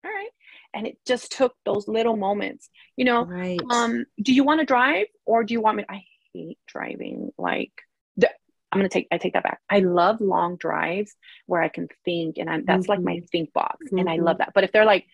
all 0.06 0.12
right. 0.12 0.30
And 0.74 0.88
it 0.88 0.98
just 1.08 1.32
took 1.32 1.56
those 1.66 1.88
little 1.88 2.16
moments, 2.16 2.70
you 2.96 3.06
know, 3.06 3.26
right. 3.26 3.60
um, 3.72 4.06
do 4.22 4.34
you 4.34 4.44
want 4.44 4.60
to 4.60 4.66
drive 4.66 5.08
or 5.26 5.44
do 5.44 5.54
you 5.54 5.62
want 5.62 5.78
me? 5.78 5.86
I 5.90 6.04
hate 6.34 6.60
driving. 6.68 7.32
Like, 7.38 7.72
I'm 8.72 8.80
gonna 8.80 8.90
take 8.90 9.08
I 9.12 9.18
take 9.18 9.34
that 9.34 9.44
back. 9.44 9.60
I 9.70 9.80
love 9.80 10.22
long 10.22 10.58
drives 10.58 11.16
where 11.46 11.62
I 11.62 11.70
can 11.70 11.88
think, 12.06 12.38
and 12.38 12.50
I'm 12.50 12.66
that's 12.66 12.84
mm-hmm. 12.84 12.92
like 12.92 13.02
my 13.02 13.16
mm-hmm. 13.16 13.26
think 13.26 13.54
box, 13.54 13.88
mm-hmm. 13.88 14.00
and 14.00 14.10
I 14.10 14.18
love 14.18 14.36
mm-hmm. 14.36 14.40
that. 14.40 14.54
But 14.54 14.64
if 14.64 14.72
they're 14.72 14.86
like, 14.86 15.06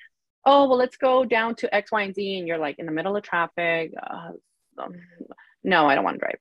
oh 0.45 0.68
well, 0.68 0.78
let's 0.78 0.97
go 0.97 1.26
down 1.26 1.56
to 1.56 1.74
X, 1.74 1.91
Y, 1.91 2.01
and 2.01 2.16
Z, 2.16 2.38
and 2.39 2.47
you're 2.47 2.58
like 2.58 2.80
in 2.80 2.86
the 2.86 2.91
middle 2.91 3.16
of 3.16 3.24
traffic, 3.24 3.93
uh, 4.01 4.32
um, 4.78 4.93
no, 5.64 5.88
I 5.88 5.95
don't 5.95 6.03
want 6.03 6.16
to 6.16 6.20
drive. 6.20 6.38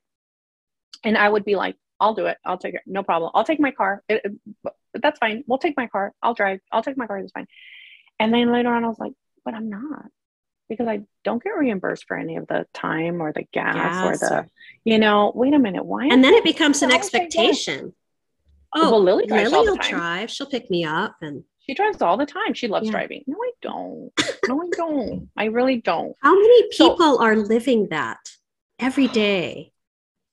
And 1.03 1.17
I 1.17 1.27
would 1.29 1.45
be 1.45 1.55
like, 1.55 1.75
I'll 1.99 2.15
do 2.15 2.25
it. 2.25 2.37
I'll 2.43 2.57
take 2.57 2.75
it. 2.75 2.81
No 2.85 3.03
problem. 3.03 3.31
I'll 3.33 3.43
take 3.43 3.59
my 3.59 3.71
car. 3.71 4.03
It, 4.09 4.21
it, 4.25 4.71
that's 5.01 5.19
fine. 5.19 5.43
We'll 5.47 5.59
take 5.59 5.77
my 5.77 5.87
car. 5.87 6.13
I'll 6.21 6.33
drive. 6.33 6.59
I'll 6.71 6.83
take 6.83 6.97
my 6.97 7.07
car. 7.07 7.19
It's 7.19 7.31
fine. 7.31 7.47
And 8.19 8.33
then 8.33 8.51
later 8.51 8.73
on, 8.73 8.83
I 8.83 8.87
was 8.87 8.99
like, 8.99 9.13
but 9.43 9.53
I'm 9.53 9.69
not 9.69 10.05
because 10.69 10.87
I 10.87 11.01
don't 11.23 11.43
get 11.43 11.51
reimbursed 11.57 12.05
for 12.07 12.17
any 12.17 12.37
of 12.37 12.47
the 12.47 12.65
time 12.73 13.21
or 13.21 13.31
the 13.31 13.43
gas, 13.53 13.75
gas 13.75 14.05
or 14.05 14.17
the, 14.17 14.45
you 14.83 14.97
know, 14.99 15.31
wait 15.35 15.53
a 15.53 15.59
minute, 15.59 15.85
why? 15.85 16.05
And 16.07 16.23
then 16.23 16.33
it 16.33 16.43
becomes 16.43 16.81
an 16.81 16.91
expectation. 16.91 17.93
Oh, 18.75 18.91
well, 18.91 19.03
Lili 19.03 19.25
drives 19.27 19.51
Lili 19.51 19.55
all 19.55 19.65
will 19.65 19.75
the 19.77 19.83
time. 19.83 19.91
drive. 19.91 20.31
She'll 20.31 20.47
pick 20.49 20.69
me 20.69 20.83
up 20.83 21.15
and 21.21 21.43
She 21.59 21.73
drives 21.73 22.01
all 22.01 22.17
the 22.17 22.25
time. 22.25 22.53
She 22.53 22.67
loves 22.67 22.85
Yeah. 22.87 22.91
driving. 22.91 23.23
No, 23.27 23.37
I 23.41 23.51
don't. 23.61 24.11
No, 24.47 24.61
I 24.61 24.69
don't. 24.77 25.29
I 25.35 25.45
really 25.45 25.77
don't. 25.81 26.15
How 26.21 26.33
many 26.35 26.71
So- 26.71 26.91
people 26.91 27.17
are 27.19 27.35
living 27.35 27.87
that 27.89 28.19
every 28.77 29.07
day? 29.07 29.71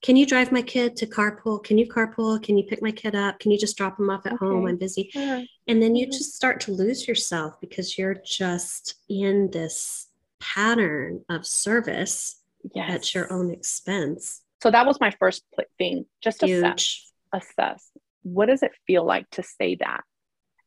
Can 0.03 0.17
you 0.17 0.27
drive 0.27 0.51
my 0.53 0.61
kid 0.63 0.97
to 0.97 1.07
carpool? 1.07 1.63
Can 1.65 1.79
you 1.79 1.87
carpool? 1.87 2.43
Can 2.43 2.59
you 2.59 2.65
pick 2.65 2.83
my 2.83 2.91
kid 2.91 3.15
up? 3.15 3.39
Can 3.39 3.53
you 3.53 3.59
just 3.59 3.77
drop 3.79 3.99
him 3.99 4.11
off 4.11 4.27
at 4.27 4.33
home? 4.33 4.67
I'm 4.67 4.77
busy. 4.77 5.09
Sure. 5.13 5.43
And 5.69 5.81
then 5.81 5.95
you 5.95 6.09
Mhm. 6.09 6.13
just 6.13 6.35
start 6.35 6.61
to 6.63 6.73
lose 6.73 7.07
yourself 7.09 7.59
because 7.61 7.97
you're 7.97 8.21
just 8.27 8.97
in 9.09 9.49
this 9.53 10.09
pattern 10.43 11.25
of 11.31 11.47
service 11.47 12.39
Yes. 12.75 12.91
at 12.95 13.15
your 13.15 13.33
own 13.33 13.51
expense. 13.51 14.43
So 14.63 14.71
that 14.71 14.87
was 14.87 15.01
my 15.01 15.11
first 15.11 15.43
thing. 15.79 16.07
Just 16.23 16.43
assess. 16.43 16.63
Huge. 16.63 17.07
Assess. 17.33 17.91
What 18.23 18.47
does 18.47 18.63
it 18.63 18.71
feel 18.87 19.05
like 19.05 19.29
to 19.31 19.43
say 19.43 19.75
that? 19.77 20.03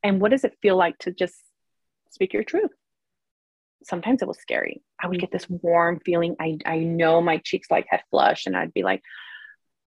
And 0.03 0.19
what 0.19 0.31
does 0.31 0.43
it 0.43 0.57
feel 0.61 0.75
like 0.75 0.97
to 0.99 1.11
just 1.11 1.35
speak 2.09 2.33
your 2.33 2.43
truth? 2.43 2.71
Sometimes 3.83 4.21
it 4.21 4.27
was 4.27 4.39
scary. 4.39 4.81
I 5.01 5.07
would 5.07 5.19
get 5.21 5.31
this 5.31 5.49
warm 5.49 5.99
feeling. 6.01 6.35
I, 6.39 6.57
I 6.65 6.79
know 6.79 7.21
my 7.21 7.37
cheeks 7.37 7.69
like 7.71 7.85
had 7.89 8.01
flushed, 8.11 8.47
and 8.47 8.57
I'd 8.57 8.73
be 8.73 8.83
like, 8.83 9.01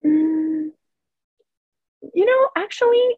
"Mm, 0.05 0.70
you 2.14 2.24
know, 2.24 2.49
actually, 2.57 3.16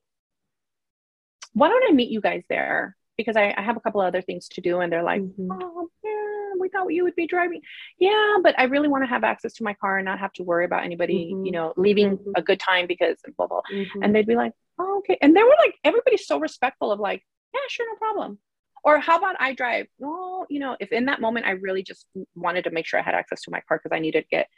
why 1.53 1.69
don't 1.69 1.91
I 1.91 1.93
meet 1.93 2.11
you 2.11 2.21
guys 2.21 2.43
there? 2.49 2.97
Because 3.17 3.37
I, 3.37 3.53
I 3.57 3.63
have 3.63 3.77
a 3.77 3.81
couple 3.81 4.01
other 4.01 4.23
things 4.23 4.49
to 4.51 4.61
do, 4.61 4.81
and 4.81 4.91
they're 4.93 5.03
like, 5.03 5.21
Mhm. 5.23 5.49
oh, 5.61 5.89
yeah, 6.05 6.28
we 6.61 6.69
thought 6.69 6.89
you 6.93 7.05
would 7.05 7.15
be 7.17 7.27
driving. 7.27 7.61
Yeah, 7.99 8.37
but 8.43 8.59
I 8.59 8.65
really 8.65 8.89
want 8.89 9.03
to 9.05 9.09
have 9.09 9.25
access 9.25 9.55
to 9.55 9.65
my 9.65 9.75
car 9.75 9.99
and 9.99 10.05
not 10.05 10.19
have 10.19 10.33
to 10.35 10.43
worry 10.43 10.65
about 10.65 10.85
anybody, 10.85 11.33
Mhm. 11.35 11.47
you 11.47 11.53
know, 11.53 11.73
leaving 11.77 12.19
Mhm. 12.19 12.33
a 12.37 12.43
good 12.43 12.61
time 12.61 12.87
because 12.87 13.21
blah, 13.37 13.47
blah. 13.47 13.63
Mhm. 13.73 14.03
And 14.03 14.15
they'd 14.15 14.27
be 14.27 14.37
like, 14.37 14.53
oh, 14.79 14.99
okay. 14.99 15.19
And 15.21 15.37
they 15.37 15.43
were 15.43 15.57
like, 15.59 15.75
everybody's 15.85 16.27
so 16.27 16.39
respectful 16.39 16.93
of 16.93 17.01
like, 17.01 17.25
yeah, 17.55 17.61
sure, 17.69 17.87
no 17.91 17.97
problem. 17.97 18.39
Or 18.85 18.99
how 18.99 19.19
about 19.19 19.37
I 19.41 19.55
drive? 19.55 19.89
Well, 19.99 20.47
you 20.49 20.61
know, 20.61 20.77
if 20.81 20.93
in 20.93 21.07
that 21.07 21.21
moment 21.21 21.47
I 21.47 21.53
really 21.53 21.83
just 21.83 22.07
wanted 22.35 22.65
to 22.65 22.71
make 22.71 22.87
sure 22.87 23.01
I 23.01 23.03
had 23.03 23.15
access 23.15 23.43
to 23.43 23.51
my 23.51 23.61
car 23.61 23.79
because 23.83 23.95
I 23.95 23.99
needed 24.01 24.23
to 24.23 24.29
get 24.29 24.49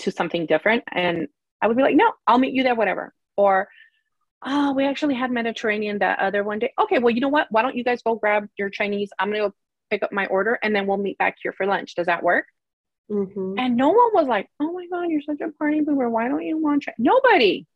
to 0.00 0.10
something 0.10 0.46
different. 0.46 0.82
And 0.90 1.28
I 1.62 1.68
would 1.68 1.76
be 1.76 1.82
like, 1.82 1.94
no, 1.94 2.12
I'll 2.26 2.38
meet 2.38 2.54
you 2.54 2.62
there, 2.62 2.74
whatever. 2.74 3.14
Or, 3.36 3.68
oh, 4.42 4.72
we 4.72 4.84
actually 4.86 5.14
had 5.14 5.30
Mediterranean 5.30 5.98
that 5.98 6.18
other 6.18 6.42
one 6.42 6.58
day. 6.58 6.72
Okay, 6.80 6.98
well, 6.98 7.10
you 7.14 7.20
know 7.20 7.28
what? 7.28 7.46
Why 7.50 7.62
don't 7.62 7.76
you 7.76 7.84
guys 7.84 8.02
go 8.02 8.14
grab 8.16 8.48
your 8.58 8.70
Chinese? 8.70 9.10
I'm 9.18 9.28
going 9.30 9.42
to 9.42 9.48
go 9.50 9.54
pick 9.90 10.02
up 10.02 10.12
my 10.12 10.26
order 10.26 10.58
and 10.62 10.74
then 10.74 10.86
we'll 10.86 10.96
meet 10.96 11.18
back 11.18 11.36
here 11.42 11.52
for 11.52 11.66
lunch. 11.66 11.94
Does 11.94 12.06
that 12.06 12.22
work? 12.22 12.46
Mhm. 13.10 13.58
And 13.58 13.76
no 13.76 13.88
one 13.88 14.10
was 14.14 14.26
like, 14.26 14.48
oh 14.60 14.72
my 14.72 14.86
God, 14.86 15.10
you're 15.10 15.20
such 15.22 15.40
a 15.40 15.50
party 15.52 15.80
boomer. 15.80 16.08
Why 16.08 16.28
don't 16.28 16.42
you 16.42 16.56
want 16.58 16.86
Chi-" 16.86 16.94
Nobody. 16.98 17.66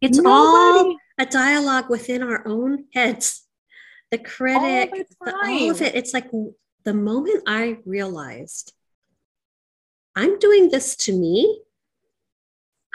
It's 0.00 0.18
all 0.24 0.96
a 1.18 1.26
dialogue 1.26 1.90
within 1.90 2.22
our 2.22 2.46
own 2.46 2.86
heads. 2.94 3.46
The 4.10 4.18
critic, 4.18 4.90
the 4.90 5.06
the- 5.24 5.36
all 5.44 5.70
of 5.70 5.82
it. 5.82 5.94
It's 5.94 6.14
like 6.14 6.30
the 6.84 6.94
moment 6.94 7.42
I 7.46 7.78
realized 7.84 8.72
I'm 10.14 10.38
doing 10.38 10.70
this 10.70 10.94
to 10.96 11.12
me, 11.12 11.60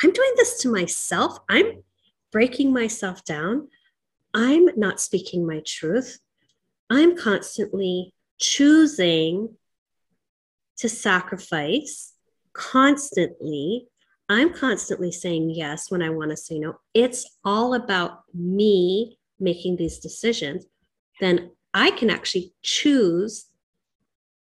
I'm 0.02 0.12
doing 0.12 0.32
this 0.38 0.60
to 0.62 0.72
myself, 0.72 1.40
I'm 1.50 1.84
breaking 2.32 2.72
myself 2.72 3.26
down, 3.26 3.68
I'm 4.34 4.70
not 4.78 5.02
speaking 5.02 5.46
my 5.46 5.62
truth, 5.66 6.20
I'm 6.90 7.18
constantly 7.18 8.14
choosing 8.40 9.56
to 10.78 10.90
sacrifice 10.90 12.14
constantly. 12.54 13.88
I'm 14.28 14.54
constantly 14.54 15.12
saying 15.12 15.52
yes 15.52 15.92
when 15.92 16.02
I 16.02 16.10
want 16.10 16.32
to 16.32 16.38
say 16.38 16.60
no. 16.60 16.80
It's 16.94 17.26
all 17.44 17.74
about 17.74 18.22
me 18.34 19.18
making 19.40 19.78
these 19.78 20.00
decisions. 20.00 20.66
Then 21.20 21.52
I 21.74 21.92
can 21.92 22.10
actually 22.10 22.54
choose 22.62 23.46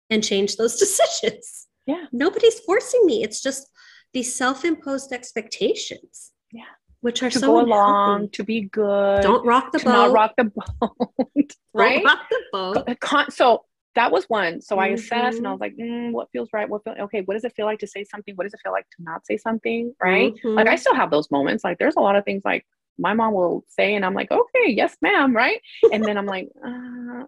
and 0.09 0.23
change 0.23 0.55
those 0.55 0.75
decisions. 0.79 1.67
Yeah. 1.85 2.05
Nobody's 2.11 2.59
forcing 2.59 3.05
me. 3.05 3.23
It's 3.23 3.41
just 3.41 3.67
these 4.13 4.33
self-imposed 4.35 5.11
expectations. 5.11 6.31
Yeah. 6.51 6.63
Which 7.07 7.23
are 7.23 7.29
to 7.29 7.39
so 7.39 7.47
go 7.47 7.59
unhealthy. 7.59 7.91
along, 7.91 8.29
to 8.31 8.43
be 8.43 8.61
good. 8.61 9.21
Don't 9.21 9.45
rock 9.45 9.71
the 9.71 9.79
to 9.79 9.85
boat. 9.85 9.91
not 9.91 10.11
rock 10.11 10.33
the 10.37 10.43
boat. 10.43 10.67
Don't 11.35 11.53
right? 11.73 12.03
rock 12.03 12.19
the 12.29 12.41
boat. 12.51 12.99
Con- 12.99 13.31
so 13.31 13.63
that 13.95 14.11
was 14.11 14.25
one. 14.25 14.59
So 14.61 14.77
I 14.77 14.87
assessed 14.87 15.37
and 15.37 15.47
I 15.47 15.49
Mhm. 15.49 15.53
was 15.53 15.61
like, 15.61 15.75
mm, 15.77 16.11
what 16.11 16.27
feels 16.33 16.49
right? 16.51 16.67
What 16.69 16.83
feel 16.83 16.95
okay? 17.05 17.21
What 17.21 17.35
does 17.35 17.45
it 17.45 17.53
feel 17.55 17.65
like 17.65 17.79
to 17.79 17.87
say 17.87 18.03
something? 18.03 18.35
What 18.35 18.43
does 18.43 18.53
it 18.53 18.59
feel 18.61 18.73
like 18.73 18.87
to 18.97 19.03
not 19.03 19.25
say 19.25 19.37
something? 19.37 19.95
Right? 20.03 20.33
Like 20.57 20.67
I 20.67 20.75
still 20.75 20.95
have 20.95 21.09
those 21.11 21.31
moments. 21.31 21.63
Like 21.63 21.77
there's 21.79 21.95
a 21.95 22.01
lot 22.01 22.17
of 22.17 22.25
things 22.25 22.41
like 22.43 22.65
my 22.99 23.13
mom 23.13 23.33
will 23.33 23.63
say, 23.69 23.95
and 23.95 24.03
I'm 24.05 24.13
like, 24.13 24.29
okay, 24.31 24.67
yes, 24.71 24.97
ma'am, 25.01 25.33
right? 25.33 25.61
And 25.93 26.03
then 26.03 26.17
I'm 26.17 26.25
like, 26.25 26.49
uh, 26.65 27.23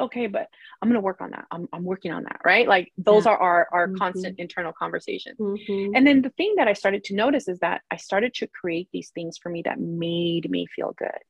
okay, 0.00 0.26
but 0.26 0.48
I'm 0.80 0.88
gonna 0.88 1.00
work 1.00 1.20
on 1.20 1.30
that. 1.30 1.46
I'm 1.50 1.68
I'm 1.72 1.84
working 1.84 2.12
on 2.12 2.24
that, 2.24 2.40
right? 2.44 2.66
Like 2.66 2.92
those 2.98 3.26
Yeah. 3.26 3.32
are 3.32 3.38
our 3.38 3.68
our 3.72 3.88
Mhm. 3.88 3.98
constant 3.98 4.38
internal 4.38 4.72
conversations. 4.72 5.38
Mhm. 5.38 5.92
And 5.94 6.06
then 6.06 6.22
the 6.22 6.30
thing 6.30 6.54
that 6.56 6.68
I 6.68 6.72
started 6.72 7.04
to 7.04 7.14
notice 7.14 7.48
is 7.48 7.58
that 7.60 7.82
I 7.90 7.96
started 7.96 8.34
to 8.34 8.46
create 8.46 8.88
these 8.92 9.10
things 9.10 9.38
for 9.38 9.48
me 9.50 9.62
that 9.62 9.78
made 9.80 10.50
me 10.50 10.66
feel 10.66 10.92
good. 10.96 11.20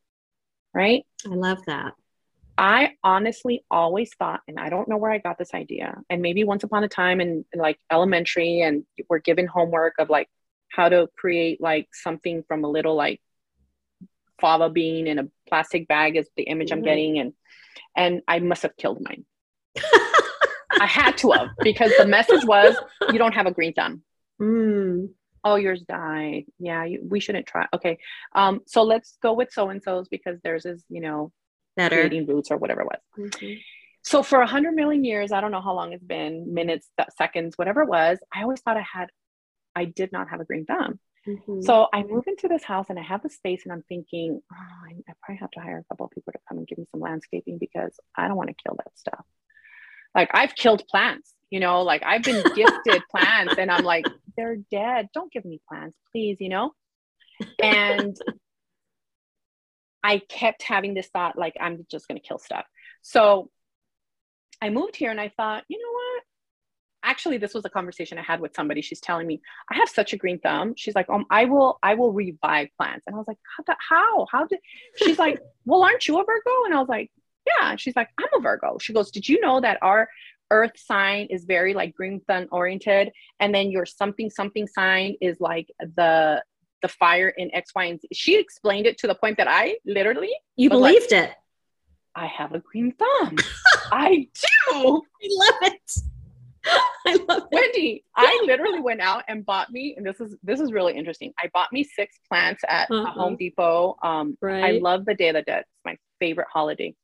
Right. 0.73 1.05
I 1.27 1.35
love 1.35 1.64
that. 1.66 1.95
I 2.57 2.97
honestly 3.03 3.64
always 3.71 4.14
thought, 4.18 4.43
and 4.47 4.61
I 4.61 4.68
don't 4.68 4.87
know 4.89 4.99
where 4.99 5.11
I 5.11 5.18
got 5.18 5.39
this 5.39 5.55
idea, 5.55 5.97
and 6.11 6.21
maybe 6.21 6.45
once 6.45 6.62
upon 6.62 6.85
a 6.85 6.89
time 6.89 7.21
in 7.21 7.45
like 7.55 7.81
elementary, 7.91 8.61
and 8.61 8.85
we're 9.09 9.18
given 9.21 9.47
homework 9.47 9.95
of 9.99 10.11
like 10.11 10.29
how 10.71 10.89
to 10.89 11.09
create 11.16 11.61
like 11.61 11.89
something 11.93 12.45
from 12.47 12.64
a 12.64 12.68
little 12.68 12.95
like 12.95 13.21
fava 14.41 14.68
bean 14.70 15.07
in 15.07 15.18
a 15.18 15.28
plastic 15.49 15.86
bag 15.88 16.16
is 16.16 16.28
the 16.36 16.45
image 16.45 16.72
I'm 16.72 16.80
Mhm. 16.80 16.84
getting, 16.84 17.18
and 17.18 17.32
and 17.97 18.22
I 18.28 18.38
must 18.41 18.62
have 18.62 18.76
killed 18.76 19.01
mine. 19.01 19.24
I 20.80 20.86
had 20.86 21.18
to 21.18 21.32
have 21.32 21.49
because 21.62 21.93
the 21.99 22.07
message 22.07 22.45
was 22.45 22.74
you 23.12 23.18
don't 23.18 23.34
have 23.34 23.47
a 23.47 23.53
green 23.53 23.74
thumb. 23.74 24.03
Mm. 24.41 25.11
Oh, 25.45 25.57
yours 25.57 25.82
died. 25.82 26.45
Yeah, 26.59 26.84
you, 26.84 27.01
we 27.09 27.20
shouldn't 27.20 27.47
try. 27.47 27.66
Okay, 27.74 27.99
um, 28.34 28.61
so 28.66 28.82
let's 28.82 29.16
go 29.22 29.32
with 29.32 29.53
so 29.53 29.70
and 29.70 29.82
so's 29.82 30.09
because 30.09 30.38
theirs 30.43 30.64
is 30.66 30.84
you 30.88 31.01
know 31.01 31.32
Better. 31.76 31.97
creating 31.97 32.26
roots 32.26 32.51
or 32.51 32.57
whatever 32.57 32.82
it 32.82 32.86
was. 32.88 33.30
Mhm. 33.30 33.61
So 34.03 34.22
for 34.22 34.41
a 34.41 34.47
hundred 34.47 34.72
million 34.74 35.05
years, 35.05 35.30
I 35.32 35.41
don't 35.43 35.51
know 35.51 35.61
how 35.61 35.74
long 35.74 35.93
it's 35.93 36.03
been, 36.03 36.55
minutes, 36.55 36.88
seconds, 37.18 37.59
whatever 37.59 37.82
it 37.82 37.88
was. 37.88 38.18
I 38.34 38.43
always 38.43 38.61
thought 38.62 38.78
I 38.78 38.86
had, 38.95 39.11
I 39.76 39.84
did 39.84 40.11
not 40.11 40.30
have 40.30 40.41
a 40.41 40.45
green 40.47 40.64
thumb. 40.64 40.99
Mhm. 41.27 41.62
So 41.62 41.89
I 41.93 42.03
move 42.03 42.27
into 42.27 42.49
this 42.49 42.64
house 42.64 42.87
and 42.89 42.99
I 42.99 43.03
have 43.03 43.23
the 43.23 43.29
space, 43.31 43.64
and 43.64 43.73
I'm 43.73 43.83
thinking, 43.83 44.41
oh, 44.53 44.57
I, 44.57 44.93
I 45.09 45.12
probably 45.23 45.39
have 45.41 45.51
to 45.53 45.61
hire 45.61 45.79
a 45.79 45.85
couple 45.85 46.09
people 46.09 46.33
to 46.33 46.39
come 46.49 46.59
and 46.59 46.66
give 46.66 46.79
me 46.79 46.87
some 46.91 47.01
landscaping 47.01 47.59
because 47.59 47.99
I 48.16 48.29
don't 48.29 48.37
want 48.37 48.49
to 48.49 48.62
kill 48.64 48.77
that 48.77 48.99
stuff. 48.99 49.25
Like 50.14 50.31
I've 50.35 50.55
killed 50.55 50.87
plants, 50.89 51.35
you 51.51 51.61
know, 51.61 51.83
like 51.83 52.03
I've 52.05 52.23
been 52.23 52.43
gifted 52.55 53.03
plants, 53.11 53.55
and 53.59 53.71
I'm 53.71 53.85
like, 53.85 54.07
they're 54.37 54.57
dead. 54.71 55.09
Don't 55.12 55.33
give 55.33 55.45
me 55.45 55.61
plants, 55.68 55.97
please, 56.11 56.39
you 56.41 56.49
know. 56.49 56.73
And 57.62 58.16
I 60.03 60.18
kept 60.18 60.62
having 60.62 60.95
this 60.95 61.09
thought, 61.09 61.37
like 61.37 61.55
I'm 61.61 61.87
just 61.91 62.09
gonna 62.09 62.21
kill 62.21 62.39
stuff. 62.39 62.64
So 63.03 63.51
I 64.62 64.71
moved 64.71 64.97
here 64.97 65.11
and 65.11 65.21
I 65.21 65.29
thought, 65.37 65.64
you 65.68 65.79
know 65.79 65.93
what? 65.93 66.23
Actually, 67.03 67.38
this 67.38 67.55
was 67.55 67.64
a 67.64 67.70
conversation 67.70 68.18
I 68.18 68.22
had 68.22 68.40
with 68.40 68.55
somebody. 68.55 68.82
She's 68.82 69.01
telling 69.01 69.26
me, 69.26 69.40
I 69.70 69.76
have 69.76 69.88
such 69.88 70.12
a 70.12 70.16
green 70.16 70.38
thumb. 70.38 70.74
She's 70.76 70.94
like, 70.94 71.09
um, 71.09 71.24
I 71.30 71.46
will, 71.46 71.78
I 71.82 71.94
will 71.94 72.12
revive 72.12 72.68
plants. 72.76 73.05
And 73.07 73.14
I 73.16 73.18
was 73.18 73.26
like, 73.26 73.38
how? 73.57 73.74
How? 73.88 74.26
How 74.30 74.46
did? 74.46 74.59
She's 74.96 75.18
like, 75.18 75.40
well, 75.64 75.82
aren't 75.82 76.07
you 76.07 76.18
a 76.20 76.24
Virgo? 76.24 76.64
And 76.66 76.74
I 76.74 76.78
was 76.78 76.88
like, 76.88 77.11
yeah. 77.46 77.76
She's 77.76 77.96
like, 77.96 78.09
I'm 78.18 78.28
a 78.38 78.40
Virgo. 78.42 78.78
She 78.78 78.92
goes, 78.92 79.11
did 79.11 79.28
you 79.28 79.40
know 79.40 79.61
that 79.61 79.78
our 79.82 80.09
Earth 80.51 80.72
sign 80.76 81.26
is 81.30 81.44
very 81.44 81.74
like 81.74 81.94
green 81.94 82.20
thumb 82.26 82.48
oriented, 82.51 83.12
and 83.38 83.55
then 83.55 83.70
your 83.70 83.86
something 83.86 84.30
something 84.30 84.66
sign 84.66 85.14
is 85.20 85.40
like 85.40 85.68
the 85.78 86.42
the 86.82 86.88
fire 86.88 87.28
in 87.28 87.55
X, 87.55 87.70
Y, 87.74 87.84
and 87.84 88.01
Z. 88.01 88.09
She 88.12 88.36
explained 88.38 88.86
it 88.86 88.98
to 88.98 89.07
the 89.07 89.14
point 89.14 89.36
that 89.36 89.46
I 89.48 89.76
literally 89.86 90.32
You 90.57 90.70
but 90.70 90.78
like- 90.80 90.94
believed 90.94 91.12
it. 91.12 91.30
I 92.16 92.26
have 92.26 92.53
a 92.53 92.59
green 92.59 92.92
thumb. 92.92 93.36
I 93.92 94.26
do. 94.34 95.03
I 95.22 95.28
love 95.30 95.72
it. 95.72 95.92
I 97.07 97.14
love 97.28 97.42
it. 97.51 97.55
Wendy, 97.55 98.05
I 98.16 98.42
literally 98.46 98.80
went 98.80 99.01
out 99.01 99.24
and 99.28 99.44
bought 99.46 99.70
me, 99.70 99.94
and 99.96 100.05
this 100.07 100.20
is 100.20 100.36
this 100.42 100.61
is 100.61 100.72
really 100.72 100.94
interesting. 100.96 101.32
I 101.38 101.48
bought 101.53 101.72
me 101.72 101.84
six 101.84 102.18
plants 102.28 102.62
at 102.68 102.90
Uh-huh. 102.90 103.11
Home 103.12 103.36
Depot. 103.36 103.96
Um, 104.03 104.36
I 104.64 104.72
love 104.82 105.05
the 105.07 105.14
Day 105.14 105.28
of 105.28 105.34
the 105.36 105.42
Dead. 105.42 105.61
It's 105.61 105.68
my 105.84 105.96
favorite 106.18 106.48
holiday. 106.53 106.94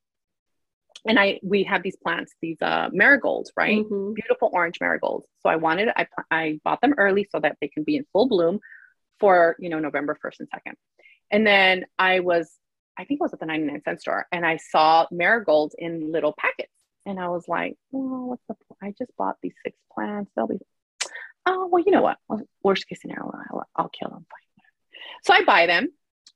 And 1.09 1.19
I 1.21 1.39
we 1.43 1.63
have 1.65 1.83
these 1.83 1.97
plants, 1.97 2.35
these 2.43 2.61
uh, 2.61 2.89
marigolds, 2.93 3.53
right? 3.57 3.79
Mhm. 3.85 4.15
Beautiful 4.15 4.51
orange 4.53 4.79
marigolds. 4.81 5.27
So 5.41 5.49
I 5.49 5.57
wanted 5.57 5.89
I 5.97 6.07
I 6.31 6.61
bought 6.65 6.81
them 6.81 6.95
early 6.99 7.29
so 7.31 7.39
that 7.41 7.57
they 7.61 7.69
can 7.69 7.85
be 7.85 7.97
in 7.97 8.05
full 8.13 8.29
bloom 8.29 8.59
for 9.21 9.57
you 9.61 9.69
know 9.69 9.79
November 9.79 10.19
first 10.21 10.41
and 10.41 10.49
second. 10.53 10.77
And 11.31 11.47
then 11.47 11.87
I 11.99 12.21
was 12.21 12.53
I 12.99 13.05
think 13.05 13.19
it 13.21 13.23
was 13.23 13.33
at 13.35 13.41
the 13.41 13.47
99 13.47 13.83
cent 13.85 14.01
store 14.01 14.27
and 14.33 14.45
I 14.45 14.57
saw 14.57 15.07
marigolds 15.13 15.75
in 15.79 16.11
little 16.11 16.35
packets. 16.39 16.73
And 17.07 17.21
I 17.21 17.29
was 17.29 17.47
like, 17.49 17.77
oh, 17.95 18.27
what's 18.27 18.43
the, 18.49 18.57
I 18.83 18.93
just 18.99 19.17
bought 19.17 19.37
these 19.41 19.55
six 19.65 19.79
plants. 19.93 20.31
They'll 20.35 20.49
be, 20.49 20.59
oh 21.47 21.69
well, 21.71 21.83
you 21.85 21.93
know 21.93 22.03
what? 22.03 22.19
Worst 22.63 22.89
case 22.89 23.01
scenario, 23.01 23.33
I'll, 23.51 23.65
I'll 23.77 23.89
kill 23.89 24.11
them. 24.11 24.27
Fine. 24.29 24.47
So 25.23 25.33
I 25.33 25.45
buy 25.45 25.67
them, 25.67 25.89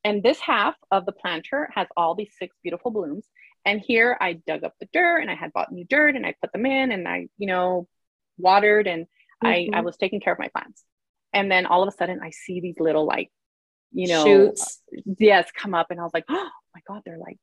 and 0.04 0.22
this 0.22 0.38
half 0.38 0.76
of 0.90 1.06
the 1.06 1.12
planter 1.12 1.68
has 1.74 1.88
all 1.96 2.14
these 2.14 2.32
six 2.38 2.56
beautiful 2.62 2.90
blooms. 2.90 3.26
And 3.64 3.80
here 3.80 4.16
I 4.18 4.34
dug 4.34 4.64
up 4.64 4.74
the 4.80 4.88
dirt, 4.92 5.18
and 5.18 5.30
I 5.30 5.34
had 5.34 5.52
bought 5.52 5.72
new 5.72 5.84
dirt, 5.84 6.16
and 6.16 6.24
I 6.24 6.34
put 6.40 6.52
them 6.52 6.64
in, 6.64 6.92
and 6.92 7.06
I, 7.06 7.26
you 7.36 7.46
know, 7.46 7.88
watered, 8.38 8.86
and 8.86 9.04
mm-hmm. 9.04 9.46
I 9.46 9.52
I 9.52 9.58
mm-hmm. 9.58 9.84
was 9.84 9.96
taking 9.96 10.20
care 10.20 10.32
of 10.32 10.38
my 10.38 10.48
plants. 10.48 10.84
And 11.32 11.50
then 11.50 11.66
all 11.66 11.82
of 11.82 11.88
a 11.88 11.96
sudden, 11.96 12.20
I 12.22 12.30
see 12.30 12.60
these 12.60 12.76
little 12.78 13.06
like, 13.06 13.30
you 13.92 14.08
know, 14.08 14.24
shoots. 14.24 14.80
Yes, 15.18 15.50
come 15.54 15.74
up, 15.74 15.88
and 15.90 16.00
I 16.00 16.04
was 16.04 16.14
like, 16.14 16.24
oh 16.28 16.50
my 16.74 16.80
god, 16.86 17.02
they're 17.04 17.18
like 17.18 17.38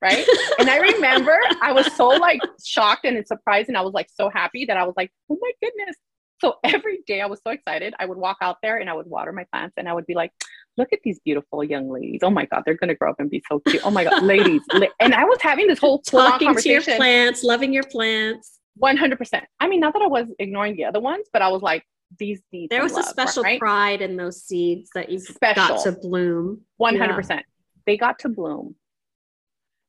right? 0.00 0.26
and 0.58 0.68
I 0.68 0.78
remember 0.78 1.38
I 1.62 1.72
was 1.72 1.92
so 1.94 2.08
like 2.08 2.40
shocked 2.64 3.04
and 3.04 3.26
surprised, 3.26 3.68
and 3.68 3.76
I 3.76 3.82
was 3.82 3.94
like 3.94 4.08
so 4.14 4.30
happy 4.30 4.64
that 4.66 4.76
I 4.76 4.84
was 4.84 4.94
like, 4.96 5.10
oh 5.30 5.38
my 5.40 5.50
goodness. 5.62 5.96
So 6.40 6.56
every 6.64 6.98
day 7.06 7.22
I 7.22 7.26
was 7.26 7.40
so 7.42 7.50
excited. 7.50 7.94
I 7.98 8.04
would 8.04 8.18
walk 8.18 8.36
out 8.42 8.58
there 8.62 8.76
and 8.76 8.90
I 8.90 8.94
would 8.94 9.06
water 9.06 9.32
my 9.32 9.44
plants, 9.52 9.74
and 9.76 9.88
I 9.88 9.94
would 9.94 10.06
be 10.06 10.14
like, 10.14 10.32
look 10.76 10.88
at 10.92 11.00
these 11.02 11.18
beautiful 11.24 11.64
young 11.64 11.90
ladies. 11.90 12.20
Oh 12.22 12.30
my 12.30 12.46
God, 12.46 12.62
they're 12.64 12.74
gonna 12.74 12.94
grow 12.94 13.10
up 13.10 13.20
and 13.20 13.30
be 13.30 13.42
so 13.48 13.60
cute. 13.60 13.82
Oh 13.84 13.90
my 13.90 14.04
God, 14.04 14.22
ladies. 14.22 14.62
And 15.00 15.14
I 15.14 15.24
was 15.24 15.38
having 15.40 15.66
this 15.66 15.78
whole 15.78 16.00
talking 16.00 16.54
to 16.54 16.68
your 16.68 16.82
plants, 16.82 17.42
loving 17.42 17.72
your 17.72 17.84
plants. 17.84 18.58
100%. 18.82 19.42
I 19.58 19.68
mean, 19.68 19.80
not 19.80 19.94
that 19.94 20.02
I 20.02 20.06
was 20.06 20.26
ignoring 20.38 20.76
the 20.76 20.84
other 20.84 21.00
ones, 21.00 21.26
but 21.32 21.40
I 21.40 21.48
was 21.48 21.62
like, 21.62 21.82
these 22.18 22.40
need 22.52 22.70
there 22.70 22.82
was 22.82 22.92
love, 22.92 23.04
a 23.04 23.08
special 23.08 23.42
right? 23.42 23.58
pride 23.58 24.00
in 24.00 24.16
those 24.16 24.42
seeds 24.42 24.90
that 24.94 25.10
you 25.10 25.20
got 25.40 25.82
to 25.82 25.92
bloom 25.92 26.60
100% 26.80 27.28
yeah. 27.28 27.40
they 27.84 27.96
got 27.96 28.18
to 28.20 28.28
bloom 28.28 28.74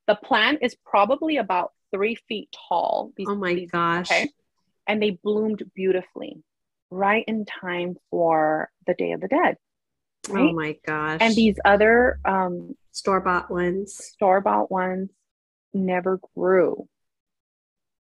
the 0.07 0.15
plant 0.15 0.59
is 0.61 0.75
probably 0.85 1.37
about 1.37 1.73
three 1.93 2.15
feet 2.27 2.49
tall. 2.69 3.11
These, 3.15 3.27
oh 3.29 3.35
my 3.35 3.53
these, 3.53 3.69
gosh. 3.69 4.09
Okay? 4.09 4.29
And 4.87 5.01
they 5.01 5.11
bloomed 5.11 5.63
beautifully 5.75 6.41
right 6.89 7.25
in 7.27 7.45
time 7.45 7.97
for 8.09 8.69
the 8.85 8.93
Day 8.93 9.11
of 9.11 9.21
the 9.21 9.27
Dead. 9.27 9.57
Right? 10.29 10.49
Oh 10.49 10.53
my 10.53 10.77
gosh. 10.85 11.19
And 11.21 11.35
these 11.35 11.59
other 11.63 12.19
um, 12.25 12.75
store 12.91 13.19
bought 13.19 13.51
ones, 13.51 13.95
store 13.95 14.41
bought 14.41 14.71
ones 14.71 15.09
never 15.73 16.19
grew. 16.35 16.87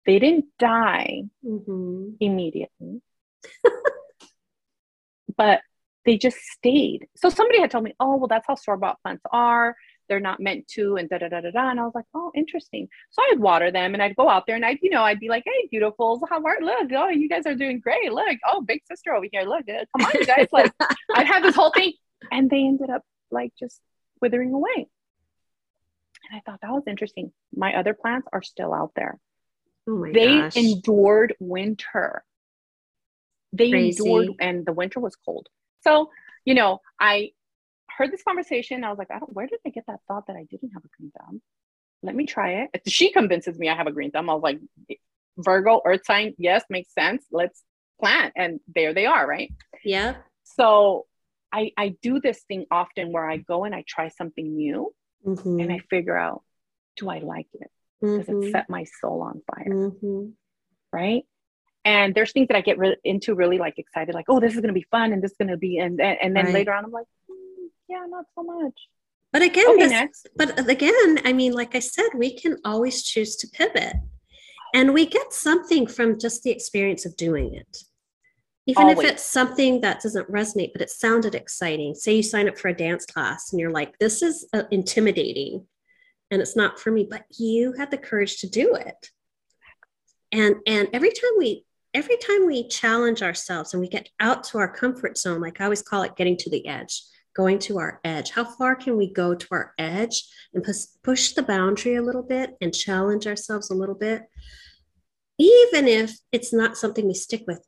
They 0.06 0.20
didn't 0.20 0.46
die 0.58 1.24
mm-hmm. 1.46 2.12
immediately, 2.20 3.02
but 5.38 5.62
they 6.06 6.18
just 6.18 6.38
stayed. 6.38 7.08
So 7.16 7.30
somebody 7.30 7.60
had 7.60 7.70
told 7.70 7.84
me, 7.84 7.94
oh, 8.00 8.16
well, 8.16 8.28
that's 8.28 8.48
how 8.48 8.56
store 8.56 8.78
bought 8.78 9.02
plants 9.04 9.24
are 9.32 9.76
they're 10.10 10.20
not 10.20 10.40
meant 10.40 10.68
to 10.68 10.98
and 10.98 11.08
da 11.10 11.20
da 11.20 11.30
da 11.30 11.42
da 11.42 11.52
da. 11.52 11.70
And 11.70 11.80
I 11.80 11.84
was 11.84 11.94
like, 11.96 12.06
oh, 12.14 12.32
interesting. 12.36 12.90
So 13.12 13.22
I'd 13.32 13.40
water 13.40 13.72
them 13.72 13.94
and 13.94 14.04
I'd 14.04 14.16
go 14.16 14.28
out 14.28 14.46
there 14.48 14.56
and 14.56 14.66
I'd, 14.66 14.80
you 14.82 14.90
know, 14.90 15.04
I'd 15.04 15.20
be 15.20 15.30
like, 15.30 15.44
hey, 15.46 15.70
beautifuls, 15.72 16.22
how 16.30 16.44
are 16.44 16.58
look? 16.62 16.90
Oh, 16.94 17.10
you 17.10 17.30
guys 17.30 17.46
are 17.46 17.56
doing 17.56 17.80
great. 17.80 18.12
Look, 18.12 18.38
oh, 18.46 18.62
big 18.62 18.82
sister 18.86 19.14
over 19.14 19.28
here. 19.32 19.44
Look, 19.44 19.70
uh, 19.70 19.86
come 19.96 20.08
on, 20.08 20.12
you 20.16 20.26
guys. 20.26 20.48
Like 20.52 20.74
I'd 21.16 21.28
have 21.28 21.44
this 21.44 21.56
whole 21.56 21.72
thing. 21.72 21.94
And 22.32 22.50
they 22.50 22.58
ended 22.66 22.90
up 22.90 23.04
like 23.32 23.54
just 23.58 23.80
withering 24.22 24.54
away. 24.54 24.88
And 26.30 26.38
I 26.38 26.42
thought 26.46 26.60
that 26.62 26.72
was 26.72 26.84
interesting. 26.88 27.32
My 27.56 27.76
other 27.76 27.94
plants 27.94 28.28
are 28.34 28.42
still 28.42 28.74
out 28.74 28.92
there. 28.96 29.20
Oh 29.88 30.06
they 30.12 30.40
gosh. 30.40 30.58
endured 30.58 31.36
winter. 31.40 32.24
They 33.54 33.72
Crazy. 33.72 34.04
endured, 34.04 34.36
and 34.40 34.66
the 34.66 34.74
winter 34.74 35.00
was 35.00 35.16
cold. 35.16 35.48
So, 35.82 36.12
you 36.46 36.54
know, 36.54 36.82
I 37.00 37.32
heard 38.00 38.12
this 38.12 38.24
conversation. 38.24 38.84
I 38.84 38.90
was 38.90 38.98
like, 38.98 39.12
I 39.12 39.20
don't, 39.20 39.34
where 39.34 39.46
did 39.46 39.60
I 39.68 39.70
get 39.70 39.84
that 39.88 40.00
thought 40.08 40.26
that 40.28 40.36
I 40.36 40.46
didn't 40.50 40.72
have 40.72 40.84
a 40.84 40.88
green 40.98 41.12
thumb? 41.20 41.42
Let 42.02 42.16
me 42.16 42.26
try 42.26 42.68
it. 42.74 42.82
She 42.88 43.12
convinces 43.12 43.60
me 43.60 43.70
I 43.70 43.76
have 43.76 43.88
a 43.88 43.92
green 43.92 44.10
thumb. 44.10 44.30
I 44.30 44.34
was 44.34 44.42
like, 44.42 44.60
Virgo, 45.38 45.82
earth 45.86 46.02
sign, 46.06 46.34
yes, 46.38 46.64
makes 46.70 46.94
sense. 46.94 47.24
Let's 47.32 47.62
plant. 48.00 48.34
And 48.36 48.60
there 48.74 48.94
they 48.94 49.06
are, 49.06 49.28
right? 49.28 49.54
Yeah. 49.84 50.16
So 50.44 51.06
I, 51.52 51.72
I 51.78 51.96
do 52.02 52.20
this 52.20 52.42
thing 52.48 52.66
often 52.72 53.12
where 53.12 53.30
I 53.30 53.38
go 53.38 53.66
and 53.66 53.76
I 53.76 53.84
try 53.88 54.08
something 54.10 54.56
new 54.56 54.94
mm-hmm. 55.26 55.60
and 55.60 55.72
I 55.72 55.80
figure 55.90 56.18
out, 56.18 56.44
do 56.96 57.10
I 57.10 57.20
like 57.20 57.48
it? 57.54 57.70
Does 58.02 58.28
mm-hmm. 58.28 58.44
it 58.44 58.52
set 58.52 58.70
my 58.70 58.86
soul 59.02 59.22
on 59.22 59.42
fire? 59.54 59.74
Mm-hmm. 59.74 60.30
Right. 60.92 61.24
And 61.86 62.14
there's 62.14 62.32
things 62.32 62.48
that 62.50 62.58
I 62.58 62.62
get 62.62 62.78
re- 62.78 62.98
into 63.04 63.36
really 63.36 63.58
like 63.58 63.78
excited, 63.78 64.14
like, 64.14 64.26
oh, 64.28 64.40
this 64.40 64.54
is 64.54 64.60
going 64.60 64.74
to 64.74 64.74
be 64.74 64.86
fun 64.92 65.14
and 65.14 65.24
this 65.24 65.32
is 65.32 65.38
going 65.38 65.50
to 65.50 65.58
be, 65.58 65.78
and, 65.78 66.00
and, 66.00 66.18
and 66.22 66.36
then 66.36 66.46
right. 66.46 66.54
later 66.54 66.74
on, 66.74 66.86
I'm 66.86 66.92
like, 66.92 67.08
yeah, 67.88 68.06
not 68.10 68.26
so 68.36 68.44
much. 68.44 68.74
But 69.32 69.44
again, 69.44 69.70
okay, 69.70 69.80
this, 69.80 69.92
next. 69.92 70.28
but 70.36 70.70
again, 70.70 71.20
I 71.24 71.34
mean, 71.34 71.54
like 71.54 71.76
I 71.76 71.80
said, 71.80 72.10
we 72.16 72.36
can 72.36 72.58
always 72.66 73.04
choose 73.04 73.36
to 73.38 73.48
pivot 73.48 73.96
and 74.74 74.94
we 74.94 75.06
get 75.06 75.34
something 75.34 75.88
from 75.88 76.20
just 76.20 76.44
the 76.44 76.52
experience 76.52 77.06
of 77.06 77.16
doing 77.16 77.54
it. 77.54 77.84
Even 78.66 78.84
always. 78.84 79.00
if 79.00 79.06
it's 79.14 79.26
something 79.26 79.82
that 79.82 80.02
doesn't 80.02 80.32
resonate, 80.32 80.74
but 80.74 80.82
it 80.82 80.90
sounded 80.90 81.34
exciting. 81.34 81.96
Say 81.96 82.16
you 82.16 82.24
sign 82.24 82.48
up 82.48 82.58
for 82.58 82.68
a 82.68 82.76
dance 82.76 83.06
class 83.06 83.52
and 83.52 83.60
you're 83.60 83.72
like, 83.72 83.98
this 84.00 84.22
is 84.22 84.48
uh, 84.54 84.64
intimidating 84.70 85.66
and 86.32 86.42
it's 86.42 86.56
not 86.56 86.80
for 86.80 86.92
me, 86.92 87.08
but 87.10 87.24
you 87.38 87.74
had 87.74 87.90
the 87.90 87.98
courage 87.98 88.38
to 88.42 88.50
do 88.50 88.76
it. 88.76 89.10
And 90.32 90.58
and 90.68 90.88
every 90.94 91.10
time 91.10 91.32
we 91.38 91.66
every 91.96 92.18
time 92.18 92.46
we 92.46 92.68
challenge 92.68 93.24
ourselves 93.24 93.74
and 93.74 93.82
we 93.82 93.88
get 93.88 94.10
out 94.20 94.44
to 94.46 94.60
our 94.60 94.72
comfort 94.72 95.18
zone, 95.18 95.42
like 95.42 95.60
I 95.60 95.64
always 95.64 95.82
call 95.82 96.04
it 96.04 96.16
getting 96.16 96.38
to 96.38 96.50
the 96.52 96.68
edge 96.68 97.02
going 97.36 97.60
to 97.60 97.80
our 97.80 98.00
edge. 98.04 98.32
How 98.32 98.44
far 98.44 98.76
can 98.76 98.98
we 98.98 99.12
go 99.12 99.36
to 99.36 99.48
our 99.52 99.74
edge 99.78 100.24
and 100.54 100.64
push, 100.64 100.86
push 101.04 101.34
the 101.34 101.44
boundary 101.44 101.96
a 101.96 102.02
little 102.02 102.24
bit 102.24 102.56
and 102.62 102.74
challenge 102.74 103.28
ourselves 103.28 103.70
a 103.70 103.76
little 103.76 103.96
bit? 103.96 104.24
Even 105.38 105.88
if 105.88 106.18
it's 106.32 106.52
not 106.52 106.78
something 106.78 107.08
we 107.08 107.14
stick 107.14 107.44
with, 107.48 107.66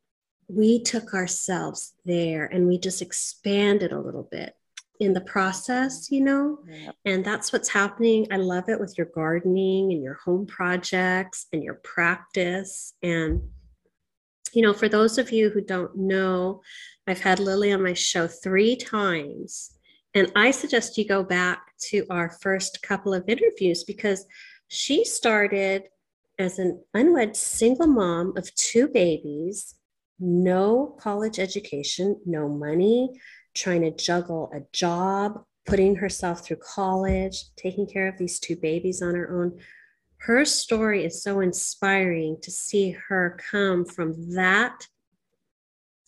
we 0.47 0.83
took 0.83 1.13
ourselves 1.13 1.93
there 2.05 2.45
and 2.45 2.67
we 2.67 2.77
just 2.77 3.01
expanded 3.01 3.93
a 3.93 3.99
little 3.99 4.27
bit 4.29 4.55
in 4.99 5.13
the 5.13 5.21
process, 5.21 6.11
you 6.11 6.21
know? 6.21 6.59
Yep. 6.67 6.95
And 7.05 7.25
that's 7.25 7.53
what's 7.53 7.69
happening. 7.69 8.27
I 8.29 8.37
love 8.37 8.67
it 8.67 8.79
with 8.79 8.97
your 8.97 9.07
gardening 9.15 9.91
and 9.91 10.03
your 10.03 10.19
home 10.25 10.45
projects 10.45 11.47
and 11.53 11.63
your 11.63 11.75
practice. 11.75 12.93
And, 13.01 13.41
you 14.53 14.61
know, 14.61 14.73
for 14.73 14.89
those 14.89 15.17
of 15.17 15.31
you 15.31 15.49
who 15.49 15.61
don't 15.61 15.95
know, 15.95 16.61
I've 17.07 17.21
had 17.21 17.39
Lili 17.39 17.71
on 17.71 17.83
my 17.83 17.93
show 17.93 18.27
three 18.27 18.75
times. 18.75 19.71
And 20.13 20.31
I 20.35 20.51
suggest 20.51 20.97
you 20.97 21.07
go 21.07 21.23
back 21.23 21.61
to 21.89 22.05
our 22.09 22.29
first 22.41 22.81
couple 22.81 23.13
of 23.13 23.27
interviews 23.27 23.83
because 23.83 24.25
she 24.67 25.05
started 25.05 25.83
as 26.37 26.59
an 26.59 26.83
unwed 26.93 27.35
single 27.35 27.87
mom 27.87 28.33
of 28.35 28.53
two 28.55 28.87
babies, 28.87 29.75
no 30.19 30.95
college 30.99 31.39
education, 31.39 32.19
no 32.25 32.49
money, 32.49 33.09
trying 33.53 33.81
to 33.81 33.91
juggle 33.91 34.51
a 34.53 34.61
job, 34.73 35.43
putting 35.65 35.95
herself 35.95 36.43
through 36.45 36.57
college, 36.57 37.45
taking 37.55 37.85
care 37.85 38.07
of 38.07 38.17
these 38.17 38.39
two 38.39 38.55
babies 38.55 39.01
on 39.01 39.15
her 39.15 39.41
own. 39.41 39.59
Her 40.21 40.45
story 40.45 41.03
is 41.03 41.23
so 41.23 41.39
inspiring 41.39 42.37
to 42.43 42.51
see 42.51 42.91
her 43.07 43.39
come 43.49 43.85
from 43.85 44.35
that 44.35 44.87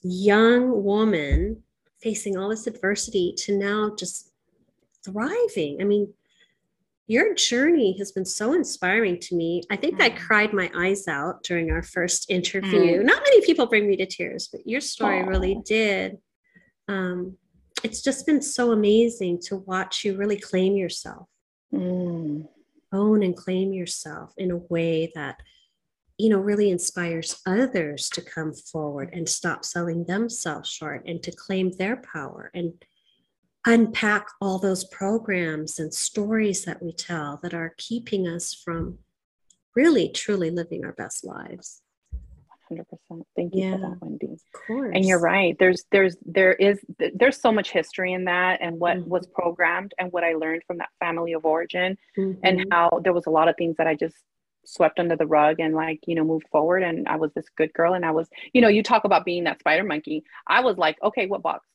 young 0.04 0.84
woman 0.84 1.64
facing 2.00 2.38
all 2.38 2.50
this 2.50 2.68
adversity 2.68 3.34
to 3.38 3.58
now 3.58 3.96
just 3.98 4.32
thriving. 5.04 5.82
I 5.82 5.86
mean, 5.86 6.14
your 7.08 7.34
journey 7.34 7.98
has 7.98 8.12
been 8.12 8.26
so 8.26 8.54
inspiring 8.54 9.20
to 9.20 9.36
me. 9.36 9.64
I 9.72 9.76
think 9.76 10.00
mm. 10.00 10.04
I 10.04 10.10
cried 10.12 10.54
my 10.54 10.70
eyes 10.76 11.08
out 11.08 11.44
during 11.44 11.72
our 11.72 11.82
first 11.82 12.30
interview. 12.30 13.02
Mm. 13.02 13.06
Not 13.06 13.24
many 13.24 13.42
people 13.42 13.66
bring 13.66 13.88
me 13.88 13.98
to 13.98 14.06
tears, 14.06 14.48
but 14.48 14.62
your 14.66 14.82
story 14.82 15.24
Aww. 15.24 15.28
really 15.28 15.60
did. 15.66 16.20
Um, 16.88 17.38
it's 17.84 18.02
just 18.04 18.28
been 18.28 18.42
so 18.42 18.72
amazing 18.74 19.40
to 19.48 19.58
watch 19.58 20.06
you 20.06 20.16
really 20.18 20.40
claim 20.40 20.76
yourself, 20.76 21.28
mm. 21.74 22.48
Own 22.94 23.24
and 23.24 23.36
claim 23.36 23.74
yourself 23.74 24.34
in 24.38 24.52
a 24.52 24.58
way 24.58 25.12
that 25.16 25.40
you 26.18 26.30
know 26.30 26.38
really 26.38 26.70
inspires 26.70 27.42
others 27.46 28.10
to 28.10 28.22
come 28.22 28.54
forward 28.54 29.10
and 29.14 29.28
stop 29.28 29.66
selling 29.66 30.06
themselves 30.06 30.70
short 30.70 31.04
and 31.06 31.22
to 31.24 31.32
claim 31.32 31.72
their 31.72 31.98
power 31.98 32.52
and 32.54 32.74
unpack 33.66 34.28
all 34.42 34.60
those 34.60 34.84
programs 34.86 35.80
and 35.80 35.94
stories 35.94 36.66
that 36.66 36.84
we 36.84 36.92
tell 36.92 37.40
that 37.42 37.54
are 37.54 37.76
keeping 37.78 38.28
us 38.28 38.54
from 38.54 38.98
really 39.76 40.10
truly 40.10 40.52
living 40.52 40.84
our 40.84 40.92
best 40.94 41.24
lives 41.24 41.83
100% 42.72 42.86
thank 43.36 43.56
you 43.56 43.64
yeah, 43.64 43.74
for 43.74 43.80
that 43.80 43.98
wendy. 44.02 44.28
of 44.28 44.62
course. 44.68 44.92
And 44.96 45.06
you're 45.06 45.20
right. 45.20 45.56
There's 45.60 45.86
there's 45.92 46.16
there 46.26 46.54
is 46.54 46.80
there's 47.16 47.40
so 47.40 47.52
much 47.52 47.72
history 47.72 48.14
in 48.14 48.26
that 48.26 48.60
and 48.62 48.80
what 48.80 48.98
mm-hmm. 48.98 49.10
was 49.10 49.28
programmed 49.28 49.94
and 50.00 50.12
what 50.12 50.24
i 50.24 50.34
learned 50.34 50.64
from 50.66 50.78
that 50.78 50.90
family 51.00 51.34
of 51.34 51.46
origin 51.46 51.98
mm-hmm. 52.18 52.40
and 52.44 52.66
how 52.72 53.02
there 53.04 53.14
was 53.14 53.26
a 53.26 53.30
lot 53.30 53.48
of 53.48 53.56
things 53.58 53.76
that 53.78 53.88
i 53.88 53.96
just 53.96 54.16
swept 54.66 55.00
under 55.00 55.16
the 55.16 55.28
rug 55.28 55.60
and 55.60 55.76
like 55.76 56.00
you 56.08 56.16
know 56.16 56.24
moved 56.24 56.48
forward. 56.52 56.84
And 56.84 57.08
i 57.08 57.16
was 57.16 57.32
this 57.34 57.46
good 57.58 57.74
girl 57.74 57.94
and 57.94 58.06
i 58.06 58.12
was 58.12 58.30
you 58.54 58.62
know 58.62 58.70
you 58.70 58.84
talk 58.84 59.04
about 59.04 59.26
being 59.26 59.44
that 59.46 59.60
spider 59.60 59.84
monkey. 59.84 60.24
I 60.48 60.62
was 60.62 60.78
like 60.78 60.98
okay 61.04 61.26
what 61.26 61.42
box? 61.42 61.66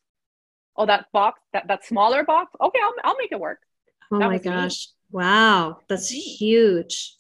Oh 0.76 0.86
that 0.86 1.07
box 1.12 1.41
that 1.53 1.68
that 1.68 1.84
smaller 1.84 2.24
box? 2.24 2.53
Okay 2.61 2.78
i'll, 2.82 2.95
I'll 3.05 3.16
make 3.16 3.32
it 3.32 3.41
work. 3.41 3.59
Oh 4.11 4.18
that 4.18 4.28
my 4.28 4.39
gosh 4.39 4.89
me. 5.12 5.18
wow. 5.18 5.78
That's 5.89 6.09
huge 6.09 7.18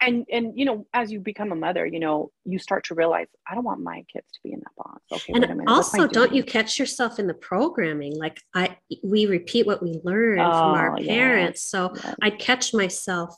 and 0.00 0.26
and 0.30 0.58
you 0.58 0.64
know 0.64 0.86
as 0.92 1.12
you 1.12 1.20
become 1.20 1.52
a 1.52 1.54
mother 1.54 1.86
you 1.86 2.00
know 2.00 2.30
you 2.44 2.58
start 2.58 2.84
to 2.84 2.94
realize 2.94 3.26
i 3.48 3.54
don't 3.54 3.64
want 3.64 3.80
my 3.80 4.04
kids 4.12 4.26
to 4.32 4.40
be 4.42 4.52
in 4.52 4.60
that 4.60 4.74
box 4.76 5.00
okay 5.12 5.32
and 5.34 5.68
also 5.68 6.06
don't 6.06 6.34
you 6.34 6.42
catch 6.42 6.78
yourself 6.78 7.18
in 7.18 7.26
the 7.26 7.34
programming 7.34 8.16
like 8.18 8.40
i 8.54 8.76
we 9.02 9.26
repeat 9.26 9.66
what 9.66 9.82
we 9.82 10.00
learn 10.04 10.38
oh, 10.38 10.50
from 10.50 10.74
our 10.74 10.96
oh, 10.98 11.04
parents 11.04 11.70
yeah. 11.72 11.88
so 11.88 11.94
yeah. 11.96 12.14
i 12.22 12.30
catch 12.30 12.72
myself 12.74 13.34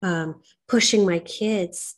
um, 0.00 0.40
pushing 0.68 1.04
my 1.04 1.18
kids 1.18 1.96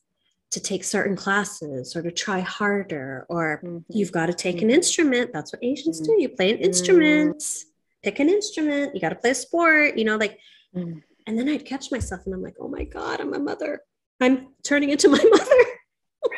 to 0.52 0.60
take 0.60 0.84
certain 0.84 1.14
classes 1.14 1.94
or 1.94 2.02
to 2.02 2.10
try 2.10 2.40
harder 2.40 3.26
or 3.28 3.60
mm-hmm. 3.62 3.78
you've 3.88 4.10
got 4.12 4.26
to 4.26 4.32
take 4.32 4.56
mm-hmm. 4.56 4.68
an 4.68 4.74
instrument 4.74 5.30
that's 5.32 5.52
what 5.52 5.62
asians 5.62 6.00
mm-hmm. 6.00 6.12
do 6.12 6.22
you 6.22 6.28
play 6.28 6.52
an 6.52 6.58
instrument 6.58 7.36
mm. 7.36 7.62
pick 8.02 8.18
an 8.20 8.28
instrument 8.28 8.94
you 8.94 9.00
got 9.00 9.10
to 9.10 9.16
play 9.16 9.30
a 9.30 9.34
sport 9.34 9.98
you 9.98 10.04
know 10.04 10.16
like 10.16 10.38
mm. 10.74 11.02
And 11.30 11.38
then 11.38 11.48
I'd 11.48 11.64
catch 11.64 11.92
myself 11.92 12.22
and 12.26 12.34
I'm 12.34 12.42
like, 12.42 12.56
oh 12.58 12.66
my 12.66 12.82
God, 12.82 13.20
I'm 13.20 13.32
a 13.32 13.38
mother. 13.38 13.82
I'm 14.20 14.48
turning 14.64 14.90
into 14.90 15.08
my 15.08 15.24
mother. 15.30 15.64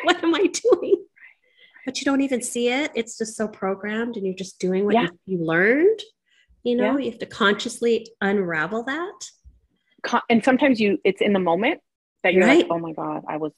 what 0.03 0.23
am 0.23 0.35
I 0.35 0.45
doing? 0.45 1.03
But 1.83 1.99
you 1.99 2.05
don't 2.05 2.21
even 2.21 2.43
see 2.43 2.69
it. 2.69 2.91
It's 2.93 3.17
just 3.17 3.35
so 3.35 3.47
programmed 3.47 4.17
and 4.17 4.25
you're 4.27 4.35
just 4.35 4.59
doing 4.59 4.85
what 4.85 4.93
yeah. 4.93 5.07
you, 5.25 5.39
you, 5.39 5.43
learned. 5.43 5.99
You 6.61 6.75
know, 6.75 6.99
yeah. 6.99 7.05
you 7.05 7.09
have 7.09 7.19
to 7.21 7.25
consciously 7.25 8.07
unravel 8.21 8.83
that. 8.83 10.21
And 10.29 10.43
sometimes 10.43 10.79
you, 10.79 10.99
it's 11.03 11.21
in 11.21 11.33
the 11.33 11.39
moment 11.39 11.81
that 12.21 12.35
you're 12.35 12.45
right. 12.45 12.59
like, 12.59 12.67
oh 12.69 12.77
my 12.77 12.91
God, 12.91 13.23
I 13.27 13.37
was, 13.37 13.53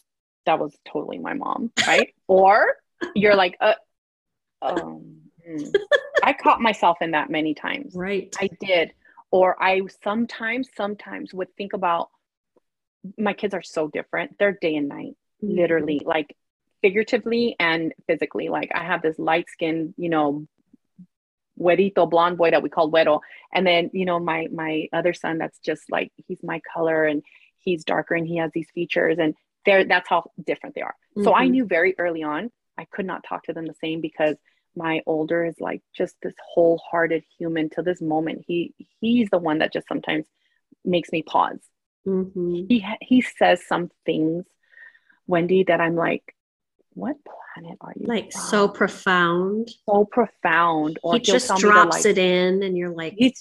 that 0.46 0.58
was 0.58 0.74
totally 0.88 1.18
my 1.18 1.34
mom. 1.34 1.70
Right. 1.86 2.16
or 2.30 2.78
you're 3.14 3.36
like, 3.36 3.58
uh, 3.60 3.74
um, 4.62 5.18
I 6.24 6.32
caught 6.32 6.62
myself 6.62 7.00
in 7.02 7.12
that 7.12 7.30
many 7.30 7.54
times. 7.54 7.94
Right. 7.94 8.34
I 8.40 8.50
did 8.62 8.94
or 9.36 9.62
I 9.62 9.82
sometimes, 10.02 10.70
sometimes 10.78 11.34
would 11.34 11.54
think 11.58 11.74
about 11.74 12.10
my 13.18 13.34
kids 13.34 13.54
are 13.54 13.62
so 13.62 13.90
different. 13.90 14.38
They're 14.40 14.54
day 14.54 14.78
and 14.78 14.88
night, 14.88 15.18
mm-hmm. 15.44 15.56
literally, 15.56 16.02
like 16.06 16.38
figuratively 16.82 17.58
and 17.60 17.94
physically. 18.08 18.48
Like 18.48 18.72
I 18.74 18.86
have 18.86 19.02
this 19.02 19.20
light 19.20 19.50
skinned, 19.50 19.94
you 19.98 20.08
know, 20.08 20.48
güerito 21.60 22.10
blonde 22.10 22.38
boy 22.38 22.52
that 22.52 22.64
we 22.64 22.70
call 22.70 22.90
güero. 22.90 23.20
And 23.54 23.68
then, 23.68 23.90
you 23.92 24.06
know, 24.06 24.20
my 24.20 24.48
my 24.54 24.88
other 24.94 25.14
son 25.14 25.38
that's 25.38 25.60
just 25.60 25.92
like 25.92 26.14
he's 26.28 26.42
my 26.42 26.62
color 26.74 27.04
and 27.04 27.22
he's 27.58 27.84
darker 27.84 28.16
and 28.16 28.26
he 28.26 28.38
has 28.38 28.52
these 28.54 28.70
features 28.74 29.18
and 29.20 29.36
they're 29.66 29.84
that's 29.84 30.08
how 30.08 30.32
different 30.46 30.76
they 30.76 30.82
are. 30.82 30.96
Mm-hmm. 31.18 31.26
So 31.26 31.34
I 31.34 31.44
mm-hmm. 31.44 31.52
knew 31.52 31.66
very 31.66 31.94
early 31.98 32.24
on 32.24 32.52
I 32.78 32.86
could 32.86 33.06
not 33.06 33.26
talk 33.28 33.44
to 33.44 33.54
them 33.54 33.66
the 33.66 33.76
same 33.84 34.00
because 34.00 34.38
my 34.76 35.02
older 35.06 35.46
is 35.46 35.56
like 35.60 35.82
just 35.96 36.16
this 36.22 36.36
wholehearted 36.54 37.24
human 37.38 37.70
to 37.72 37.82
this 37.82 38.02
moment. 38.02 38.46
He 38.48 38.74
he's 39.00 39.30
the 39.30 39.38
one 39.38 39.60
that 39.60 39.74
just 39.74 39.88
sometimes 39.88 40.26
makes 40.84 41.12
me 41.12 41.24
pause. 41.24 41.60
Mm-hmm. 42.08 42.66
he 42.70 42.86
he 43.02 43.22
says 43.22 43.66
some 43.66 43.90
things 44.06 44.46
wendy 45.26 45.64
that 45.64 45.82
i'm 45.82 45.96
like 45.96 46.36
what 46.96 47.16
planet 47.26 47.78
are 47.82 47.94
you 47.96 48.06
like 48.06 48.32
from? 48.32 48.42
so 48.42 48.68
profound. 48.68 49.70
So 49.90 50.06
profound. 50.06 51.00
Or 51.04 51.16
he 51.16 51.20
just 51.20 51.56
drops 51.58 51.98
like, 51.98 52.06
it 52.06 52.18
in 52.18 52.64
and 52.64 52.78
you're 52.78 52.94
like, 52.94 53.16
like 53.20 53.36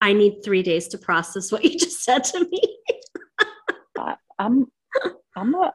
i 0.00 0.12
need 0.12 0.42
three 0.44 0.62
days 0.62 0.88
to 0.88 0.98
process 0.98 1.52
what 1.52 1.64
you 1.64 1.78
just 1.78 2.02
said 2.02 2.24
to 2.24 2.48
me. 2.48 2.62
Uh, 3.96 4.16
i'm 4.40 4.66
i'm 5.36 5.54
a 5.54 5.72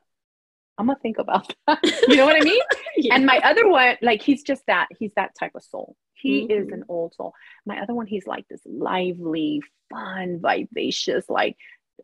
I'm 0.79 0.87
gonna 0.87 0.97
think 0.99 1.19
about 1.19 1.53
that. 1.67 1.79
you 2.07 2.15
know 2.15 2.25
what 2.25 2.37
I 2.37 2.43
mean? 2.43 2.61
yeah. 2.97 3.15
And 3.15 3.25
my 3.25 3.39
other 3.39 3.67
one, 3.67 3.97
like 4.01 4.21
he's 4.21 4.43
just 4.43 4.65
that, 4.67 4.87
he's 4.97 5.11
that 5.15 5.35
type 5.37 5.51
of 5.53 5.63
soul. 5.63 5.95
He 6.13 6.41
mm-hmm. 6.41 6.51
is 6.51 6.71
an 6.71 6.85
old 6.87 7.13
soul. 7.15 7.33
My 7.65 7.81
other 7.81 7.93
one, 7.93 8.07
he's 8.07 8.25
like 8.25 8.47
this 8.47 8.61
lively, 8.65 9.61
fun, 9.89 10.39
vivacious, 10.41 11.25
like 11.29 11.57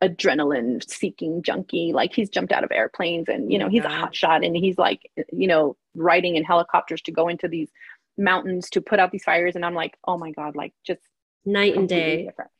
adrenaline 0.03 0.87
seeking 0.87 1.41
junkie. 1.41 1.93
Like 1.93 2.13
he's 2.13 2.29
jumped 2.29 2.51
out 2.51 2.65
of 2.65 2.71
airplanes 2.71 3.29
and 3.29 3.51
you 3.51 3.57
know, 3.59 3.69
he's 3.69 3.85
a 3.85 3.89
hot 3.89 4.13
shot 4.13 4.43
and 4.43 4.55
he's 4.55 4.77
like, 4.77 5.09
you 5.31 5.47
know, 5.47 5.77
riding 5.95 6.35
in 6.35 6.43
helicopters 6.43 7.01
to 7.03 7.11
go 7.11 7.29
into 7.29 7.47
these 7.47 7.69
mountains 8.17 8.69
to 8.71 8.81
put 8.81 8.99
out 8.99 9.11
these 9.11 9.23
fires. 9.23 9.55
And 9.55 9.65
I'm 9.65 9.75
like, 9.75 9.97
oh 10.05 10.17
my 10.17 10.31
God, 10.31 10.55
like 10.55 10.73
just 10.85 11.01
night 11.45 11.75
and 11.75 11.87
day. 11.87 12.25
Different. 12.25 12.51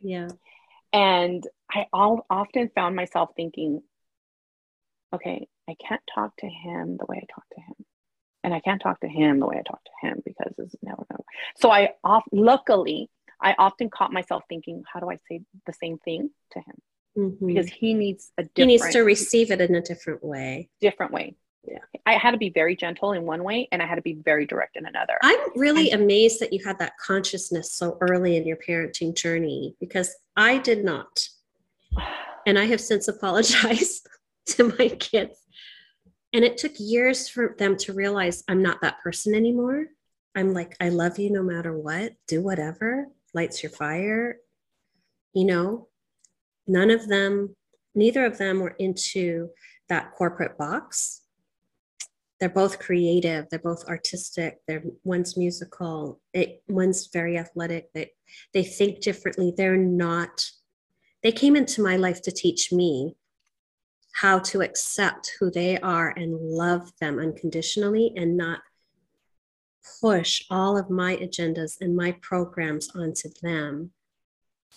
Yeah. 0.00 0.28
And 0.92 1.44
I 1.70 1.86
all 1.92 2.24
often 2.30 2.70
found 2.74 2.94
myself 2.94 3.30
thinking, 3.36 3.82
okay, 5.12 5.48
I 5.68 5.74
can't 5.74 6.02
talk 6.14 6.36
to 6.38 6.46
him 6.46 6.96
the 6.96 7.06
way 7.06 7.16
I 7.16 7.26
talk 7.32 7.44
to 7.54 7.60
him. 7.60 7.86
And 8.44 8.54
I 8.54 8.60
can't 8.60 8.80
talk 8.80 9.00
to 9.00 9.08
him 9.08 9.40
the 9.40 9.46
way 9.46 9.56
I 9.56 9.62
talk 9.62 9.80
to 9.82 10.06
him 10.06 10.22
because 10.24 10.52
it's 10.58 10.76
never 10.82 11.04
going 11.10 11.24
So 11.56 11.70
I 11.70 11.90
off 12.04 12.22
luckily 12.30 13.10
I 13.40 13.54
often 13.58 13.90
caught 13.90 14.12
myself 14.12 14.44
thinking, 14.48 14.82
how 14.90 15.00
do 15.00 15.10
I 15.10 15.16
say 15.28 15.42
the 15.66 15.72
same 15.72 15.98
thing 15.98 16.30
to 16.52 16.58
him? 16.60 16.74
Mm-hmm. 17.18 17.46
Because 17.46 17.68
he 17.68 17.94
needs 17.94 18.30
a 18.38 18.44
he 18.54 18.66
needs 18.66 18.88
to 18.90 19.00
receive 19.00 19.50
it 19.50 19.60
in 19.60 19.74
a 19.74 19.80
different 19.80 20.24
way. 20.24 20.68
Different 20.80 21.12
way. 21.12 21.34
Yeah. 21.66 21.78
I 22.04 22.14
had 22.14 22.30
to 22.30 22.36
be 22.36 22.50
very 22.50 22.76
gentle 22.76 23.12
in 23.12 23.24
one 23.24 23.42
way 23.42 23.68
and 23.72 23.82
I 23.82 23.86
had 23.86 23.96
to 23.96 24.02
be 24.02 24.14
very 24.14 24.46
direct 24.46 24.76
in 24.76 24.86
another. 24.86 25.18
I'm 25.22 25.40
really 25.56 25.90
and, 25.90 26.02
amazed 26.02 26.40
that 26.40 26.52
you 26.52 26.64
had 26.64 26.78
that 26.78 26.92
consciousness 27.04 27.72
so 27.72 27.98
early 28.00 28.36
in 28.36 28.46
your 28.46 28.56
parenting 28.56 29.16
journey 29.16 29.74
because 29.80 30.14
I 30.36 30.58
did 30.58 30.84
not. 30.84 31.28
And 32.48 32.60
I 32.60 32.66
have 32.66 32.80
since 32.80 33.08
apologized 33.08 34.06
to 34.50 34.72
my 34.78 34.86
kids 34.90 35.36
and 36.36 36.44
it 36.44 36.58
took 36.58 36.72
years 36.78 37.30
for 37.30 37.56
them 37.58 37.78
to 37.78 37.94
realize 37.94 38.44
I'm 38.46 38.62
not 38.62 38.82
that 38.82 39.00
person 39.02 39.34
anymore. 39.34 39.86
I'm 40.34 40.52
like, 40.52 40.76
I 40.82 40.90
love 40.90 41.18
you 41.18 41.32
no 41.32 41.42
matter 41.42 41.74
what, 41.74 42.12
do 42.28 42.42
whatever, 42.42 43.06
lights 43.32 43.62
your 43.62 43.72
fire. 43.72 44.36
You 45.32 45.46
know, 45.46 45.88
none 46.66 46.90
of 46.90 47.08
them, 47.08 47.56
neither 47.94 48.26
of 48.26 48.36
them 48.36 48.60
were 48.60 48.76
into 48.78 49.48
that 49.88 50.12
corporate 50.12 50.58
box. 50.58 51.22
They're 52.38 52.50
both 52.50 52.80
creative, 52.80 53.46
they're 53.48 53.58
both 53.58 53.88
artistic, 53.88 54.58
they're 54.68 54.84
one's 55.04 55.38
musical, 55.38 56.20
it, 56.34 56.62
one's 56.68 57.06
very 57.06 57.38
athletic. 57.38 57.90
They, 57.94 58.10
they 58.52 58.62
think 58.62 59.00
differently. 59.00 59.54
They're 59.56 59.78
not, 59.78 60.44
they 61.22 61.32
came 61.32 61.56
into 61.56 61.82
my 61.82 61.96
life 61.96 62.20
to 62.22 62.30
teach 62.30 62.72
me 62.72 63.16
how 64.16 64.38
to 64.38 64.62
accept 64.62 65.36
who 65.38 65.50
they 65.50 65.78
are 65.80 66.08
and 66.16 66.40
love 66.40 66.90
them 67.00 67.18
unconditionally 67.18 68.14
and 68.16 68.34
not 68.34 68.60
push 70.00 70.42
all 70.48 70.78
of 70.78 70.88
my 70.88 71.16
agendas 71.16 71.78
and 71.82 71.94
my 71.94 72.12
programs 72.22 72.88
onto 72.96 73.28
them. 73.42 73.90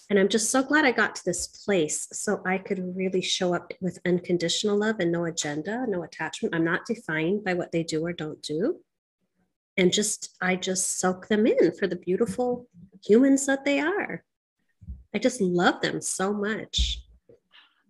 And 0.10 0.20
I'm 0.20 0.28
just 0.28 0.52
so 0.52 0.62
glad 0.62 0.84
I 0.84 0.92
got 0.92 1.16
to 1.16 1.22
this 1.24 1.48
place 1.48 2.10
so 2.12 2.42
I 2.46 2.58
could 2.58 2.98
really 2.98 3.22
show 3.22 3.56
up 3.56 3.72
with 3.80 3.98
unconditional 4.06 4.78
love 4.78 4.98
and 5.00 5.10
no 5.10 5.24
agenda, 5.24 5.86
no 5.88 6.04
attachment. 6.04 6.54
I'm 6.54 6.66
not 6.66 6.86
defined 6.86 7.46
by 7.46 7.54
what 7.54 7.72
they 7.72 7.84
do 7.84 8.06
or 8.06 8.12
don't 8.12 8.42
do. 8.42 8.82
And 9.78 9.94
just, 9.94 10.36
I 10.42 10.58
just 10.58 11.00
soak 11.00 11.30
them 11.30 11.48
in 11.48 11.72
for 11.78 11.88
the 11.88 11.96
beautiful 11.96 12.68
humans 13.06 13.46
that 13.46 13.64
they 13.64 13.80
are. 13.80 14.26
I 15.16 15.20
just 15.20 15.40
love 15.40 15.80
them 15.80 16.02
so 16.02 16.34
much 16.34 17.06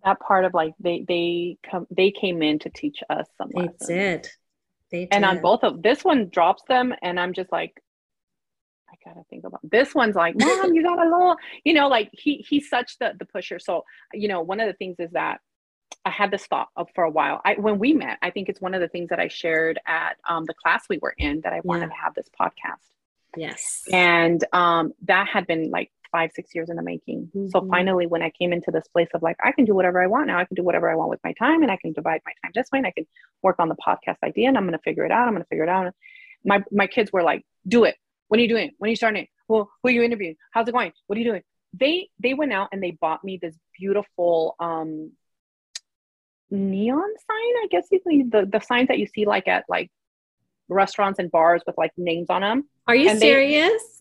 that 0.04 0.20
part 0.20 0.44
of 0.44 0.54
like 0.54 0.74
they 0.80 1.04
they 1.06 1.56
come 1.68 1.86
they 1.90 2.10
came 2.10 2.42
in 2.42 2.58
to 2.58 2.70
teach 2.70 3.02
us 3.10 3.26
something. 3.36 3.70
they 3.78 3.94
did 3.94 4.28
they 4.90 5.00
did. 5.00 5.08
and 5.12 5.24
on 5.24 5.40
both 5.40 5.62
of 5.62 5.82
this 5.82 6.04
one 6.04 6.28
drops 6.28 6.62
them 6.68 6.94
and 7.02 7.18
i'm 7.18 7.32
just 7.32 7.50
like 7.52 7.82
i 8.90 8.94
gotta 9.04 9.24
think 9.30 9.44
about 9.44 9.60
this 9.62 9.94
one's 9.94 10.16
like 10.16 10.34
mom 10.38 10.74
you 10.74 10.82
got 10.82 10.98
a 10.98 11.04
little 11.04 11.36
you 11.64 11.72
know 11.72 11.88
like 11.88 12.10
he 12.12 12.44
he's 12.48 12.68
such 12.68 12.98
the 12.98 13.12
the 13.18 13.24
pusher 13.24 13.58
so 13.58 13.84
you 14.12 14.28
know 14.28 14.40
one 14.40 14.60
of 14.60 14.66
the 14.66 14.74
things 14.74 14.96
is 14.98 15.10
that 15.12 15.40
i 16.04 16.10
had 16.10 16.30
this 16.30 16.46
thought 16.46 16.68
of 16.76 16.88
for 16.94 17.04
a 17.04 17.10
while 17.10 17.40
i 17.44 17.54
when 17.54 17.78
we 17.78 17.92
met 17.92 18.18
i 18.22 18.30
think 18.30 18.48
it's 18.48 18.60
one 18.60 18.74
of 18.74 18.80
the 18.80 18.88
things 18.88 19.08
that 19.10 19.20
i 19.20 19.28
shared 19.28 19.78
at 19.86 20.16
um, 20.28 20.44
the 20.46 20.54
class 20.54 20.84
we 20.88 20.98
were 20.98 21.14
in 21.18 21.40
that 21.42 21.52
i 21.52 21.60
wanted 21.64 21.82
yeah. 21.82 21.88
to 21.88 21.94
have 21.94 22.14
this 22.14 22.28
podcast 22.40 22.92
yes 23.36 23.84
and 23.92 24.44
um, 24.52 24.92
that 25.02 25.28
had 25.28 25.46
been 25.46 25.70
like 25.70 25.90
five, 26.10 26.30
six 26.34 26.54
years 26.54 26.70
in 26.70 26.76
the 26.76 26.82
making. 26.82 27.30
Mm-hmm. 27.34 27.48
So 27.48 27.66
finally, 27.68 28.06
when 28.06 28.22
I 28.22 28.30
came 28.30 28.52
into 28.52 28.70
this 28.70 28.86
place 28.88 29.08
of 29.14 29.22
like, 29.22 29.36
I 29.42 29.52
can 29.52 29.64
do 29.64 29.74
whatever 29.74 30.02
I 30.02 30.06
want 30.06 30.26
now, 30.26 30.38
I 30.38 30.44
can 30.44 30.54
do 30.54 30.62
whatever 30.62 30.90
I 30.90 30.94
want 30.94 31.10
with 31.10 31.20
my 31.24 31.32
time 31.34 31.62
and 31.62 31.70
I 31.70 31.76
can 31.76 31.92
divide 31.92 32.20
my 32.24 32.32
time 32.42 32.52
this 32.54 32.68
way 32.72 32.78
and 32.78 32.86
I 32.86 32.92
can 32.92 33.06
work 33.42 33.56
on 33.58 33.68
the 33.68 33.76
podcast 33.76 34.16
idea 34.24 34.48
and 34.48 34.56
I'm 34.56 34.64
going 34.64 34.76
to 34.76 34.82
figure 34.82 35.04
it 35.04 35.12
out. 35.12 35.26
I'm 35.26 35.34
going 35.34 35.42
to 35.42 35.48
figure 35.48 35.64
it 35.64 35.70
out. 35.70 35.92
My, 36.44 36.62
my 36.70 36.86
kids 36.86 37.12
were 37.12 37.22
like, 37.22 37.44
do 37.66 37.84
it. 37.84 37.96
When 38.28 38.40
are 38.40 38.42
you 38.42 38.48
doing? 38.48 38.70
When 38.78 38.88
are 38.88 38.90
you 38.90 38.96
starting? 38.96 39.26
Well, 39.48 39.70
who 39.82 39.88
are 39.88 39.92
you 39.92 40.02
interviewing? 40.02 40.36
How's 40.52 40.68
it 40.68 40.72
going? 40.72 40.92
What 41.06 41.16
are 41.16 41.20
you 41.20 41.28
doing? 41.30 41.42
They, 41.72 42.08
they 42.18 42.34
went 42.34 42.52
out 42.52 42.68
and 42.72 42.82
they 42.82 42.92
bought 42.92 43.24
me 43.24 43.38
this 43.40 43.56
beautiful, 43.78 44.56
um, 44.60 45.12
neon 46.50 46.98
sign, 46.98 47.54
I 47.62 47.66
guess 47.70 47.86
you 47.90 48.28
the, 48.28 48.48
the 48.50 48.60
signs 48.60 48.88
that 48.88 48.98
you 48.98 49.06
see 49.06 49.24
like 49.24 49.46
at 49.46 49.64
like 49.68 49.90
restaurants 50.68 51.18
and 51.18 51.30
bars 51.30 51.62
with 51.66 51.76
like 51.76 51.92
names 51.96 52.26
on 52.30 52.42
them. 52.42 52.68
Are 52.86 52.94
you 52.94 53.10
and 53.10 53.18
serious? 53.18 53.72
Uh, 53.72 54.00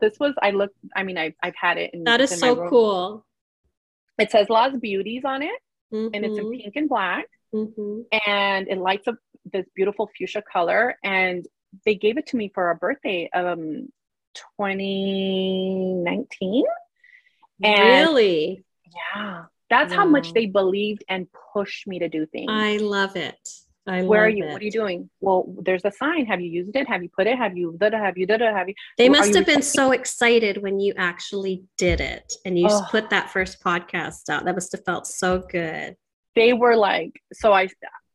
this 0.00 0.18
was 0.18 0.34
I 0.42 0.50
looked. 0.50 0.76
I 0.96 1.02
mean, 1.02 1.18
I 1.18 1.34
I've 1.42 1.56
had 1.56 1.78
it. 1.78 1.94
In, 1.94 2.04
that 2.04 2.20
is 2.20 2.38
so 2.38 2.68
cool. 2.68 3.24
It 4.18 4.30
says 4.30 4.48
Las 4.48 4.76
Beauties 4.76 5.22
on 5.24 5.42
it, 5.42 5.60
mm-hmm. 5.92 6.14
and 6.14 6.24
it's 6.24 6.38
in 6.38 6.44
mm-hmm. 6.44 6.60
pink 6.60 6.76
and 6.76 6.88
black, 6.88 7.26
mm-hmm. 7.54 8.00
and 8.28 8.68
it 8.68 8.78
lights 8.78 9.08
up 9.08 9.16
this 9.44 9.66
beautiful 9.74 10.10
fuchsia 10.16 10.42
color. 10.42 10.96
And 11.02 11.46
they 11.84 11.94
gave 11.94 12.18
it 12.18 12.26
to 12.28 12.36
me 12.36 12.50
for 12.54 12.70
a 12.70 12.74
birthday, 12.74 13.28
um, 13.34 13.88
2019. 14.56 16.64
And 17.62 17.80
really? 17.80 18.64
Yeah. 19.14 19.44
That's 19.70 19.90
wow. 19.90 19.98
how 19.98 20.06
much 20.06 20.32
they 20.32 20.46
believed 20.46 21.04
and 21.08 21.26
pushed 21.52 21.86
me 21.86 21.98
to 21.98 22.08
do 22.08 22.24
things. 22.26 22.50
I 22.50 22.78
love 22.78 23.16
it. 23.16 23.38
I 23.88 24.02
Where 24.02 24.24
are 24.24 24.28
you? 24.28 24.44
It. 24.44 24.52
What 24.52 24.62
are 24.62 24.64
you 24.64 24.70
doing? 24.70 25.10
Well, 25.20 25.54
there's 25.62 25.84
a 25.84 25.90
sign. 25.90 26.26
Have 26.26 26.40
you 26.40 26.50
used 26.50 26.76
it? 26.76 26.86
Have 26.88 27.02
you 27.02 27.08
put 27.08 27.26
it? 27.26 27.38
Have 27.38 27.56
you 27.56 27.76
it? 27.80 27.92
Have 27.92 28.18
you 28.18 28.26
it? 28.28 28.40
Have 28.40 28.68
you? 28.68 28.74
They 28.96 29.08
must 29.08 29.34
have 29.34 29.46
been 29.46 29.62
so 29.62 29.92
excited 29.92 30.62
when 30.62 30.78
you 30.80 30.94
actually 30.96 31.64
did 31.76 32.00
it 32.00 32.32
and 32.44 32.58
you 32.58 32.66
oh. 32.68 32.86
put 32.90 33.10
that 33.10 33.30
first 33.30 33.62
podcast 33.62 34.28
out. 34.28 34.44
That 34.44 34.54
must 34.54 34.72
have 34.72 34.84
felt 34.84 35.06
so 35.06 35.38
good. 35.38 35.96
They 36.34 36.52
were 36.52 36.76
like, 36.76 37.20
so 37.32 37.52
I, 37.52 37.68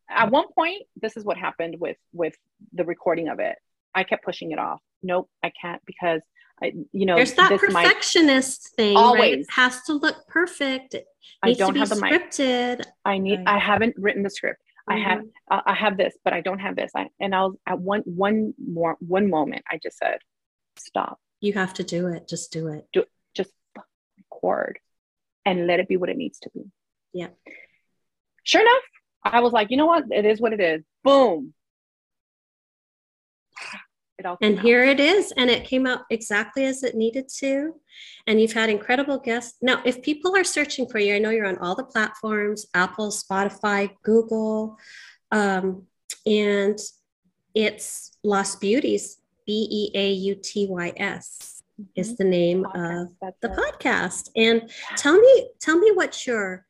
at 0.09 0.31
one 0.31 0.45
point, 0.53 0.83
this 1.01 1.17
is 1.17 1.25
what 1.25 1.37
happened 1.37 1.77
with 1.79 1.97
with 2.13 2.35
the 2.73 2.85
recording 2.85 3.27
of 3.29 3.39
it. 3.39 3.55
I 3.95 4.03
kept 4.03 4.23
pushing 4.23 4.51
it 4.51 4.59
off. 4.59 4.81
Nope, 5.01 5.29
I 5.43 5.51
can't 5.59 5.81
because 5.85 6.21
I, 6.61 6.73
you 6.91 7.05
know, 7.05 7.15
there's 7.15 7.33
that 7.33 7.49
perfectionist 7.59 8.69
might, 8.77 8.83
thing. 8.83 8.97
Always 8.97 9.19
right? 9.19 9.39
it 9.39 9.47
has 9.51 9.81
to 9.83 9.93
look 9.93 10.27
perfect. 10.27 10.93
It 10.93 11.05
I 11.41 11.53
don't 11.53 11.75
have 11.75 11.89
the 11.89 11.95
scripted. 11.95 12.77
Mic. 12.79 12.87
I 13.05 13.17
need. 13.17 13.39
Right. 13.39 13.47
I 13.55 13.57
haven't 13.57 13.95
written 13.97 14.23
the 14.23 14.29
script. 14.29 14.61
Mm-hmm. 14.89 14.99
I 14.99 15.09
have. 15.09 15.63
I 15.65 15.73
have 15.73 15.97
this, 15.97 16.13
but 16.23 16.33
I 16.33 16.41
don't 16.41 16.59
have 16.59 16.75
this. 16.75 16.91
I, 16.95 17.07
and 17.19 17.33
i'll 17.33 17.55
at 17.65 17.79
one 17.79 18.01
one 18.01 18.53
more 18.57 18.97
one 18.99 19.29
moment. 19.29 19.63
I 19.69 19.79
just 19.81 19.97
said, 19.97 20.19
"Stop." 20.77 21.19
You 21.39 21.53
have 21.53 21.73
to 21.75 21.83
do 21.83 22.07
it. 22.07 22.27
Just 22.27 22.51
do 22.51 22.67
it. 22.67 22.85
Do 22.91 23.05
just 23.33 23.51
record, 24.17 24.79
and 25.45 25.67
let 25.67 25.79
it 25.79 25.87
be 25.87 25.97
what 25.97 26.09
it 26.09 26.17
needs 26.17 26.39
to 26.39 26.49
be. 26.53 26.63
Yeah. 27.13 27.29
Sure 28.43 28.61
enough, 28.61 28.83
I 29.23 29.39
was 29.39 29.53
like, 29.53 29.71
you 29.71 29.77
know 29.77 29.85
what? 29.85 30.03
It 30.11 30.25
is 30.25 30.41
what 30.41 30.51
it 30.51 30.59
is. 30.59 30.83
Boom 31.03 31.53
it 34.23 34.27
all 34.27 34.37
and 34.41 34.59
here 34.59 34.83
it 34.83 34.99
is 34.99 35.31
and 35.37 35.49
it 35.49 35.65
came 35.65 35.85
out 35.85 36.01
exactly 36.09 36.65
as 36.65 36.83
it 36.83 36.95
needed 36.95 37.27
to 37.27 37.73
and 38.27 38.41
you've 38.41 38.53
had 38.53 38.69
incredible 38.69 39.17
guests 39.17 39.57
now 39.61 39.81
if 39.85 40.01
people 40.01 40.35
are 40.35 40.43
searching 40.43 40.87
for 40.87 40.99
you 40.99 41.15
i 41.15 41.19
know 41.19 41.29
you're 41.29 41.45
on 41.45 41.57
all 41.59 41.75
the 41.75 41.83
platforms 41.83 42.65
apple 42.73 43.09
spotify 43.09 43.89
google 44.03 44.77
um, 45.31 45.83
and 46.25 46.79
it's 47.53 48.17
lost 48.23 48.59
beauties 48.61 49.17
b-e-a-u-t-y-s 49.45 50.93
mm-hmm. 51.79 51.83
is 51.95 52.15
the 52.17 52.23
name 52.23 52.63
podcast. 52.63 53.07
of 53.21 53.33
the 53.41 53.51
it. 53.51 53.57
podcast 53.57 54.29
and 54.35 54.71
tell 54.95 55.19
me 55.19 55.49
tell 55.59 55.77
me 55.77 55.91
what 55.91 56.25
your 56.25 56.65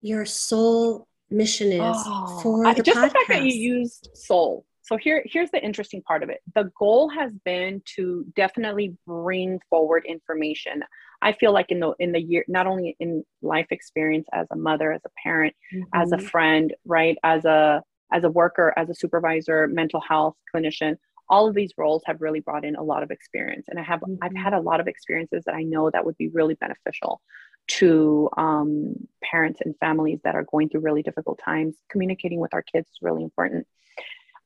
your 0.00 0.24
soul 0.24 1.08
mission 1.30 1.72
is 1.72 1.80
oh, 1.80 2.40
for 2.42 2.74
the 2.74 2.82
just 2.82 2.98
podcast. 2.98 3.02
the 3.02 3.10
fact 3.10 3.28
that 3.28 3.42
you 3.42 3.54
used 3.54 4.10
soul 4.14 4.64
so 4.84 4.96
here 4.96 5.24
here's 5.26 5.50
the 5.50 5.64
interesting 5.64 6.02
part 6.02 6.22
of 6.22 6.28
it 6.28 6.40
the 6.54 6.70
goal 6.78 7.08
has 7.08 7.32
been 7.44 7.82
to 7.84 8.24
definitely 8.36 8.94
bring 9.06 9.58
forward 9.68 10.04
information 10.06 10.82
i 11.22 11.32
feel 11.32 11.52
like 11.52 11.70
in 11.70 11.80
the 11.80 11.92
in 11.98 12.12
the 12.12 12.20
year 12.20 12.44
not 12.46 12.66
only 12.66 12.96
in 13.00 13.24
life 13.42 13.66
experience 13.70 14.28
as 14.32 14.46
a 14.52 14.56
mother 14.56 14.92
as 14.92 15.00
a 15.04 15.10
parent 15.22 15.54
mm-hmm. 15.74 15.84
as 15.94 16.12
a 16.12 16.16
mm-hmm. 16.16 16.26
friend 16.26 16.74
right 16.84 17.16
as 17.24 17.44
a 17.44 17.82
as 18.12 18.24
a 18.24 18.30
worker 18.30 18.72
as 18.76 18.88
a 18.90 18.94
supervisor 18.94 19.66
mental 19.66 20.00
health 20.00 20.36
clinician 20.54 20.96
all 21.30 21.48
of 21.48 21.54
these 21.54 21.72
roles 21.78 22.02
have 22.04 22.20
really 22.20 22.40
brought 22.40 22.66
in 22.66 22.76
a 22.76 22.82
lot 22.82 23.02
of 23.02 23.10
experience 23.10 23.66
and 23.68 23.78
i 23.78 23.82
have 23.82 24.00
mm-hmm. 24.00 24.22
i've 24.22 24.36
had 24.36 24.52
a 24.52 24.60
lot 24.60 24.80
of 24.80 24.86
experiences 24.86 25.42
that 25.46 25.54
i 25.54 25.62
know 25.62 25.90
that 25.90 26.04
would 26.04 26.16
be 26.18 26.28
really 26.28 26.54
beneficial 26.54 27.20
to 27.66 28.28
um, 28.36 28.94
parents 29.22 29.62
and 29.64 29.74
families 29.78 30.20
that 30.22 30.34
are 30.34 30.44
going 30.52 30.68
through 30.68 30.82
really 30.82 31.02
difficult 31.02 31.40
times 31.42 31.74
communicating 31.88 32.38
with 32.38 32.52
our 32.52 32.60
kids 32.60 32.86
is 32.90 32.98
really 33.00 33.22
important 33.22 33.66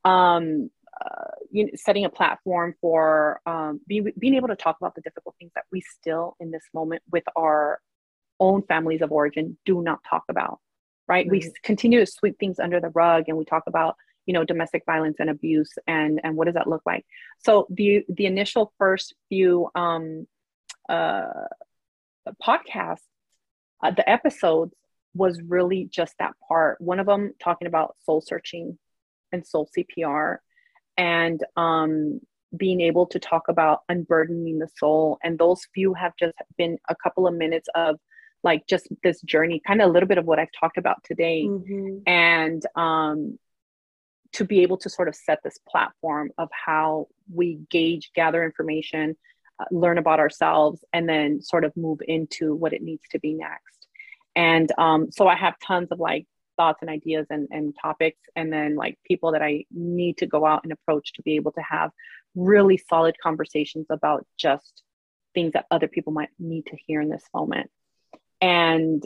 um, 0.04 0.70
uh, 1.00 1.30
you 1.50 1.64
know, 1.64 1.70
setting 1.76 2.04
a 2.04 2.10
platform 2.10 2.74
for 2.80 3.40
um, 3.46 3.80
be, 3.86 4.00
being 4.18 4.34
able 4.34 4.48
to 4.48 4.56
talk 4.56 4.76
about 4.80 4.94
the 4.94 5.00
difficult 5.00 5.34
things 5.38 5.52
that 5.54 5.64
we 5.70 5.80
still 5.80 6.36
in 6.40 6.50
this 6.50 6.64
moment 6.74 7.02
with 7.10 7.24
our 7.36 7.80
own 8.40 8.62
families 8.62 9.02
of 9.02 9.12
origin 9.12 9.56
do 9.64 9.82
not 9.82 10.00
talk 10.08 10.24
about 10.28 10.60
right? 11.08 11.26
Mm-hmm. 11.26 11.32
we 11.32 11.52
continue 11.62 11.98
to 11.98 12.06
sweep 12.06 12.38
things 12.38 12.60
under 12.60 12.80
the 12.80 12.90
rug 12.90 13.24
and 13.26 13.36
we 13.36 13.44
talk 13.44 13.64
about 13.66 13.96
you 14.26 14.34
know 14.34 14.44
domestic 14.44 14.82
violence 14.84 15.16
and 15.18 15.30
abuse 15.30 15.72
and 15.86 16.20
and 16.22 16.36
what 16.36 16.44
does 16.44 16.54
that 16.54 16.68
look 16.68 16.82
like? 16.86 17.04
So 17.38 17.66
the 17.70 18.04
the 18.08 18.26
initial 18.26 18.72
first 18.78 19.14
few 19.28 19.70
um 19.74 20.26
uh 20.88 21.48
podcasts 22.46 23.00
uh, 23.82 23.90
the 23.92 24.08
episodes 24.08 24.74
was 25.14 25.40
really 25.40 25.88
just 25.90 26.14
that 26.18 26.34
part. 26.46 26.80
One 26.80 27.00
of 27.00 27.06
them 27.06 27.32
talking 27.42 27.66
about 27.66 27.96
soul 28.04 28.20
searching 28.20 28.78
and 29.32 29.46
soul 29.46 29.68
CPR 29.76 30.38
and 30.96 31.42
um, 31.56 32.20
being 32.56 32.80
able 32.80 33.06
to 33.06 33.18
talk 33.18 33.48
about 33.48 33.82
unburdening 33.88 34.58
the 34.58 34.68
soul. 34.76 35.18
And 35.22 35.38
those 35.38 35.66
few 35.74 35.94
have 35.94 36.12
just 36.18 36.34
been 36.56 36.78
a 36.88 36.96
couple 37.02 37.26
of 37.26 37.34
minutes 37.34 37.68
of 37.74 37.96
like 38.42 38.66
just 38.66 38.88
this 39.02 39.20
journey, 39.22 39.60
kind 39.66 39.80
of 39.80 39.88
a 39.88 39.92
little 39.92 40.08
bit 40.08 40.18
of 40.18 40.24
what 40.24 40.38
I've 40.38 40.48
talked 40.58 40.78
about 40.78 41.02
today. 41.04 41.44
Mm-hmm. 41.44 41.98
And 42.06 42.62
um, 42.76 43.38
to 44.32 44.44
be 44.44 44.60
able 44.60 44.76
to 44.78 44.90
sort 44.90 45.08
of 45.08 45.14
set 45.14 45.40
this 45.42 45.58
platform 45.68 46.30
of 46.38 46.48
how 46.52 47.08
we 47.32 47.60
gauge, 47.70 48.10
gather 48.14 48.44
information, 48.44 49.16
uh, 49.58 49.64
learn 49.70 49.98
about 49.98 50.20
ourselves, 50.20 50.84
and 50.92 51.08
then 51.08 51.42
sort 51.42 51.64
of 51.64 51.76
move 51.76 52.00
into 52.06 52.54
what 52.54 52.72
it 52.72 52.82
needs 52.82 53.02
to 53.10 53.18
be 53.18 53.34
next. 53.34 53.86
And 54.36 54.70
um, 54.78 55.10
so 55.10 55.26
I 55.26 55.34
have 55.34 55.54
tons 55.58 55.88
of 55.90 55.98
like 55.98 56.26
thoughts 56.58 56.80
and 56.82 56.90
ideas 56.90 57.26
and, 57.30 57.48
and 57.50 57.74
topics 57.80 58.20
and 58.36 58.52
then 58.52 58.76
like 58.76 58.98
people 59.06 59.32
that 59.32 59.40
i 59.42 59.64
need 59.70 60.18
to 60.18 60.26
go 60.26 60.44
out 60.44 60.60
and 60.64 60.72
approach 60.72 61.12
to 61.14 61.22
be 61.22 61.36
able 61.36 61.52
to 61.52 61.62
have 61.62 61.90
really 62.34 62.76
solid 62.76 63.14
conversations 63.22 63.86
about 63.88 64.26
just 64.36 64.82
things 65.32 65.52
that 65.54 65.64
other 65.70 65.88
people 65.88 66.12
might 66.12 66.28
need 66.38 66.66
to 66.66 66.76
hear 66.86 67.00
in 67.00 67.08
this 67.08 67.24
moment. 67.34 67.70
And 68.40 69.02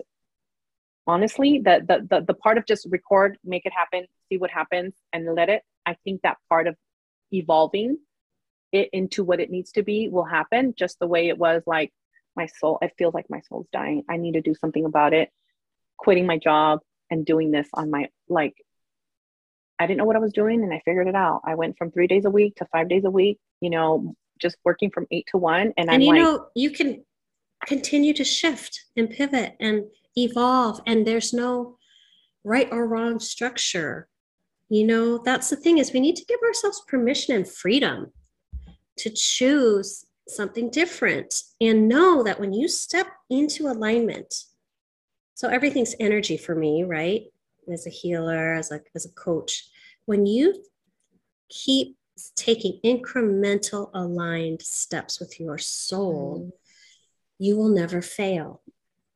honestly 1.06 1.58
the, 1.58 1.80
the 1.86 2.06
the 2.08 2.24
the 2.26 2.34
part 2.34 2.58
of 2.58 2.64
just 2.64 2.86
record 2.88 3.36
make 3.44 3.66
it 3.66 3.72
happen 3.72 4.06
see 4.28 4.38
what 4.38 4.52
happens 4.52 4.94
and 5.12 5.34
let 5.34 5.48
it 5.48 5.62
i 5.84 5.96
think 6.04 6.22
that 6.22 6.36
part 6.48 6.68
of 6.68 6.76
evolving 7.32 7.98
it 8.70 8.88
into 8.92 9.24
what 9.24 9.40
it 9.40 9.50
needs 9.50 9.72
to 9.72 9.82
be 9.82 10.08
will 10.08 10.24
happen 10.24 10.74
just 10.78 11.00
the 11.00 11.06
way 11.08 11.26
it 11.28 11.36
was 11.36 11.62
like 11.66 11.92
my 12.36 12.46
soul 12.46 12.78
it 12.82 12.92
feels 12.96 13.14
like 13.14 13.26
my 13.28 13.40
soul's 13.48 13.66
dying. 13.72 14.04
I 14.08 14.16
need 14.16 14.32
to 14.32 14.40
do 14.40 14.54
something 14.54 14.84
about 14.84 15.12
it. 15.12 15.30
Quitting 15.96 16.26
my 16.26 16.38
job 16.38 16.80
and 17.12 17.26
doing 17.26 17.50
this 17.50 17.68
on 17.74 17.90
my 17.90 18.08
like 18.28 18.54
I 19.78 19.86
didn't 19.86 19.98
know 19.98 20.04
what 20.04 20.16
I 20.16 20.20
was 20.20 20.32
doing 20.32 20.62
and 20.62 20.72
I 20.72 20.80
figured 20.84 21.08
it 21.08 21.14
out. 21.14 21.42
I 21.44 21.54
went 21.54 21.76
from 21.76 21.90
three 21.90 22.06
days 22.06 22.24
a 22.24 22.30
week 22.30 22.56
to 22.56 22.66
five 22.66 22.88
days 22.88 23.04
a 23.04 23.10
week, 23.10 23.38
you 23.60 23.68
know, 23.68 24.14
just 24.40 24.56
working 24.64 24.90
from 24.90 25.06
eight 25.10 25.26
to 25.32 25.38
one. 25.38 25.72
And, 25.76 25.88
and 25.88 25.90
I'm 25.90 26.00
you 26.00 26.12
like, 26.12 26.20
know, 26.20 26.46
you 26.54 26.70
can 26.70 27.04
continue 27.66 28.14
to 28.14 28.24
shift 28.24 28.80
and 28.96 29.10
pivot 29.10 29.56
and 29.60 29.84
evolve, 30.16 30.80
and 30.86 31.06
there's 31.06 31.32
no 31.32 31.78
right 32.44 32.68
or 32.70 32.86
wrong 32.86 33.20
structure. 33.20 34.08
You 34.68 34.86
know, 34.86 35.18
that's 35.18 35.50
the 35.50 35.56
thing 35.56 35.78
is 35.78 35.92
we 35.92 36.00
need 36.00 36.16
to 36.16 36.24
give 36.24 36.40
ourselves 36.46 36.82
permission 36.88 37.36
and 37.36 37.48
freedom 37.48 38.12
to 38.98 39.10
choose 39.10 40.06
something 40.28 40.70
different 40.70 41.34
and 41.60 41.88
know 41.88 42.22
that 42.22 42.40
when 42.40 42.52
you 42.52 42.68
step 42.68 43.08
into 43.28 43.66
alignment 43.66 44.32
so 45.34 45.48
everything's 45.48 45.94
energy 45.98 46.36
for 46.36 46.54
me, 46.54 46.84
right? 46.84 47.24
As 47.72 47.86
a 47.86 47.90
healer, 47.90 48.54
as 48.54 48.70
a, 48.70 48.80
as 48.94 49.06
a 49.06 49.12
coach. 49.12 49.68
When 50.06 50.26
you 50.26 50.62
keep 51.48 51.96
taking 52.36 52.80
incremental 52.84 53.90
aligned 53.94 54.62
steps 54.62 55.20
with 55.20 55.40
your 55.40 55.58
soul, 55.58 56.46
mm. 56.46 56.50
you 57.38 57.56
will 57.56 57.68
never 57.68 58.02
fail. 58.02 58.62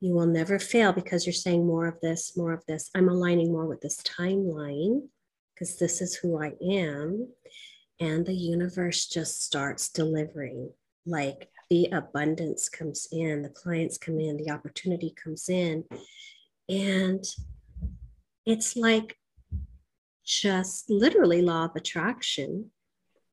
You 0.01 0.15
will 0.15 0.27
never 0.27 0.59
fail 0.59 0.93
because 0.93 1.27
you're 1.27 1.33
saying 1.33 1.67
more 1.67 1.87
of 1.87 2.01
this, 2.01 2.37
more 2.37 2.53
of 2.53 2.65
this. 2.67 2.91
I'm 2.95 3.09
aligning 3.09 3.53
more 3.53 3.67
with 3.67 3.81
this 3.81 4.03
timeline 4.03 5.09
because 5.55 5.77
this 5.79 6.01
is 6.01 6.15
who 6.15 6.43
I 6.43 6.53
am. 6.63 7.29
And 7.99 8.27
the 8.27 8.35
universe 8.35 9.07
just 9.07 9.43
starts 9.43 9.89
delivering 9.89 10.71
like 11.07 11.49
the 11.71 11.89
abundance 11.93 12.69
comes 12.69 13.09
in, 13.11 13.43
the 13.43 13.49
clients 13.49 13.99
come 13.99 14.21
in, 14.21 14.37
the 14.37 14.51
opportunity 14.51 15.15
comes 15.23 15.49
in. 15.49 15.85
And 16.69 17.25
it's 18.45 18.77
like 18.77 19.17
just 20.25 20.91
literally 20.91 21.43
law 21.43 21.65
of 21.67 21.77
attraction 21.77 22.71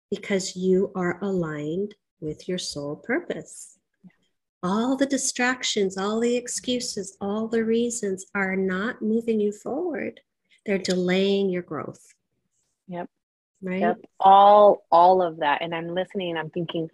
because 0.10 0.56
you 0.56 0.92
are 0.96 1.20
aligned 1.24 1.96
with 2.22 2.48
your 2.48 2.58
soul 2.58 2.96
purpose. 2.96 3.78
All 4.62 4.96
the 4.96 5.06
distractions, 5.06 5.98
all 5.98 6.20
the 6.20 6.36
excuses, 6.38 7.18
all 7.20 7.48
the 7.48 7.66
reasons 7.66 8.26
are 8.34 8.56
not 8.56 9.02
moving 9.02 9.40
you 9.40 9.52
forward. 9.52 10.22
They're 10.66 10.78
delaying 10.78 11.50
your 11.50 11.64
growth. 11.64 12.14
Yep. 12.88 13.10
Right. 13.62 13.82
Yep. 13.82 13.98
All 14.20 14.86
all 14.92 15.22
of 15.22 15.38
that. 15.38 15.62
And 15.62 15.74
I'm 15.76 15.94
listening 15.94 16.38
I'm 16.38 16.50
thinking, 16.50 16.90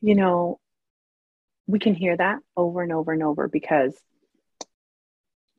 you 0.00 0.14
know, 0.14 0.58
we 1.66 1.78
can 1.78 1.94
hear 1.94 2.16
that 2.16 2.38
over 2.56 2.82
and 2.82 2.92
over 2.92 3.12
and 3.12 3.22
over 3.22 3.48
because 3.48 3.94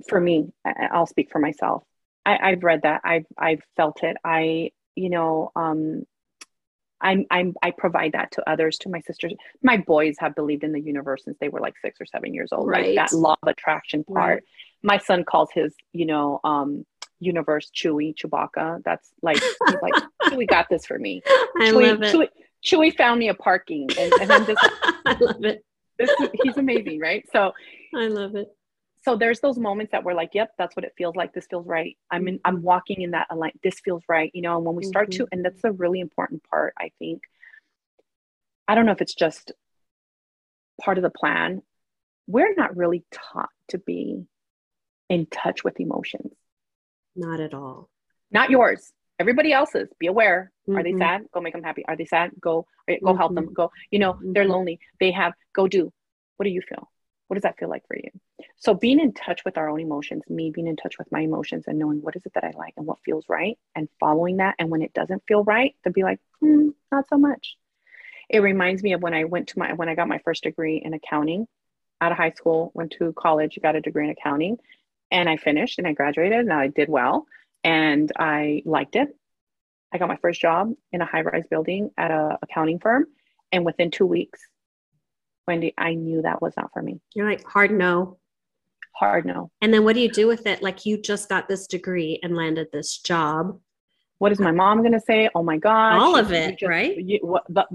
for 0.07 0.19
me, 0.19 0.51
I'll 0.65 1.07
speak 1.07 1.29
for 1.31 1.39
myself. 1.39 1.83
I, 2.25 2.51
have 2.51 2.63
read 2.63 2.83
that. 2.83 3.01
I've 3.03 3.25
I've 3.37 3.61
felt 3.75 4.03
it. 4.03 4.17
I, 4.23 4.71
you 4.95 5.09
know, 5.09 5.51
um, 5.55 6.05
I'm, 7.01 7.25
I'm, 7.31 7.55
I 7.63 7.71
provide 7.71 8.11
that 8.13 8.31
to 8.33 8.49
others, 8.49 8.77
to 8.79 8.89
my 8.89 9.01
sisters. 9.01 9.33
My 9.63 9.77
boys 9.77 10.15
have 10.19 10.35
believed 10.35 10.63
in 10.63 10.71
the 10.71 10.81
universe 10.81 11.23
since 11.25 11.37
they 11.39 11.49
were 11.49 11.59
like 11.59 11.73
six 11.81 11.99
or 11.99 12.05
seven 12.05 12.33
years 12.33 12.49
old, 12.51 12.67
right? 12.67 12.95
Like 12.95 13.09
that 13.09 13.15
law 13.15 13.35
of 13.41 13.47
attraction 13.47 14.03
part. 14.03 14.15
Right. 14.35 14.43
My 14.83 14.97
son 14.99 15.23
calls 15.23 15.49
his, 15.53 15.73
you 15.93 16.05
know, 16.05 16.39
um, 16.43 16.85
universe 17.19 17.71
Chewy, 17.75 18.13
Chewbacca. 18.15 18.83
That's 18.83 19.09
like, 19.21 19.41
like, 19.81 19.93
Chewy 20.23 20.47
got 20.47 20.69
this 20.69 20.85
for 20.85 20.97
me. 20.97 21.21
I 21.25 21.71
Chewy, 21.71 21.87
love 21.87 22.01
it. 22.03 22.13
Chewy, 22.13 22.27
Chewy 22.63 22.95
found 22.95 23.19
me 23.19 23.29
a 23.29 23.33
parking. 23.33 23.89
And, 23.97 24.13
and 24.13 24.31
I'm 24.31 24.45
just, 24.45 24.59
I 25.05 25.17
love 25.19 25.43
it. 25.43 25.63
This, 25.97 26.09
he's 26.43 26.57
amazing, 26.57 26.99
right? 26.99 27.25
So 27.31 27.51
I 27.95 28.07
love 28.07 28.35
it 28.35 28.49
so 29.03 29.15
there's 29.15 29.39
those 29.39 29.57
moments 29.57 29.91
that 29.91 30.03
we're 30.03 30.13
like 30.13 30.31
yep 30.33 30.51
that's 30.57 30.75
what 30.75 30.85
it 30.85 30.93
feels 30.97 31.15
like 31.15 31.33
this 31.33 31.47
feels 31.47 31.65
right 31.67 31.97
i'm 32.09 32.27
in 32.27 32.39
i'm 32.45 32.61
walking 32.61 33.01
in 33.01 33.11
that 33.11 33.27
like 33.35 33.53
this 33.63 33.79
feels 33.79 34.03
right 34.07 34.31
you 34.33 34.41
know 34.41 34.57
and 34.57 34.65
when 34.65 34.75
we 34.75 34.83
start 34.83 35.09
mm-hmm. 35.09 35.23
to 35.23 35.27
and 35.31 35.43
that's 35.43 35.63
a 35.63 35.71
really 35.71 35.99
important 35.99 36.43
part 36.49 36.73
i 36.79 36.91
think 36.99 37.23
i 38.67 38.75
don't 38.75 38.85
know 38.85 38.91
if 38.91 39.01
it's 39.01 39.15
just 39.15 39.51
part 40.79 40.97
of 40.97 41.03
the 41.03 41.09
plan 41.09 41.61
we're 42.27 42.53
not 42.55 42.77
really 42.77 43.03
taught 43.11 43.49
to 43.67 43.77
be 43.77 44.25
in 45.09 45.25
touch 45.25 45.63
with 45.63 45.79
emotions 45.79 46.33
not 47.15 47.39
at 47.39 47.53
all 47.53 47.89
not 48.31 48.49
yours 48.49 48.93
everybody 49.21 49.53
else's 49.53 49.89
be 49.99 50.07
aware 50.07 50.51
mm-hmm. 50.67 50.77
are 50.77 50.83
they 50.83 50.91
mm-hmm. 50.91 51.01
sad 51.01 51.21
go 51.33 51.41
make 51.41 51.53
them 51.53 51.63
happy 51.63 51.83
are 51.87 51.95
they 51.95 52.05
sad 52.05 52.31
go 52.39 52.65
go 52.87 52.93
mm-hmm. 52.93 53.17
help 53.17 53.33
them 53.33 53.45
mm-hmm. 53.45 53.53
go 53.53 53.71
you 53.91 53.99
know 53.99 54.17
they're 54.21 54.43
mm-hmm. 54.43 54.51
lonely 54.51 54.79
they 54.99 55.11
have 55.11 55.33
go 55.53 55.67
do 55.67 55.91
what 56.37 56.43
do 56.45 56.49
you 56.49 56.61
feel 56.67 56.89
what 57.31 57.35
does 57.35 57.43
that 57.43 57.57
feel 57.57 57.69
like 57.69 57.87
for 57.87 57.95
you? 57.95 58.09
So 58.57 58.73
being 58.73 58.99
in 58.99 59.13
touch 59.13 59.45
with 59.45 59.57
our 59.57 59.69
own 59.69 59.79
emotions, 59.79 60.23
me 60.27 60.51
being 60.53 60.67
in 60.67 60.75
touch 60.75 60.97
with 60.99 61.09
my 61.13 61.21
emotions 61.21 61.63
and 61.65 61.79
knowing 61.79 62.01
what 62.01 62.17
is 62.17 62.25
it 62.25 62.33
that 62.33 62.43
I 62.43 62.51
like 62.57 62.73
and 62.75 62.85
what 62.85 62.97
feels 63.05 63.23
right 63.29 63.57
and 63.73 63.87
following 64.01 64.35
that. 64.37 64.55
And 64.59 64.69
when 64.69 64.81
it 64.81 64.93
doesn't 64.93 65.23
feel 65.29 65.41
right, 65.45 65.73
to 65.85 65.91
be 65.91 66.03
like, 66.03 66.19
hmm, 66.41 66.71
not 66.91 67.07
so 67.07 67.17
much. 67.17 67.55
It 68.29 68.39
reminds 68.39 68.83
me 68.83 68.91
of 68.91 69.01
when 69.01 69.13
I 69.13 69.23
went 69.23 69.47
to 69.47 69.59
my 69.59 69.71
when 69.71 69.87
I 69.87 69.95
got 69.95 70.09
my 70.09 70.17
first 70.25 70.43
degree 70.43 70.81
in 70.83 70.93
accounting 70.93 71.47
out 72.01 72.11
of 72.11 72.17
high 72.17 72.31
school, 72.31 72.69
went 72.73 72.95
to 72.99 73.13
college, 73.13 73.57
got 73.63 73.77
a 73.77 73.81
degree 73.81 74.03
in 74.03 74.11
accounting, 74.11 74.57
and 75.09 75.29
I 75.29 75.37
finished 75.37 75.79
and 75.79 75.87
I 75.87 75.93
graduated 75.93 76.39
and 76.39 76.51
I 76.51 76.67
did 76.67 76.89
well 76.89 77.27
and 77.63 78.11
I 78.17 78.63
liked 78.65 78.95
it. 78.95 79.15
I 79.93 79.97
got 79.97 80.07
my 80.07 80.17
first 80.17 80.39
job 80.39 80.73
in 80.91 81.01
a 81.01 81.05
high-rise 81.05 81.43
building 81.49 81.91
at 81.97 82.11
a 82.11 82.37
accounting 82.41 82.79
firm. 82.79 83.05
And 83.51 83.65
within 83.65 83.91
two 83.91 84.05
weeks, 84.05 84.39
Wendy, 85.47 85.73
I 85.77 85.95
knew 85.95 86.21
that 86.21 86.41
was 86.41 86.53
not 86.55 86.71
for 86.71 86.81
me. 86.81 87.01
You're 87.13 87.29
like, 87.29 87.43
hard 87.45 87.71
no. 87.71 88.17
Hard 88.95 89.25
no. 89.25 89.51
And 89.61 89.73
then 89.73 89.83
what 89.83 89.95
do 89.95 90.01
you 90.01 90.09
do 90.09 90.27
with 90.27 90.47
it? 90.47 90.61
Like, 90.61 90.85
you 90.85 91.01
just 91.01 91.27
got 91.27 91.49
this 91.49 91.67
degree 91.67 92.19
and 92.23 92.35
landed 92.35 92.67
this 92.71 92.99
job. 92.99 93.59
What 94.19 94.31
is 94.31 94.39
my 94.39 94.51
mom 94.51 94.79
going 94.79 94.91
to 94.93 94.99
say? 94.99 95.29
Oh 95.33 95.43
my 95.43 95.57
God. 95.57 95.99
All 95.99 96.15
of 96.15 96.31
it, 96.31 96.59
just, 96.59 96.69
right? 96.69 96.95
You, 96.95 97.19
what, 97.23 97.43
but, 97.49 97.67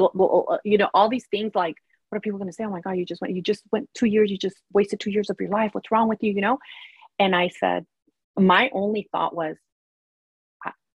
you 0.64 0.78
know, 0.78 0.89
all 0.95 1.09
these 1.09 1.26
things 1.26 1.53
like, 1.55 1.74
what 2.09 2.18
are 2.18 2.20
people 2.20 2.39
going 2.39 2.49
to 2.49 2.55
say? 2.55 2.64
Oh 2.64 2.70
my 2.70 2.80
God, 2.80 2.93
you 2.93 3.05
just 3.05 3.20
went, 3.20 3.34
you 3.34 3.43
just 3.43 3.64
went 3.72 3.91
two 3.93 4.07
years, 4.07 4.30
you 4.30 4.39
just 4.39 4.57
wasted 4.72 5.01
two 5.01 5.11
years 5.11 5.28
of 5.28 5.37
your 5.41 5.51
life. 5.51 5.74
What's 5.74 5.91
wrong 5.91 6.09
with 6.09 6.22
you? 6.22 6.32
You 6.32 6.41
know? 6.41 6.59
And 7.18 7.34
I 7.34 7.49
said, 7.49 7.84
my 8.39 8.70
only 8.72 9.09
thought 9.11 9.34
was, 9.34 9.57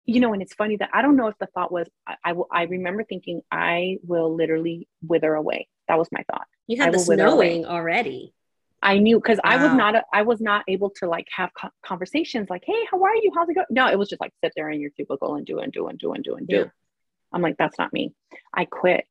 you 0.09 0.19
know, 0.19 0.33
and 0.33 0.41
it's 0.41 0.53
funny 0.53 0.75
that 0.77 0.89
I 0.93 1.01
don't 1.01 1.15
know 1.15 1.27
if 1.27 1.37
the 1.39 1.47
thought 1.47 1.71
was, 1.71 1.87
I, 2.07 2.15
I, 2.25 2.33
I 2.51 2.63
remember 2.63 3.03
thinking, 3.03 3.41
I 3.51 3.97
will 4.03 4.35
literally 4.35 4.87
wither 5.01 5.33
away. 5.35 5.67
That 5.87 5.97
was 5.97 6.07
my 6.11 6.23
thought. 6.31 6.45
You 6.67 6.81
had 6.81 6.93
the 6.93 7.15
knowing 7.15 7.65
already. 7.65 8.33
I 8.81 8.97
knew 8.99 9.17
because 9.17 9.39
wow. 9.43 9.51
I 9.51 9.63
was 9.63 9.73
not 9.73 10.03
I 10.13 10.21
was 10.21 10.39
not 10.39 10.63
able 10.67 10.89
to 10.97 11.07
like 11.07 11.27
have 11.35 11.49
co- 11.53 11.71
conversations 11.83 12.49
like, 12.49 12.63
"Hey, 12.65 12.85
how 12.89 13.03
are 13.03 13.15
you? 13.15 13.31
How's 13.35 13.49
it 13.49 13.55
going?" 13.55 13.67
No, 13.69 13.87
it 13.87 13.99
was 13.99 14.07
just 14.07 14.21
like 14.21 14.31
sit 14.41 14.53
there 14.55 14.69
in 14.69 14.79
your 14.79 14.91
cubicle 14.91 15.35
and 15.35 15.45
do 15.45 15.59
and 15.59 15.73
do 15.73 15.87
and 15.87 15.99
do 15.99 16.13
and 16.13 16.23
do 16.23 16.35
and 16.35 16.47
do. 16.47 16.55
Yeah. 16.55 16.65
I'm 17.33 17.41
like, 17.41 17.57
that's 17.57 17.77
not 17.77 17.91
me. 17.91 18.13
I 18.53 18.65
quit. 18.65 19.05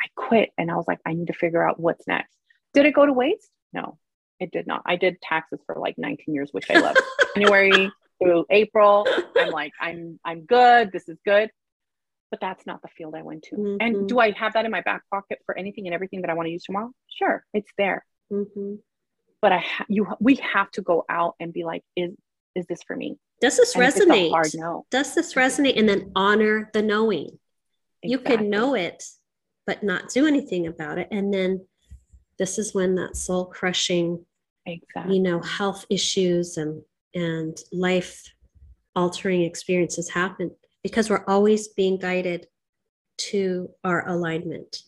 I 0.00 0.06
quit, 0.14 0.50
and 0.56 0.70
I 0.70 0.76
was 0.76 0.86
like, 0.88 1.00
I 1.04 1.12
need 1.12 1.26
to 1.26 1.32
figure 1.32 1.66
out 1.66 1.78
what's 1.78 2.06
next. 2.06 2.34
Did 2.72 2.86
it 2.86 2.94
go 2.94 3.04
to 3.04 3.12
waste? 3.12 3.50
No, 3.72 3.98
it 4.40 4.50
did 4.52 4.66
not. 4.66 4.82
I 4.86 4.96
did 4.96 5.20
taxes 5.20 5.60
for 5.66 5.76
like 5.76 5.98
19 5.98 6.34
years, 6.34 6.50
which 6.52 6.70
I 6.70 6.78
love. 6.78 6.96
January 7.34 7.90
through 8.22 8.46
April, 8.50 9.06
I'm 9.36 9.50
like, 9.50 9.72
I'm 9.80 10.18
I'm 10.24 10.44
good. 10.44 10.92
This 10.92 11.08
is 11.08 11.18
good 11.24 11.50
but 12.30 12.40
that's 12.40 12.66
not 12.66 12.82
the 12.82 12.88
field 12.88 13.14
I 13.14 13.22
went 13.22 13.44
to. 13.44 13.56
Mm-hmm. 13.56 13.76
And 13.80 14.08
do 14.08 14.18
I 14.18 14.32
have 14.32 14.54
that 14.54 14.64
in 14.64 14.70
my 14.70 14.80
back 14.80 15.02
pocket 15.10 15.38
for 15.46 15.56
anything 15.56 15.86
and 15.86 15.94
everything 15.94 16.22
that 16.22 16.30
I 16.30 16.34
want 16.34 16.46
to 16.46 16.50
use 16.50 16.64
tomorrow? 16.64 16.90
Sure, 17.08 17.44
it's 17.54 17.70
there. 17.78 18.04
Mm-hmm. 18.32 18.74
But 19.40 19.52
I, 19.52 19.58
ha- 19.58 19.86
you, 19.88 20.06
we 20.20 20.36
have 20.36 20.70
to 20.72 20.82
go 20.82 21.04
out 21.08 21.34
and 21.40 21.52
be 21.52 21.64
like, 21.64 21.82
is 21.94 22.12
is 22.54 22.66
this 22.66 22.82
for 22.86 22.96
me? 22.96 23.18
Does 23.40 23.58
this 23.58 23.74
and 23.74 23.84
resonate? 23.84 24.30
hard 24.30 24.50
no. 24.54 24.86
Does 24.90 25.14
this 25.14 25.34
resonate? 25.34 25.78
And 25.78 25.88
then 25.88 26.10
honor 26.16 26.70
the 26.72 26.82
knowing. 26.82 27.38
Exactly. 28.02 28.10
You 28.10 28.18
could 28.18 28.42
know 28.42 28.74
it, 28.74 29.04
but 29.66 29.82
not 29.82 30.08
do 30.08 30.26
anything 30.26 30.66
about 30.66 30.98
it. 30.98 31.08
And 31.10 31.32
then 31.32 31.66
this 32.38 32.58
is 32.58 32.74
when 32.74 32.94
that 32.94 33.14
soul 33.14 33.44
crushing, 33.44 34.24
exactly. 34.64 35.16
you 35.16 35.22
know, 35.22 35.40
health 35.40 35.84
issues 35.90 36.56
and 36.56 36.82
and 37.16 37.58
life 37.72 38.22
altering 38.94 39.42
experiences 39.42 40.08
happen 40.08 40.50
because 40.82 41.10
we're 41.10 41.24
always 41.26 41.68
being 41.68 41.98
guided 41.98 42.46
to 43.16 43.70
our 43.82 44.06
alignment. 44.06 44.82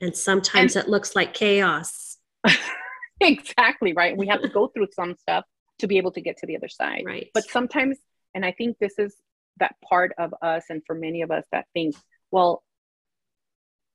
And 0.00 0.14
sometimes 0.14 0.76
and, 0.76 0.84
it 0.84 0.90
looks 0.90 1.16
like 1.16 1.32
chaos. 1.32 2.18
exactly, 3.20 3.92
right? 3.92 4.16
We 4.16 4.26
have 4.26 4.42
to 4.42 4.48
go 4.48 4.66
through 4.66 4.88
some 4.92 5.14
stuff 5.16 5.44
to 5.78 5.86
be 5.86 5.98
able 5.98 6.10
to 6.12 6.20
get 6.20 6.36
to 6.38 6.46
the 6.46 6.56
other 6.56 6.68
side. 6.68 7.04
Right. 7.06 7.30
But 7.32 7.44
sometimes, 7.44 7.98
and 8.34 8.44
I 8.44 8.52
think 8.52 8.78
this 8.78 8.98
is 8.98 9.14
that 9.58 9.76
part 9.88 10.12
of 10.18 10.34
us, 10.42 10.64
and 10.70 10.82
for 10.84 10.94
many 10.94 11.22
of 11.22 11.30
us 11.30 11.44
that 11.52 11.66
think, 11.72 11.94
well, 12.32 12.62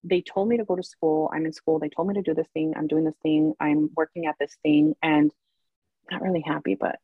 they 0.05 0.21
told 0.21 0.47
me 0.47 0.57
to 0.57 0.65
go 0.65 0.75
to 0.75 0.83
school. 0.83 1.29
I'm 1.33 1.45
in 1.45 1.53
school. 1.53 1.79
They 1.79 1.89
told 1.89 2.07
me 2.07 2.13
to 2.15 2.21
do 2.21 2.33
this 2.33 2.47
thing. 2.53 2.73
I'm 2.75 2.87
doing 2.87 3.05
this 3.05 3.15
thing. 3.21 3.53
I'm 3.59 3.89
working 3.95 4.25
at 4.25 4.35
this 4.39 4.55
thing. 4.63 4.95
And 5.01 5.31
I'm 6.09 6.17
not 6.17 6.21
really 6.21 6.43
happy, 6.45 6.75
but 6.75 6.97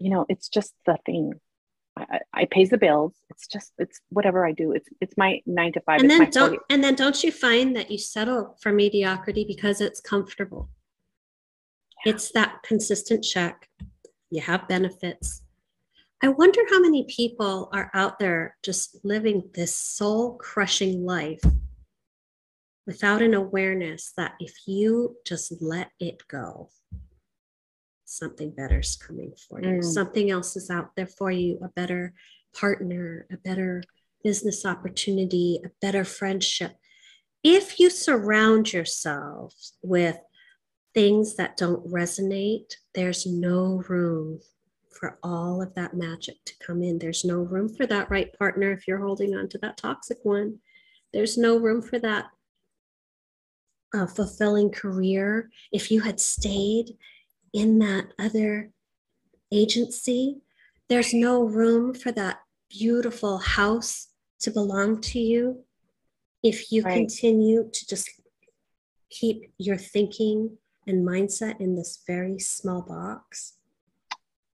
you 0.00 0.10
know, 0.10 0.26
it's 0.28 0.48
just 0.48 0.72
the 0.86 0.98
thing. 1.06 1.34
I, 1.96 2.20
I 2.32 2.44
pays 2.50 2.70
the 2.70 2.78
bills. 2.78 3.14
It's 3.28 3.46
just 3.46 3.72
it's 3.78 4.00
whatever 4.08 4.46
I 4.46 4.52
do. 4.52 4.72
It's 4.72 4.88
it's 5.00 5.16
my 5.16 5.40
nine 5.46 5.72
to 5.74 5.80
five. 5.82 6.00
And 6.00 6.10
then 6.10 6.30
don't 6.30 6.50
40. 6.50 6.58
and 6.70 6.82
then 6.82 6.94
don't 6.94 7.22
you 7.22 7.30
find 7.30 7.76
that 7.76 7.90
you 7.90 7.98
settle 7.98 8.56
for 8.62 8.72
mediocrity 8.72 9.44
because 9.46 9.80
it's 9.80 10.00
comfortable. 10.00 10.70
Yeah. 12.04 12.14
It's 12.14 12.32
that 12.32 12.62
consistent 12.64 13.22
check. 13.22 13.68
You 14.30 14.40
have 14.40 14.66
benefits. 14.66 15.42
I 16.22 16.28
wonder 16.28 16.60
how 16.70 16.80
many 16.80 17.04
people 17.04 17.68
are 17.72 17.90
out 17.94 18.18
there 18.18 18.56
just 18.62 18.98
living 19.04 19.50
this 19.54 19.74
soul 19.74 20.36
crushing 20.36 21.04
life 21.04 21.42
without 22.86 23.22
an 23.22 23.34
awareness 23.34 24.12
that 24.16 24.34
if 24.38 24.54
you 24.66 25.16
just 25.26 25.52
let 25.60 25.90
it 25.98 26.22
go, 26.28 26.70
something 28.10 28.50
better 28.50 28.80
is 28.80 28.96
coming 28.96 29.32
for 29.48 29.60
you. 29.60 29.78
Mm. 29.78 29.84
Something 29.84 30.30
else 30.30 30.56
is 30.56 30.70
out 30.70 30.90
there 30.96 31.06
for 31.06 31.30
you, 31.30 31.58
a 31.62 31.68
better 31.68 32.12
partner, 32.54 33.26
a 33.32 33.36
better 33.36 33.82
business 34.24 34.66
opportunity, 34.66 35.60
a 35.64 35.70
better 35.80 36.04
friendship. 36.04 36.72
If 37.42 37.78
you 37.78 37.88
surround 37.88 38.72
yourself 38.72 39.54
with 39.82 40.18
things 40.92 41.36
that 41.36 41.56
don't 41.56 41.86
resonate, 41.88 42.74
there's 42.94 43.26
no 43.26 43.82
room 43.88 44.40
for 44.90 45.18
all 45.22 45.62
of 45.62 45.74
that 45.76 45.94
magic 45.94 46.36
to 46.44 46.54
come 46.58 46.82
in. 46.82 46.98
There's 46.98 47.24
no 47.24 47.36
room 47.36 47.68
for 47.68 47.86
that 47.86 48.10
right 48.10 48.36
partner 48.36 48.72
if 48.72 48.86
you're 48.86 49.04
holding 49.04 49.34
on 49.34 49.48
to 49.50 49.58
that 49.58 49.76
toxic 49.76 50.18
one. 50.24 50.58
There's 51.12 51.38
no 51.38 51.56
room 51.56 51.80
for 51.80 51.98
that 52.00 52.26
uh, 53.94 54.06
fulfilling 54.06 54.70
career. 54.70 55.50
If 55.72 55.90
you 55.90 56.00
had 56.00 56.20
stayed 56.20 56.96
in 57.52 57.78
that 57.80 58.12
other 58.18 58.70
agency, 59.52 60.40
there's 60.88 61.14
no 61.14 61.42
room 61.42 61.94
for 61.94 62.12
that 62.12 62.40
beautiful 62.68 63.38
house 63.38 64.08
to 64.40 64.50
belong 64.50 65.00
to 65.00 65.18
you 65.18 65.64
if 66.42 66.72
you 66.72 66.82
right. 66.82 66.94
continue 66.94 67.68
to 67.72 67.86
just 67.86 68.08
keep 69.10 69.52
your 69.58 69.76
thinking 69.76 70.56
and 70.86 71.06
mindset 71.06 71.60
in 71.60 71.76
this 71.76 72.02
very 72.06 72.38
small 72.38 72.80
box 72.82 73.56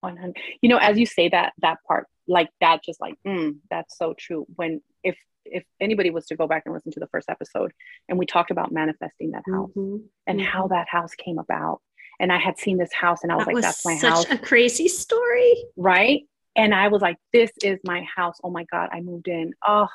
100 0.01 0.35
you 0.61 0.69
know 0.69 0.77
as 0.77 0.97
you 0.97 1.05
say 1.05 1.29
that 1.29 1.53
that 1.59 1.77
part 1.87 2.07
like 2.27 2.49
that 2.59 2.83
just 2.83 2.99
like 3.01 3.15
mm, 3.25 3.55
that's 3.69 3.97
so 3.97 4.13
true 4.17 4.45
when 4.55 4.81
if 5.03 5.17
if 5.45 5.63
anybody 5.79 6.09
was 6.09 6.25
to 6.25 6.35
go 6.35 6.47
back 6.47 6.63
and 6.65 6.73
listen 6.73 6.91
to 6.91 6.99
the 6.99 7.07
first 7.07 7.29
episode 7.29 7.71
and 8.09 8.17
we 8.17 8.25
talked 8.25 8.51
about 8.51 8.71
manifesting 8.71 9.31
that 9.31 9.43
house 9.51 9.69
mm-hmm. 9.75 9.97
and 10.27 10.39
mm-hmm. 10.39 10.47
how 10.47 10.67
that 10.67 10.87
house 10.89 11.15
came 11.15 11.39
about 11.39 11.81
and 12.21 12.31
I 12.31 12.37
had 12.37 12.59
seen 12.59 12.77
this 12.77 12.93
house 12.93 13.23
and 13.23 13.31
I 13.31 13.35
was 13.35 13.45
that 13.45 13.47
like, 13.47 13.55
was 13.55 13.65
that's 13.65 13.85
my 13.85 13.97
such 13.97 14.09
house. 14.09 14.27
Such 14.27 14.39
a 14.39 14.41
crazy 14.41 14.87
story. 14.87 15.65
Right. 15.75 16.21
And 16.55 16.73
I 16.73 16.89
was 16.89 17.01
like, 17.01 17.17
this 17.33 17.51
is 17.63 17.79
my 17.83 18.05
house. 18.15 18.37
Oh 18.43 18.51
my 18.51 18.63
God. 18.65 18.89
I 18.93 19.01
moved 19.01 19.27
in. 19.27 19.53
Oh, 19.67 19.87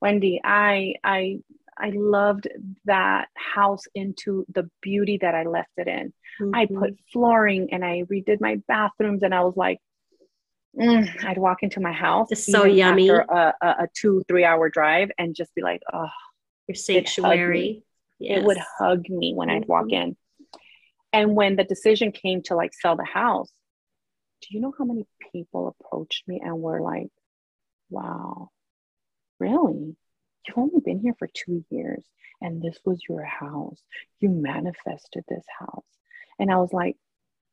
Wendy, 0.00 0.40
I, 0.44 0.96
I, 1.02 1.38
I 1.78 1.90
loved 1.94 2.46
that 2.84 3.28
house 3.34 3.84
into 3.94 4.44
the 4.52 4.68
beauty 4.82 5.18
that 5.22 5.34
I 5.34 5.44
left 5.44 5.70
it 5.78 5.88
in. 5.88 6.12
Mm-hmm. 6.40 6.54
I 6.54 6.66
put 6.66 6.98
flooring 7.10 7.72
and 7.72 7.82
I 7.82 8.02
redid 8.02 8.40
my 8.40 8.60
bathrooms 8.68 9.22
and 9.22 9.34
I 9.34 9.42
was 9.42 9.56
like, 9.56 9.78
mm, 10.78 11.24
I'd 11.24 11.38
walk 11.38 11.62
into 11.62 11.80
my 11.80 11.92
house. 11.92 12.28
It's 12.30 12.44
so 12.44 12.64
yummy. 12.64 13.10
After 13.10 13.20
a, 13.20 13.54
a, 13.62 13.66
a, 13.84 13.88
two, 13.94 14.22
three 14.28 14.44
hour 14.44 14.68
drive 14.68 15.10
and 15.16 15.34
just 15.34 15.54
be 15.54 15.62
like, 15.62 15.82
oh, 15.90 16.08
your 16.68 16.74
sanctuary. 16.74 17.82
Yes. 18.18 18.38
It 18.38 18.44
would 18.44 18.58
hug 18.78 19.08
me 19.08 19.32
when 19.34 19.48
mm-hmm. 19.48 19.56
I'd 19.56 19.68
walk 19.68 19.86
mm-hmm. 19.86 20.10
in. 20.10 20.16
And 21.12 21.34
when 21.34 21.56
the 21.56 21.64
decision 21.64 22.12
came 22.12 22.42
to 22.44 22.56
like 22.56 22.72
sell 22.74 22.96
the 22.96 23.04
house, 23.04 23.50
do 24.42 24.48
you 24.50 24.60
know 24.60 24.72
how 24.76 24.84
many 24.84 25.06
people 25.32 25.74
approached 25.80 26.26
me 26.26 26.40
and 26.42 26.60
were 26.60 26.80
like, 26.80 27.08
wow, 27.90 28.50
really? 29.38 29.96
You've 30.46 30.58
only 30.58 30.80
been 30.84 31.00
here 31.00 31.14
for 31.18 31.28
two 31.32 31.64
years 31.70 32.04
and 32.40 32.60
this 32.60 32.78
was 32.84 33.00
your 33.08 33.24
house. 33.24 33.80
You 34.20 34.30
manifested 34.30 35.24
this 35.28 35.44
house. 35.58 35.84
And 36.38 36.50
I 36.50 36.56
was 36.56 36.72
like, 36.72 36.96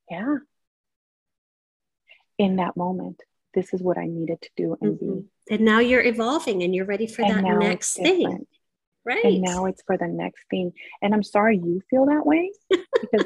yeah. 0.09 0.37
In 2.37 2.55
that 2.55 2.77
moment, 2.77 3.21
this 3.53 3.73
is 3.73 3.81
what 3.81 3.97
I 3.97 4.05
needed 4.07 4.41
to 4.41 4.49
do 4.55 4.77
and 4.81 4.97
mm-hmm. 4.97 5.19
be. 5.19 5.25
And 5.51 5.61
now 5.61 5.79
you're 5.79 6.03
evolving 6.03 6.63
and 6.63 6.73
you're 6.73 6.85
ready 6.85 7.05
for 7.05 7.23
and 7.23 7.45
that 7.45 7.57
next 7.57 7.93
thing. 7.95 8.47
Right. 9.05 9.25
And 9.25 9.41
now 9.41 9.65
it's 9.65 9.81
for 9.85 9.97
the 9.97 10.07
next 10.07 10.43
thing. 10.49 10.73
And 11.01 11.13
I'm 11.13 11.23
sorry 11.23 11.57
you 11.57 11.81
feel 11.89 12.05
that 12.07 12.25
way 12.25 12.51
because 13.01 13.25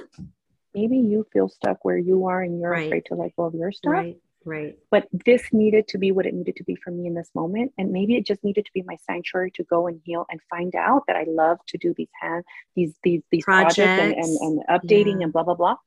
maybe 0.74 0.98
you 0.98 1.26
feel 1.32 1.50
stuck 1.50 1.84
where 1.84 1.98
you 1.98 2.28
are 2.28 2.42
and 2.42 2.60
you're 2.60 2.72
right. 2.72 2.88
afraid 2.88 3.06
to 3.06 3.16
let 3.16 3.36
go 3.36 3.46
of 3.46 3.54
your 3.54 3.72
stuff. 3.72 3.94
Right. 3.94 4.18
Right. 4.46 4.78
But 4.92 5.08
this 5.26 5.42
needed 5.54 5.88
to 5.90 5.98
be 5.98 6.12
what 6.12 6.26
it 6.26 6.34
needed 6.34 6.58
to 6.58 6.66
be 6.66 6.76
for 6.76 6.92
me 6.92 7.08
in 7.08 7.14
this 7.14 7.30
moment. 7.34 7.72
And 7.78 7.92
maybe 7.92 8.18
it 8.18 8.26
just 8.26 8.44
needed 8.44 8.66
to 8.66 8.72
be 8.74 8.84
my 8.86 8.98
sanctuary 9.08 9.52
to 9.52 9.64
go 9.64 9.88
and 9.88 10.02
heal 10.04 10.26
and 10.30 10.40
find 10.50 10.76
out 10.76 11.04
that 11.08 11.16
I 11.16 11.24
love 11.28 11.60
to 11.68 11.78
do 11.78 11.94
these 11.96 12.10
hand 12.22 12.44
these 12.76 12.94
these 13.04 13.22
these 13.32 13.46
projects, 13.46 13.76
projects 13.76 14.28
and, 14.28 14.38
and, 14.42 14.64
and, 14.68 14.82
updating 14.82 15.20
yeah. 15.20 15.24
and 15.24 15.34
blah 15.34 15.44
blah 15.44 15.56
blah. 15.56 15.78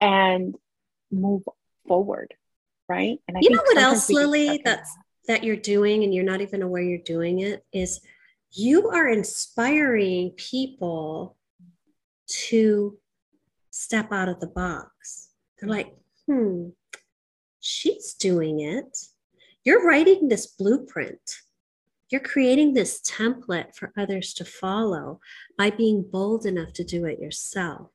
And 0.00 0.56
move 1.12 1.42
forward. 1.86 2.34
Right. 2.88 3.20
And 3.28 3.36
I 3.36 3.40
you 3.40 3.50
know 3.50 3.62
what 3.62 3.78
else, 3.78 4.10
Lili, 4.10 4.60
that's 4.64 4.92
that. 5.26 5.40
that 5.40 5.44
you're 5.44 5.56
doing 5.56 6.02
and 6.02 6.12
you're 6.12 6.24
not 6.24 6.40
even 6.40 6.60
aware 6.60 6.82
you're 6.82 6.98
doing 6.98 7.38
it 7.38 7.64
is 7.72 8.00
you 8.50 8.90
are 8.90 9.08
inspiring 9.08 10.32
people 10.36 11.36
to 12.48 12.98
step 13.70 14.12
out 14.12 14.28
of 14.28 14.40
the 14.40 14.46
box. 14.46 15.30
They're 15.58 15.70
like, 15.70 15.94
hmm, 16.26 16.68
she's 17.60 18.14
doing 18.14 18.60
it. 18.60 18.96
You're 19.64 19.86
writing 19.86 20.28
this 20.28 20.46
blueprint. 20.46 21.20
You're 22.10 22.20
creating 22.20 22.74
this 22.74 23.00
template 23.00 23.74
for 23.74 23.92
others 23.96 24.34
to 24.34 24.44
follow 24.44 25.20
by 25.56 25.70
being 25.70 26.04
bold 26.10 26.44
enough 26.46 26.72
to 26.74 26.84
do 26.84 27.06
it 27.06 27.18
yourself. 27.18 27.90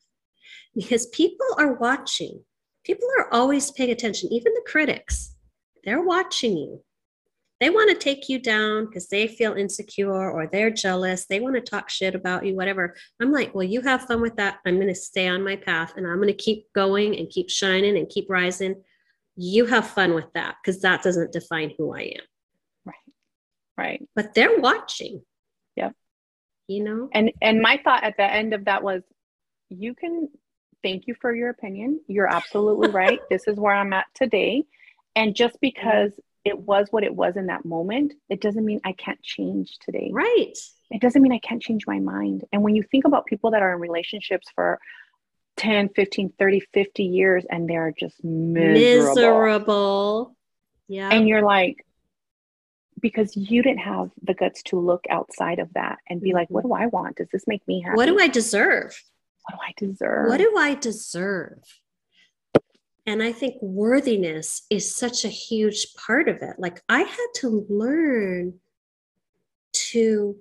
Because 0.75 1.05
people 1.07 1.47
are 1.57 1.73
watching. 1.73 2.43
People 2.83 3.07
are 3.17 3.31
always 3.31 3.71
paying 3.71 3.91
attention, 3.91 4.31
even 4.31 4.53
the 4.53 4.65
critics. 4.65 5.35
They're 5.83 6.01
watching 6.01 6.57
you. 6.57 6.83
They 7.59 7.69
want 7.69 7.89
to 7.89 7.97
take 7.97 8.29
you 8.29 8.39
down 8.39 8.85
because 8.85 9.07
they 9.09 9.27
feel 9.27 9.53
insecure 9.53 10.31
or 10.31 10.47
they're 10.47 10.69
jealous. 10.69 11.25
They 11.25 11.39
want 11.39 11.55
to 11.55 11.61
talk 11.61 11.89
shit 11.89 12.15
about 12.15 12.45
you, 12.45 12.55
whatever. 12.55 12.95
I'm 13.19 13.31
like, 13.31 13.53
well, 13.53 13.63
you 13.63 13.81
have 13.81 14.03
fun 14.03 14.21
with 14.21 14.37
that. 14.37 14.59
I'm 14.65 14.75
going 14.75 14.87
to 14.87 14.95
stay 14.95 15.27
on 15.27 15.43
my 15.43 15.57
path 15.57 15.93
and 15.97 16.07
I'm 16.07 16.17
going 16.17 16.27
to 16.27 16.33
keep 16.33 16.71
going 16.73 17.17
and 17.17 17.29
keep 17.29 17.49
shining 17.49 17.97
and 17.97 18.07
keep 18.07 18.29
rising 18.29 18.75
you 19.41 19.65
have 19.65 19.87
fun 19.87 20.13
with 20.13 20.31
that 20.33 20.57
because 20.61 20.81
that 20.81 21.01
doesn't 21.01 21.31
define 21.31 21.71
who 21.77 21.95
I 21.95 22.01
am. 22.01 22.25
Right. 22.85 22.95
Right. 23.77 24.09
But 24.13 24.33
they're 24.33 24.59
watching. 24.59 25.21
Yep. 25.77 25.93
You 26.67 26.83
know? 26.83 27.09
And 27.13 27.31
and 27.41 27.61
my 27.61 27.79
thought 27.81 28.03
at 28.03 28.17
the 28.17 28.23
end 28.23 28.53
of 28.53 28.65
that 28.65 28.83
was 28.83 29.01
you 29.69 29.95
can 29.95 30.27
thank 30.83 31.07
you 31.07 31.15
for 31.21 31.33
your 31.33 31.49
opinion. 31.49 32.01
You're 32.07 32.27
absolutely 32.27 32.89
right. 32.91 33.21
This 33.29 33.47
is 33.47 33.57
where 33.57 33.73
I'm 33.73 33.93
at 33.93 34.07
today. 34.13 34.65
And 35.15 35.35
just 35.35 35.57
because 35.61 36.11
it 36.45 36.57
was 36.57 36.87
what 36.91 37.03
it 37.03 37.13
was 37.13 37.35
in 37.35 37.47
that 37.47 37.65
moment, 37.65 38.13
it 38.29 38.41
doesn't 38.41 38.65
mean 38.65 38.79
I 38.83 38.93
can't 38.93 39.21
change 39.21 39.77
today. 39.79 40.09
Right. 40.11 40.53
It 40.91 41.01
doesn't 41.01 41.21
mean 41.21 41.33
I 41.33 41.39
can't 41.39 41.61
change 41.61 41.85
my 41.85 41.99
mind. 41.99 42.45
And 42.51 42.63
when 42.63 42.75
you 42.75 42.83
think 42.83 43.05
about 43.05 43.25
people 43.25 43.51
that 43.51 43.61
are 43.61 43.73
in 43.73 43.79
relationships 43.79 44.47
for 44.55 44.79
10, 45.57 45.89
15, 45.89 46.33
30, 46.39 46.61
50 46.73 47.03
years 47.03 47.45
and 47.49 47.69
they're 47.69 47.93
just 47.97 48.23
miserable. 48.23 49.15
Miserable. 49.15 50.35
Yeah. 50.87 51.09
And 51.09 51.27
you're 51.27 51.43
like, 51.43 51.85
because 52.99 53.35
you 53.35 53.61
didn't 53.61 53.79
have 53.79 54.09
the 54.23 54.33
guts 54.33 54.63
to 54.63 54.79
look 54.79 55.05
outside 55.09 55.59
of 55.59 55.73
that 55.73 55.99
and 56.09 56.21
be 56.21 56.29
mm-hmm. 56.29 56.37
like, 56.37 56.49
what 56.49 56.63
do 56.63 56.73
I 56.73 56.87
want? 56.87 57.17
Does 57.17 57.27
this 57.31 57.47
make 57.47 57.65
me 57.67 57.81
happy? 57.81 57.95
What 57.95 58.07
do 58.07 58.19
I 58.19 58.27
deserve? 58.27 59.01
What 59.43 59.57
do 59.57 59.61
I 59.67 59.73
deserve? 59.89 60.29
What 60.29 60.37
do 60.37 60.55
I 60.57 60.75
deserve? 60.75 61.59
And 63.09 63.23
I 63.23 63.31
think 63.31 63.55
worthiness 63.59 64.67
is 64.69 64.93
such 64.93 65.25
a 65.25 65.29
huge 65.29 65.95
part 65.95 66.29
of 66.29 66.43
it. 66.43 66.59
Like 66.59 66.83
I 66.87 66.99
had 66.99 67.27
to 67.37 67.65
learn 67.67 68.59
to 69.73 70.37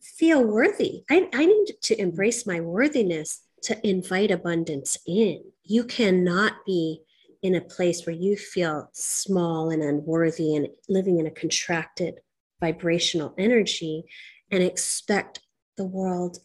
feel 0.00 0.42
worthy. 0.42 1.02
I, 1.10 1.28
I 1.34 1.44
need 1.44 1.74
to 1.82 2.00
embrace 2.00 2.46
my 2.46 2.58
worthiness 2.60 3.42
to 3.64 3.86
invite 3.86 4.30
abundance 4.30 4.96
in. 5.06 5.44
You 5.62 5.84
cannot 5.84 6.54
be 6.64 7.02
in 7.42 7.54
a 7.54 7.60
place 7.60 8.06
where 8.06 8.16
you 8.16 8.38
feel 8.38 8.88
small 8.94 9.68
and 9.68 9.82
unworthy 9.82 10.56
and 10.56 10.68
living 10.88 11.18
in 11.18 11.26
a 11.26 11.30
contracted 11.30 12.20
vibrational 12.60 13.34
energy 13.36 14.04
and 14.50 14.62
expect 14.62 15.40
the 15.76 15.84
world 15.84 16.38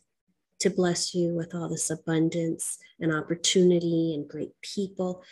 to 0.60 0.70
bless 0.70 1.16
you 1.16 1.34
with 1.34 1.56
all 1.56 1.70
this 1.70 1.90
abundance 1.90 2.78
and 3.00 3.14
opportunity 3.14 4.14
and 4.14 4.28
great 4.28 4.52
people. 4.62 5.24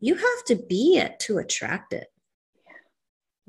You 0.00 0.14
have 0.14 0.44
to 0.46 0.56
be 0.56 0.96
it 0.96 1.18
to 1.20 1.38
attract 1.38 1.92
it. 1.92 2.08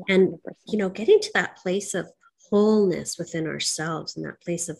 And, 0.07 0.35
you 0.65 0.77
know, 0.77 0.89
getting 0.89 1.19
to 1.19 1.31
that 1.33 1.57
place 1.57 1.93
of 1.93 2.09
wholeness 2.49 3.17
within 3.17 3.47
ourselves 3.47 4.15
and 4.15 4.25
that 4.25 4.41
place 4.41 4.69
of 4.69 4.79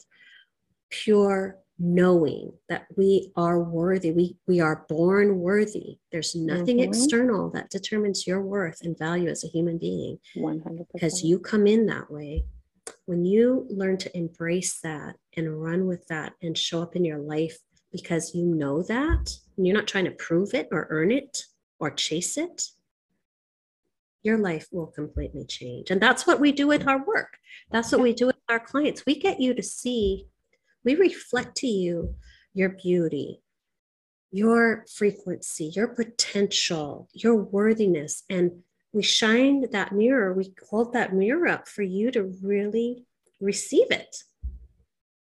pure 0.89 1.57
knowing 1.79 2.51
that 2.67 2.85
we 2.97 3.31
are 3.37 3.61
worthy 3.61 4.11
we 4.11 4.35
we 4.47 4.59
are 4.59 4.85
born 4.89 5.39
worthy 5.39 5.97
there's 6.11 6.35
nothing 6.35 6.77
mm-hmm. 6.79 6.89
external 6.89 7.49
that 7.49 7.69
determines 7.69 8.27
your 8.27 8.41
worth 8.41 8.81
and 8.81 8.97
value 8.97 9.29
as 9.29 9.45
a 9.45 9.47
human 9.47 9.77
being 9.77 10.19
100% 10.35 10.85
because 10.93 11.23
you 11.23 11.39
come 11.39 11.65
in 11.65 11.85
that 11.85 12.11
way 12.11 12.43
when 13.05 13.23
you 13.23 13.65
learn 13.69 13.97
to 13.97 14.15
embrace 14.17 14.79
that 14.81 15.15
and 15.37 15.61
run 15.61 15.87
with 15.87 16.05
that 16.07 16.33
and 16.41 16.57
show 16.57 16.81
up 16.81 16.97
in 16.97 17.05
your 17.05 17.19
life 17.19 17.57
because 17.93 18.35
you 18.35 18.45
know 18.45 18.83
that 18.83 19.31
and 19.55 19.65
you're 19.65 19.75
not 19.75 19.87
trying 19.87 20.05
to 20.05 20.11
prove 20.11 20.53
it 20.53 20.67
or 20.71 20.85
earn 20.89 21.11
it 21.11 21.45
or 21.79 21.91
chase 21.91 22.37
it 22.37 22.69
your 24.21 24.37
life 24.37 24.67
will 24.71 24.87
completely 24.87 25.45
change. 25.45 25.91
And 25.91 26.01
that's 26.01 26.27
what 26.27 26.39
we 26.39 26.51
do 26.51 26.67
with 26.67 26.87
our 26.87 27.03
work. 27.05 27.37
That's 27.71 27.91
what 27.91 28.01
we 28.01 28.13
do 28.13 28.27
with 28.27 28.35
our 28.49 28.59
clients. 28.59 29.05
We 29.05 29.17
get 29.19 29.39
you 29.39 29.53
to 29.53 29.63
see 29.63 30.27
we 30.83 30.95
reflect 30.95 31.57
to 31.57 31.67
you 31.67 32.15
your 32.53 32.69
beauty, 32.69 33.41
your 34.31 34.85
frequency, 34.93 35.71
your 35.75 35.89
potential, 35.89 37.09
your 37.13 37.35
worthiness. 37.35 38.23
And 38.29 38.63
we 38.93 39.03
shine 39.03 39.65
that 39.71 39.91
mirror, 39.91 40.33
we 40.33 40.53
hold 40.69 40.93
that 40.93 41.13
mirror 41.13 41.47
up 41.47 41.67
for 41.67 41.83
you 41.83 42.11
to 42.11 42.33
really 42.41 43.05
receive 43.39 43.91
it 43.91 44.23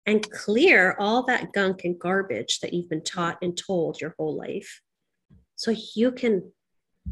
and 0.05 0.29
clear 0.31 0.95
all 0.99 1.23
that 1.23 1.51
gunk 1.53 1.83
and 1.83 1.99
garbage 1.99 2.59
that 2.61 2.73
you've 2.73 2.89
been 2.89 3.03
taught 3.03 3.37
and 3.41 3.55
told 3.55 4.01
your 4.01 4.15
whole 4.17 4.35
life 4.35 4.81
so 5.61 5.75
you 5.93 6.11
can 6.11 6.51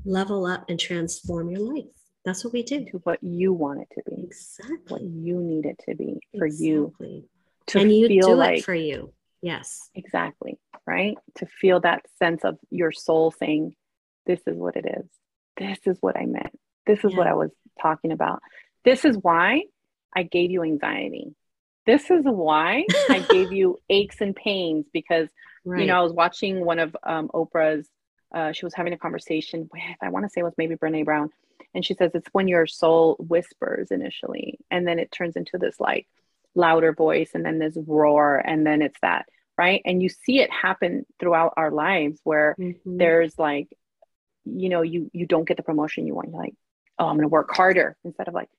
level 0.05 0.47
up 0.47 0.65
and 0.69 0.79
transform 0.79 1.51
your 1.51 1.59
life. 1.59 1.85
That's 2.25 2.43
what 2.43 2.51
we 2.51 2.63
do. 2.63 2.83
To 2.85 2.97
what 3.03 3.19
you 3.21 3.53
want 3.53 3.81
it 3.81 3.89
to 3.93 4.01
be. 4.09 4.23
Exactly. 4.23 4.79
What 4.87 5.03
you 5.03 5.39
need 5.39 5.67
it 5.67 5.79
to 5.87 5.93
be 5.93 6.19
for 6.35 6.47
exactly. 6.47 6.67
you 6.67 7.29
to 7.67 7.79
and 7.79 7.93
you 7.93 8.07
feel 8.07 8.29
do 8.29 8.33
like, 8.33 8.57
it 8.57 8.65
for 8.65 8.73
you. 8.73 9.13
Yes. 9.43 9.91
Exactly. 9.93 10.57
Right. 10.87 11.15
To 11.35 11.45
feel 11.45 11.79
that 11.81 12.05
sense 12.17 12.43
of 12.43 12.57
your 12.71 12.91
soul 12.91 13.29
saying, 13.29 13.75
this 14.25 14.39
is 14.47 14.57
what 14.57 14.75
it 14.75 14.85
is. 14.97 15.05
This 15.57 15.77
is 15.85 15.99
what 16.01 16.17
I 16.17 16.25
meant. 16.25 16.57
This 16.87 17.05
is 17.05 17.11
yeah. 17.11 17.19
what 17.19 17.27
I 17.27 17.35
was 17.35 17.51
talking 17.79 18.11
about. 18.11 18.41
This 18.83 19.05
is 19.05 19.15
why 19.15 19.65
I 20.15 20.23
gave 20.23 20.49
you 20.49 20.63
anxiety. 20.63 21.35
This 21.85 22.09
is 22.09 22.23
why 22.25 22.85
I 23.11 23.19
gave 23.29 23.51
you 23.51 23.77
aches 23.91 24.21
and 24.21 24.35
pains 24.35 24.87
because, 24.91 25.29
right. 25.63 25.81
you 25.81 25.85
know, 25.85 25.99
I 25.99 26.01
was 26.01 26.13
watching 26.13 26.65
one 26.65 26.79
of 26.79 26.97
um, 27.03 27.29
Oprah's, 27.31 27.87
uh, 28.33 28.51
she 28.51 28.65
was 28.65 28.73
having 28.73 28.93
a 28.93 28.97
conversation 28.97 29.69
with, 29.71 29.81
I 30.01 30.09
want 30.09 30.25
to 30.25 30.29
say 30.29 30.41
it 30.41 30.45
was 30.45 30.53
maybe 30.57 30.75
Brene 30.75 31.05
Brown. 31.05 31.29
And 31.73 31.85
she 31.85 31.93
says 31.93 32.11
it's 32.13 32.29
when 32.31 32.47
your 32.47 32.65
soul 32.65 33.15
whispers 33.19 33.91
initially, 33.91 34.59
and 34.71 34.87
then 34.87 34.97
it 34.97 35.11
turns 35.11 35.35
into 35.35 35.57
this 35.57 35.79
like 35.79 36.07
louder 36.55 36.93
voice 36.93 37.31
and 37.33 37.45
then 37.45 37.59
this 37.59 37.77
roar 37.87 38.37
and 38.37 38.65
then 38.65 38.81
it's 38.81 38.99
that 39.01 39.25
right 39.57 39.81
and 39.85 40.01
you 40.01 40.09
see 40.09 40.39
it 40.39 40.51
happen 40.51 41.05
throughout 41.19 41.53
our 41.57 41.71
lives 41.71 42.19
where 42.23 42.55
mm-hmm. 42.59 42.97
there's 42.97 43.37
like 43.37 43.67
you 44.45 44.69
know 44.69 44.81
you 44.81 45.09
you 45.13 45.25
don't 45.25 45.47
get 45.47 45.57
the 45.57 45.63
promotion 45.63 46.07
you 46.07 46.15
want 46.15 46.29
you're 46.29 46.39
like 46.39 46.55
oh 46.97 47.05
i'm 47.05 47.15
going 47.15 47.21
to 47.21 47.27
work 47.27 47.53
harder 47.53 47.95
instead 48.03 48.27
of 48.27 48.33
like 48.33 48.49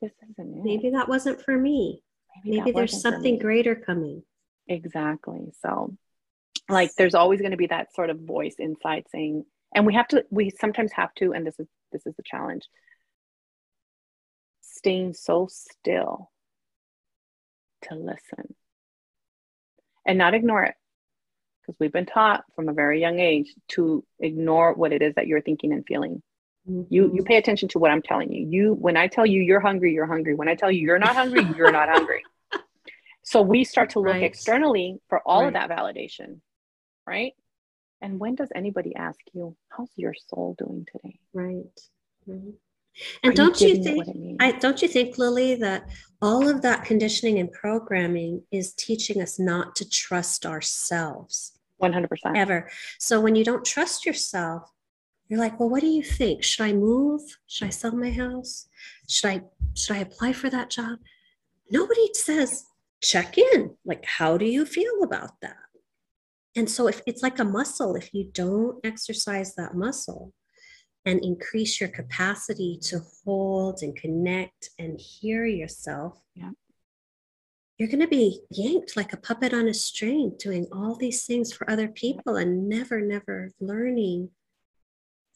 this 0.00 0.12
isn't 0.30 0.58
it. 0.58 0.64
maybe 0.64 0.90
that 0.90 1.08
wasn't 1.08 1.40
for 1.42 1.56
me 1.56 2.02
maybe, 2.44 2.58
maybe 2.58 2.72
there's 2.72 3.00
something 3.00 3.38
greater 3.38 3.74
coming 3.74 4.22
exactly 4.66 5.52
so 5.60 5.94
like 6.68 6.94
there's 6.96 7.14
always 7.14 7.40
going 7.40 7.52
to 7.52 7.56
be 7.56 7.66
that 7.66 7.94
sort 7.94 8.10
of 8.10 8.20
voice 8.20 8.56
inside 8.58 9.04
saying 9.10 9.44
and 9.74 9.86
we 9.86 9.94
have 9.94 10.08
to 10.08 10.24
we 10.30 10.50
sometimes 10.50 10.92
have 10.92 11.12
to 11.14 11.32
and 11.32 11.46
this 11.46 11.58
is 11.58 11.66
this 11.92 12.06
is 12.06 12.14
the 12.16 12.22
challenge 12.24 12.64
staying 14.60 15.14
so 15.14 15.48
still 15.50 16.30
to 17.82 17.94
listen 17.94 18.54
and 20.06 20.18
not 20.18 20.34
ignore 20.34 20.64
it 20.64 20.74
because 21.60 21.78
we've 21.78 21.92
been 21.92 22.06
taught 22.06 22.44
from 22.54 22.68
a 22.68 22.72
very 22.72 23.00
young 23.00 23.18
age 23.18 23.52
to 23.68 24.04
ignore 24.20 24.74
what 24.74 24.92
it 24.92 25.02
is 25.02 25.14
that 25.14 25.26
you're 25.26 25.40
thinking 25.40 25.72
and 25.72 25.84
feeling 25.86 26.22
mm-hmm. 26.68 26.82
you 26.92 27.12
you 27.14 27.22
pay 27.22 27.36
attention 27.36 27.68
to 27.68 27.78
what 27.78 27.90
i'm 27.90 28.02
telling 28.02 28.32
you 28.32 28.46
you 28.48 28.74
when 28.74 28.96
i 28.96 29.06
tell 29.06 29.26
you 29.26 29.42
you're 29.42 29.60
hungry 29.60 29.92
you're 29.92 30.06
hungry 30.06 30.34
when 30.34 30.48
i 30.48 30.54
tell 30.54 30.70
you 30.70 30.80
you're 30.80 30.98
not 30.98 31.14
hungry 31.14 31.44
you're 31.56 31.72
not 31.72 31.88
hungry 31.88 32.22
so 33.22 33.42
we 33.42 33.64
start 33.64 33.90
to 33.90 34.00
look 34.00 34.12
right. 34.12 34.22
externally 34.22 34.98
for 35.08 35.20
all 35.26 35.42
right. 35.42 35.48
of 35.48 35.54
that 35.54 35.70
validation 35.70 36.40
right 37.08 37.34
and 38.00 38.18
when 38.20 38.34
does 38.34 38.50
anybody 38.54 38.94
ask 38.96 39.20
you 39.32 39.56
how's 39.70 39.90
your 39.96 40.14
soul 40.28 40.54
doing 40.58 40.86
today 40.92 41.18
right. 41.32 41.80
And 43.22 43.32
Are 43.32 43.32
don't 43.32 43.60
you, 43.60 43.68
you 43.68 43.82
think 43.82 44.36
I 44.40 44.52
don't 44.52 44.82
you 44.82 44.88
think, 44.88 45.18
Lili, 45.18 45.54
that 45.56 45.88
all 46.20 46.48
of 46.48 46.62
that 46.62 46.84
conditioning 46.84 47.38
and 47.38 47.50
programming 47.52 48.42
is 48.50 48.72
teaching 48.74 49.22
us 49.22 49.38
not 49.38 49.76
to 49.76 49.88
trust 49.88 50.44
ourselves? 50.44 51.52
100%. 51.82 52.08
Ever. 52.34 52.68
So 52.98 53.20
when 53.20 53.36
you 53.36 53.44
don't 53.44 53.64
trust 53.64 54.04
yourself, 54.04 54.72
you're 55.28 55.38
like, 55.38 55.60
well, 55.60 55.68
what 55.68 55.80
do 55.80 55.86
you 55.86 56.02
think? 56.02 56.42
Should 56.42 56.64
I 56.64 56.72
move? 56.72 57.20
Should 57.46 57.66
I 57.66 57.70
sell 57.70 57.94
my 57.94 58.10
house? 58.10 58.66
Should 59.08 59.30
I 59.30 59.42
should 59.74 59.96
I 59.96 60.00
apply 60.00 60.32
for 60.32 60.50
that 60.50 60.70
job? 60.70 60.98
Nobody 61.70 62.08
says 62.14 62.64
check 63.00 63.38
in. 63.38 63.76
Like, 63.84 64.04
how 64.04 64.38
do 64.38 64.46
you 64.46 64.64
feel 64.64 65.02
about 65.02 65.40
that? 65.42 65.56
And 66.58 66.68
so 66.68 66.88
if 66.88 67.02
it's 67.06 67.22
like 67.22 67.38
a 67.38 67.44
muscle, 67.44 67.94
if 67.94 68.12
you 68.12 68.30
don't 68.32 68.84
exercise 68.84 69.54
that 69.54 69.76
muscle, 69.76 70.32
and 71.04 71.24
increase 71.24 71.80
your 71.80 71.88
capacity 71.88 72.80
to 72.82 73.00
hold 73.24 73.78
and 73.80 73.94
connect 73.94 74.70
and 74.76 75.00
hear 75.00 75.46
yourself, 75.46 76.20
yeah. 76.34 76.50
you're 77.78 77.88
going 77.88 78.00
to 78.00 78.08
be 78.08 78.40
yanked 78.50 78.96
like 78.96 79.12
a 79.12 79.16
puppet 79.16 79.54
on 79.54 79.68
a 79.68 79.72
string, 79.72 80.34
doing 80.36 80.66
all 80.72 80.96
these 80.96 81.24
things 81.24 81.52
for 81.52 81.70
other 81.70 81.86
people 81.86 82.34
and 82.34 82.68
never, 82.68 83.00
never 83.00 83.52
learning 83.60 84.30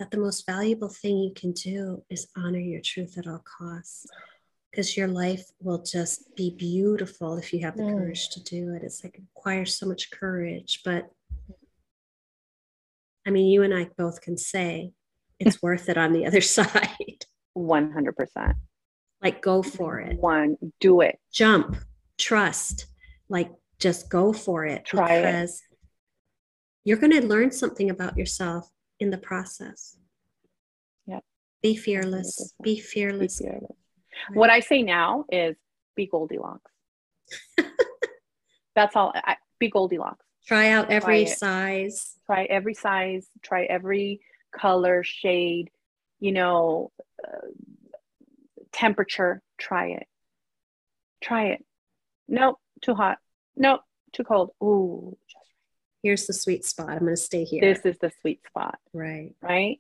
that 0.01 0.11
the 0.11 0.19
most 0.19 0.45
valuable 0.45 0.89
thing 0.89 1.19
you 1.19 1.33
can 1.35 1.53
do 1.53 2.03
is 2.11 2.27
honor 2.37 2.59
your 2.59 2.81
truth 2.85 3.17
at 3.17 3.29
all 3.29 3.45
costs. 3.61 4.07
Because 4.73 4.97
your 4.97 5.09
life 5.09 5.45
will 5.61 5.83
just 5.83 6.35
be 6.35 6.51
beautiful 6.51 7.37
if 7.37 7.53
you 7.53 7.61
have 7.61 7.77
the 7.77 7.83
mm. 7.83 7.99
courage 7.99 8.31
to 8.31 8.43
do 8.43 8.75
it. 8.75 8.83
It's 8.83 9.05
like 9.05 9.17
it 9.17 9.23
requires 9.37 9.77
so 9.77 9.87
much 9.87 10.11
courage. 10.11 10.81
But 10.83 11.11
I 13.27 13.31
mean, 13.31 13.47
you 13.47 13.63
and 13.63 13.75
I 13.75 13.89
both 13.97 14.23
can 14.23 14.37
say 14.37 14.93
it's 15.39 15.63
worth 15.63 15.89
it 15.89 15.99
on 15.99 16.13
the 16.13 16.27
other 16.27 16.41
side. 16.41 17.27
100%. 17.57 18.55
Like, 19.23 19.43
go 19.43 19.63
for 19.63 20.01
it. 20.01 20.19
One, 20.19 20.57
do 20.81 21.01
it. 21.01 21.19
Jump, 21.33 21.77
trust, 22.19 22.87
like, 23.29 23.51
just 23.79 24.09
go 24.09 24.33
for 24.33 24.65
it. 24.65 24.85
Try 24.85 25.21
because 25.21 25.63
it. 25.71 25.79
you're 26.85 26.99
going 26.99 27.13
to 27.13 27.27
learn 27.27 27.53
something 27.53 27.91
about 27.91 28.17
yourself 28.17 28.69
in 28.99 29.11
the 29.11 29.19
process. 29.19 29.97
Yep. 31.07 31.23
Be 31.63 31.77
fearless. 31.77 32.55
Be 32.63 32.81
fearless. 32.81 33.39
Be 33.39 33.45
fearless. 33.45 33.77
Right. 34.29 34.37
What 34.37 34.51
I 34.51 34.61
say 34.61 34.83
now 34.83 35.25
is 35.31 35.57
be 35.97 36.07
Goldilocks. 36.07 36.71
That's 38.75 38.97
all. 38.97 39.13
I, 39.15 39.37
be 39.59 39.69
Goldilocks. 39.69 40.25
Try 40.47 40.71
out 40.71 40.91
every 40.91 41.25
try 41.25 41.33
size. 41.33 42.15
Try 42.27 42.45
every 42.45 42.75
size. 42.75 43.27
Try 43.43 43.65
every 43.65 44.21
color, 44.53 45.03
shade, 45.03 45.71
you 46.21 46.33
know, 46.33 46.93
uh, 47.27 47.49
temperature, 48.73 49.43
try 49.59 49.89
it. 49.89 50.07
Try 51.21 51.47
it. 51.49 51.65
Nope, 52.29 52.59
too 52.81 52.95
hot. 52.95 53.19
Nope, 53.57 53.81
too 54.13 54.25
cold. 54.25 54.51
Ooh, 54.63 55.17
here's 56.03 56.27
the 56.27 56.33
sweet 56.33 56.65
spot. 56.65 56.91
I'm 56.91 57.01
going 57.01 57.11
to 57.11 57.17
stay 57.17 57.45
here. 57.45 57.61
This 57.61 57.85
is 57.85 57.99
the 57.99 58.13
sweet 58.21 58.41
spot. 58.47 58.79
Right. 58.93 59.35
Right. 59.41 59.79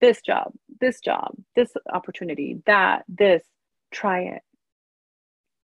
This 0.00 0.20
job, 0.20 0.52
this 0.80 1.00
job, 1.00 1.34
this 1.54 1.70
opportunity, 1.92 2.62
that, 2.66 3.04
this, 3.08 3.42
try 3.92 4.22
it. 4.22 4.42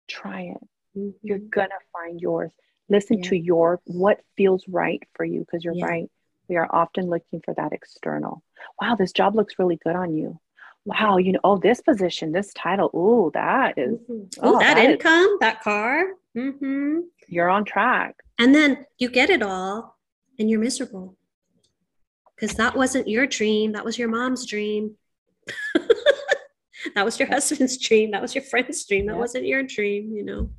Try 0.07 0.41
it. 0.41 0.68
Mm-hmm. 0.97 1.10
You're 1.22 1.39
going 1.39 1.69
to 1.69 1.85
find 1.93 2.19
yours. 2.19 2.52
Listen 2.89 3.18
yeah. 3.18 3.30
to 3.30 3.38
your 3.38 3.81
what 3.85 4.22
feels 4.38 4.64
right 4.68 5.02
for 5.15 5.26
you 5.26 5.39
because 5.39 5.64
you're 5.64 5.73
yeah. 5.73 5.85
right. 5.85 6.11
We 6.47 6.57
are 6.57 6.68
often 6.69 7.06
looking 7.06 7.41
for 7.43 7.53
that 7.56 7.73
external. 7.73 8.43
Wow, 8.80 8.95
this 8.95 9.11
job 9.11 9.35
looks 9.35 9.57
really 9.57 9.77
good 9.77 9.95
on 9.95 10.14
you. 10.14 10.39
Wow, 10.85 11.18
you 11.18 11.31
know, 11.31 11.39
oh, 11.43 11.57
this 11.57 11.81
position, 11.81 12.31
this 12.31 12.53
title, 12.53 12.91
oh, 12.93 13.31
that 13.34 13.76
is, 13.77 13.97
mm-hmm. 14.02 14.39
oh, 14.43 14.60
that, 14.60 14.76
that 14.76 14.89
income, 14.91 15.23
is, 15.23 15.39
that 15.39 15.64
car. 15.64 16.03
Mm-hmm. 16.38 16.99
You're 17.27 17.49
on 17.49 17.65
track. 17.65 18.18
And 18.38 18.53
then 18.53 18.85
you 18.99 19.10
get 19.10 19.31
it 19.31 19.41
all 19.41 19.97
and 20.38 20.47
you're 20.47 20.60
miserable 20.60 21.15
because 22.35 22.56
that 22.57 22.76
wasn't 22.76 23.07
your 23.07 23.26
dream. 23.26 23.72
That 23.72 23.85
was 23.85 23.97
your 23.97 24.10
mom's 24.10 24.45
dream. 24.45 24.95
that 26.95 27.06
was 27.06 27.20
your 27.20 27.28
husband's 27.28 27.78
dream. 27.78 28.12
That 28.12 28.22
was 28.22 28.36
your 28.36 28.44
friend's 28.44 28.86
dream. 28.86 29.07
That 29.07 29.14
yeah. 29.14 29.20
wasn't 29.20 29.45
your 29.45 29.64
dream, 29.64 30.14
you 30.14 30.24
know. 30.24 30.49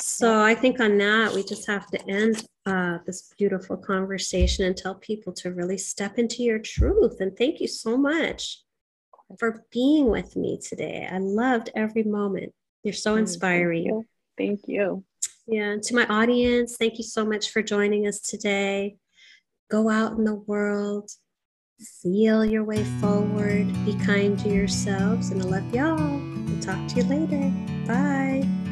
So 0.00 0.42
I 0.42 0.54
think 0.54 0.80
on 0.80 0.98
that, 0.98 1.32
we 1.32 1.42
just 1.42 1.66
have 1.66 1.86
to 1.88 2.10
end 2.10 2.44
uh, 2.66 2.98
this 3.06 3.32
beautiful 3.38 3.76
conversation 3.76 4.64
and 4.66 4.76
tell 4.76 4.96
people 4.96 5.32
to 5.34 5.52
really 5.52 5.78
step 5.78 6.18
into 6.18 6.42
your 6.42 6.58
truth. 6.58 7.20
And 7.20 7.36
thank 7.36 7.60
you 7.60 7.68
so 7.68 7.96
much 7.96 8.62
for 9.38 9.64
being 9.72 10.10
with 10.10 10.36
me 10.36 10.58
today. 10.62 11.08
I 11.10 11.18
loved 11.18 11.70
every 11.74 12.02
moment. 12.02 12.52
You're 12.82 12.92
so 12.92 13.16
mm, 13.16 13.20
inspiring. 13.20 13.84
Thank 13.84 13.94
you. 13.94 14.04
Thank 14.36 14.60
you. 14.66 15.04
Yeah. 15.46 15.70
And 15.70 15.82
to 15.84 15.94
my 15.94 16.06
audience, 16.06 16.76
thank 16.76 16.98
you 16.98 17.04
so 17.04 17.24
much 17.24 17.50
for 17.50 17.62
joining 17.62 18.06
us 18.06 18.20
today. 18.20 18.96
Go 19.70 19.88
out 19.88 20.12
in 20.12 20.24
the 20.24 20.34
world, 20.34 21.10
feel 21.78 22.44
your 22.44 22.64
way 22.64 22.84
forward, 23.00 23.66
be 23.84 23.94
kind 24.04 24.38
to 24.40 24.48
yourselves, 24.48 25.30
and 25.30 25.42
I 25.42 25.44
love 25.44 25.74
y'all. 25.74 26.20
We'll 26.46 26.60
talk 26.60 26.88
to 26.88 26.96
you 26.96 27.04
later. 27.04 27.52
Bye. 27.86 28.65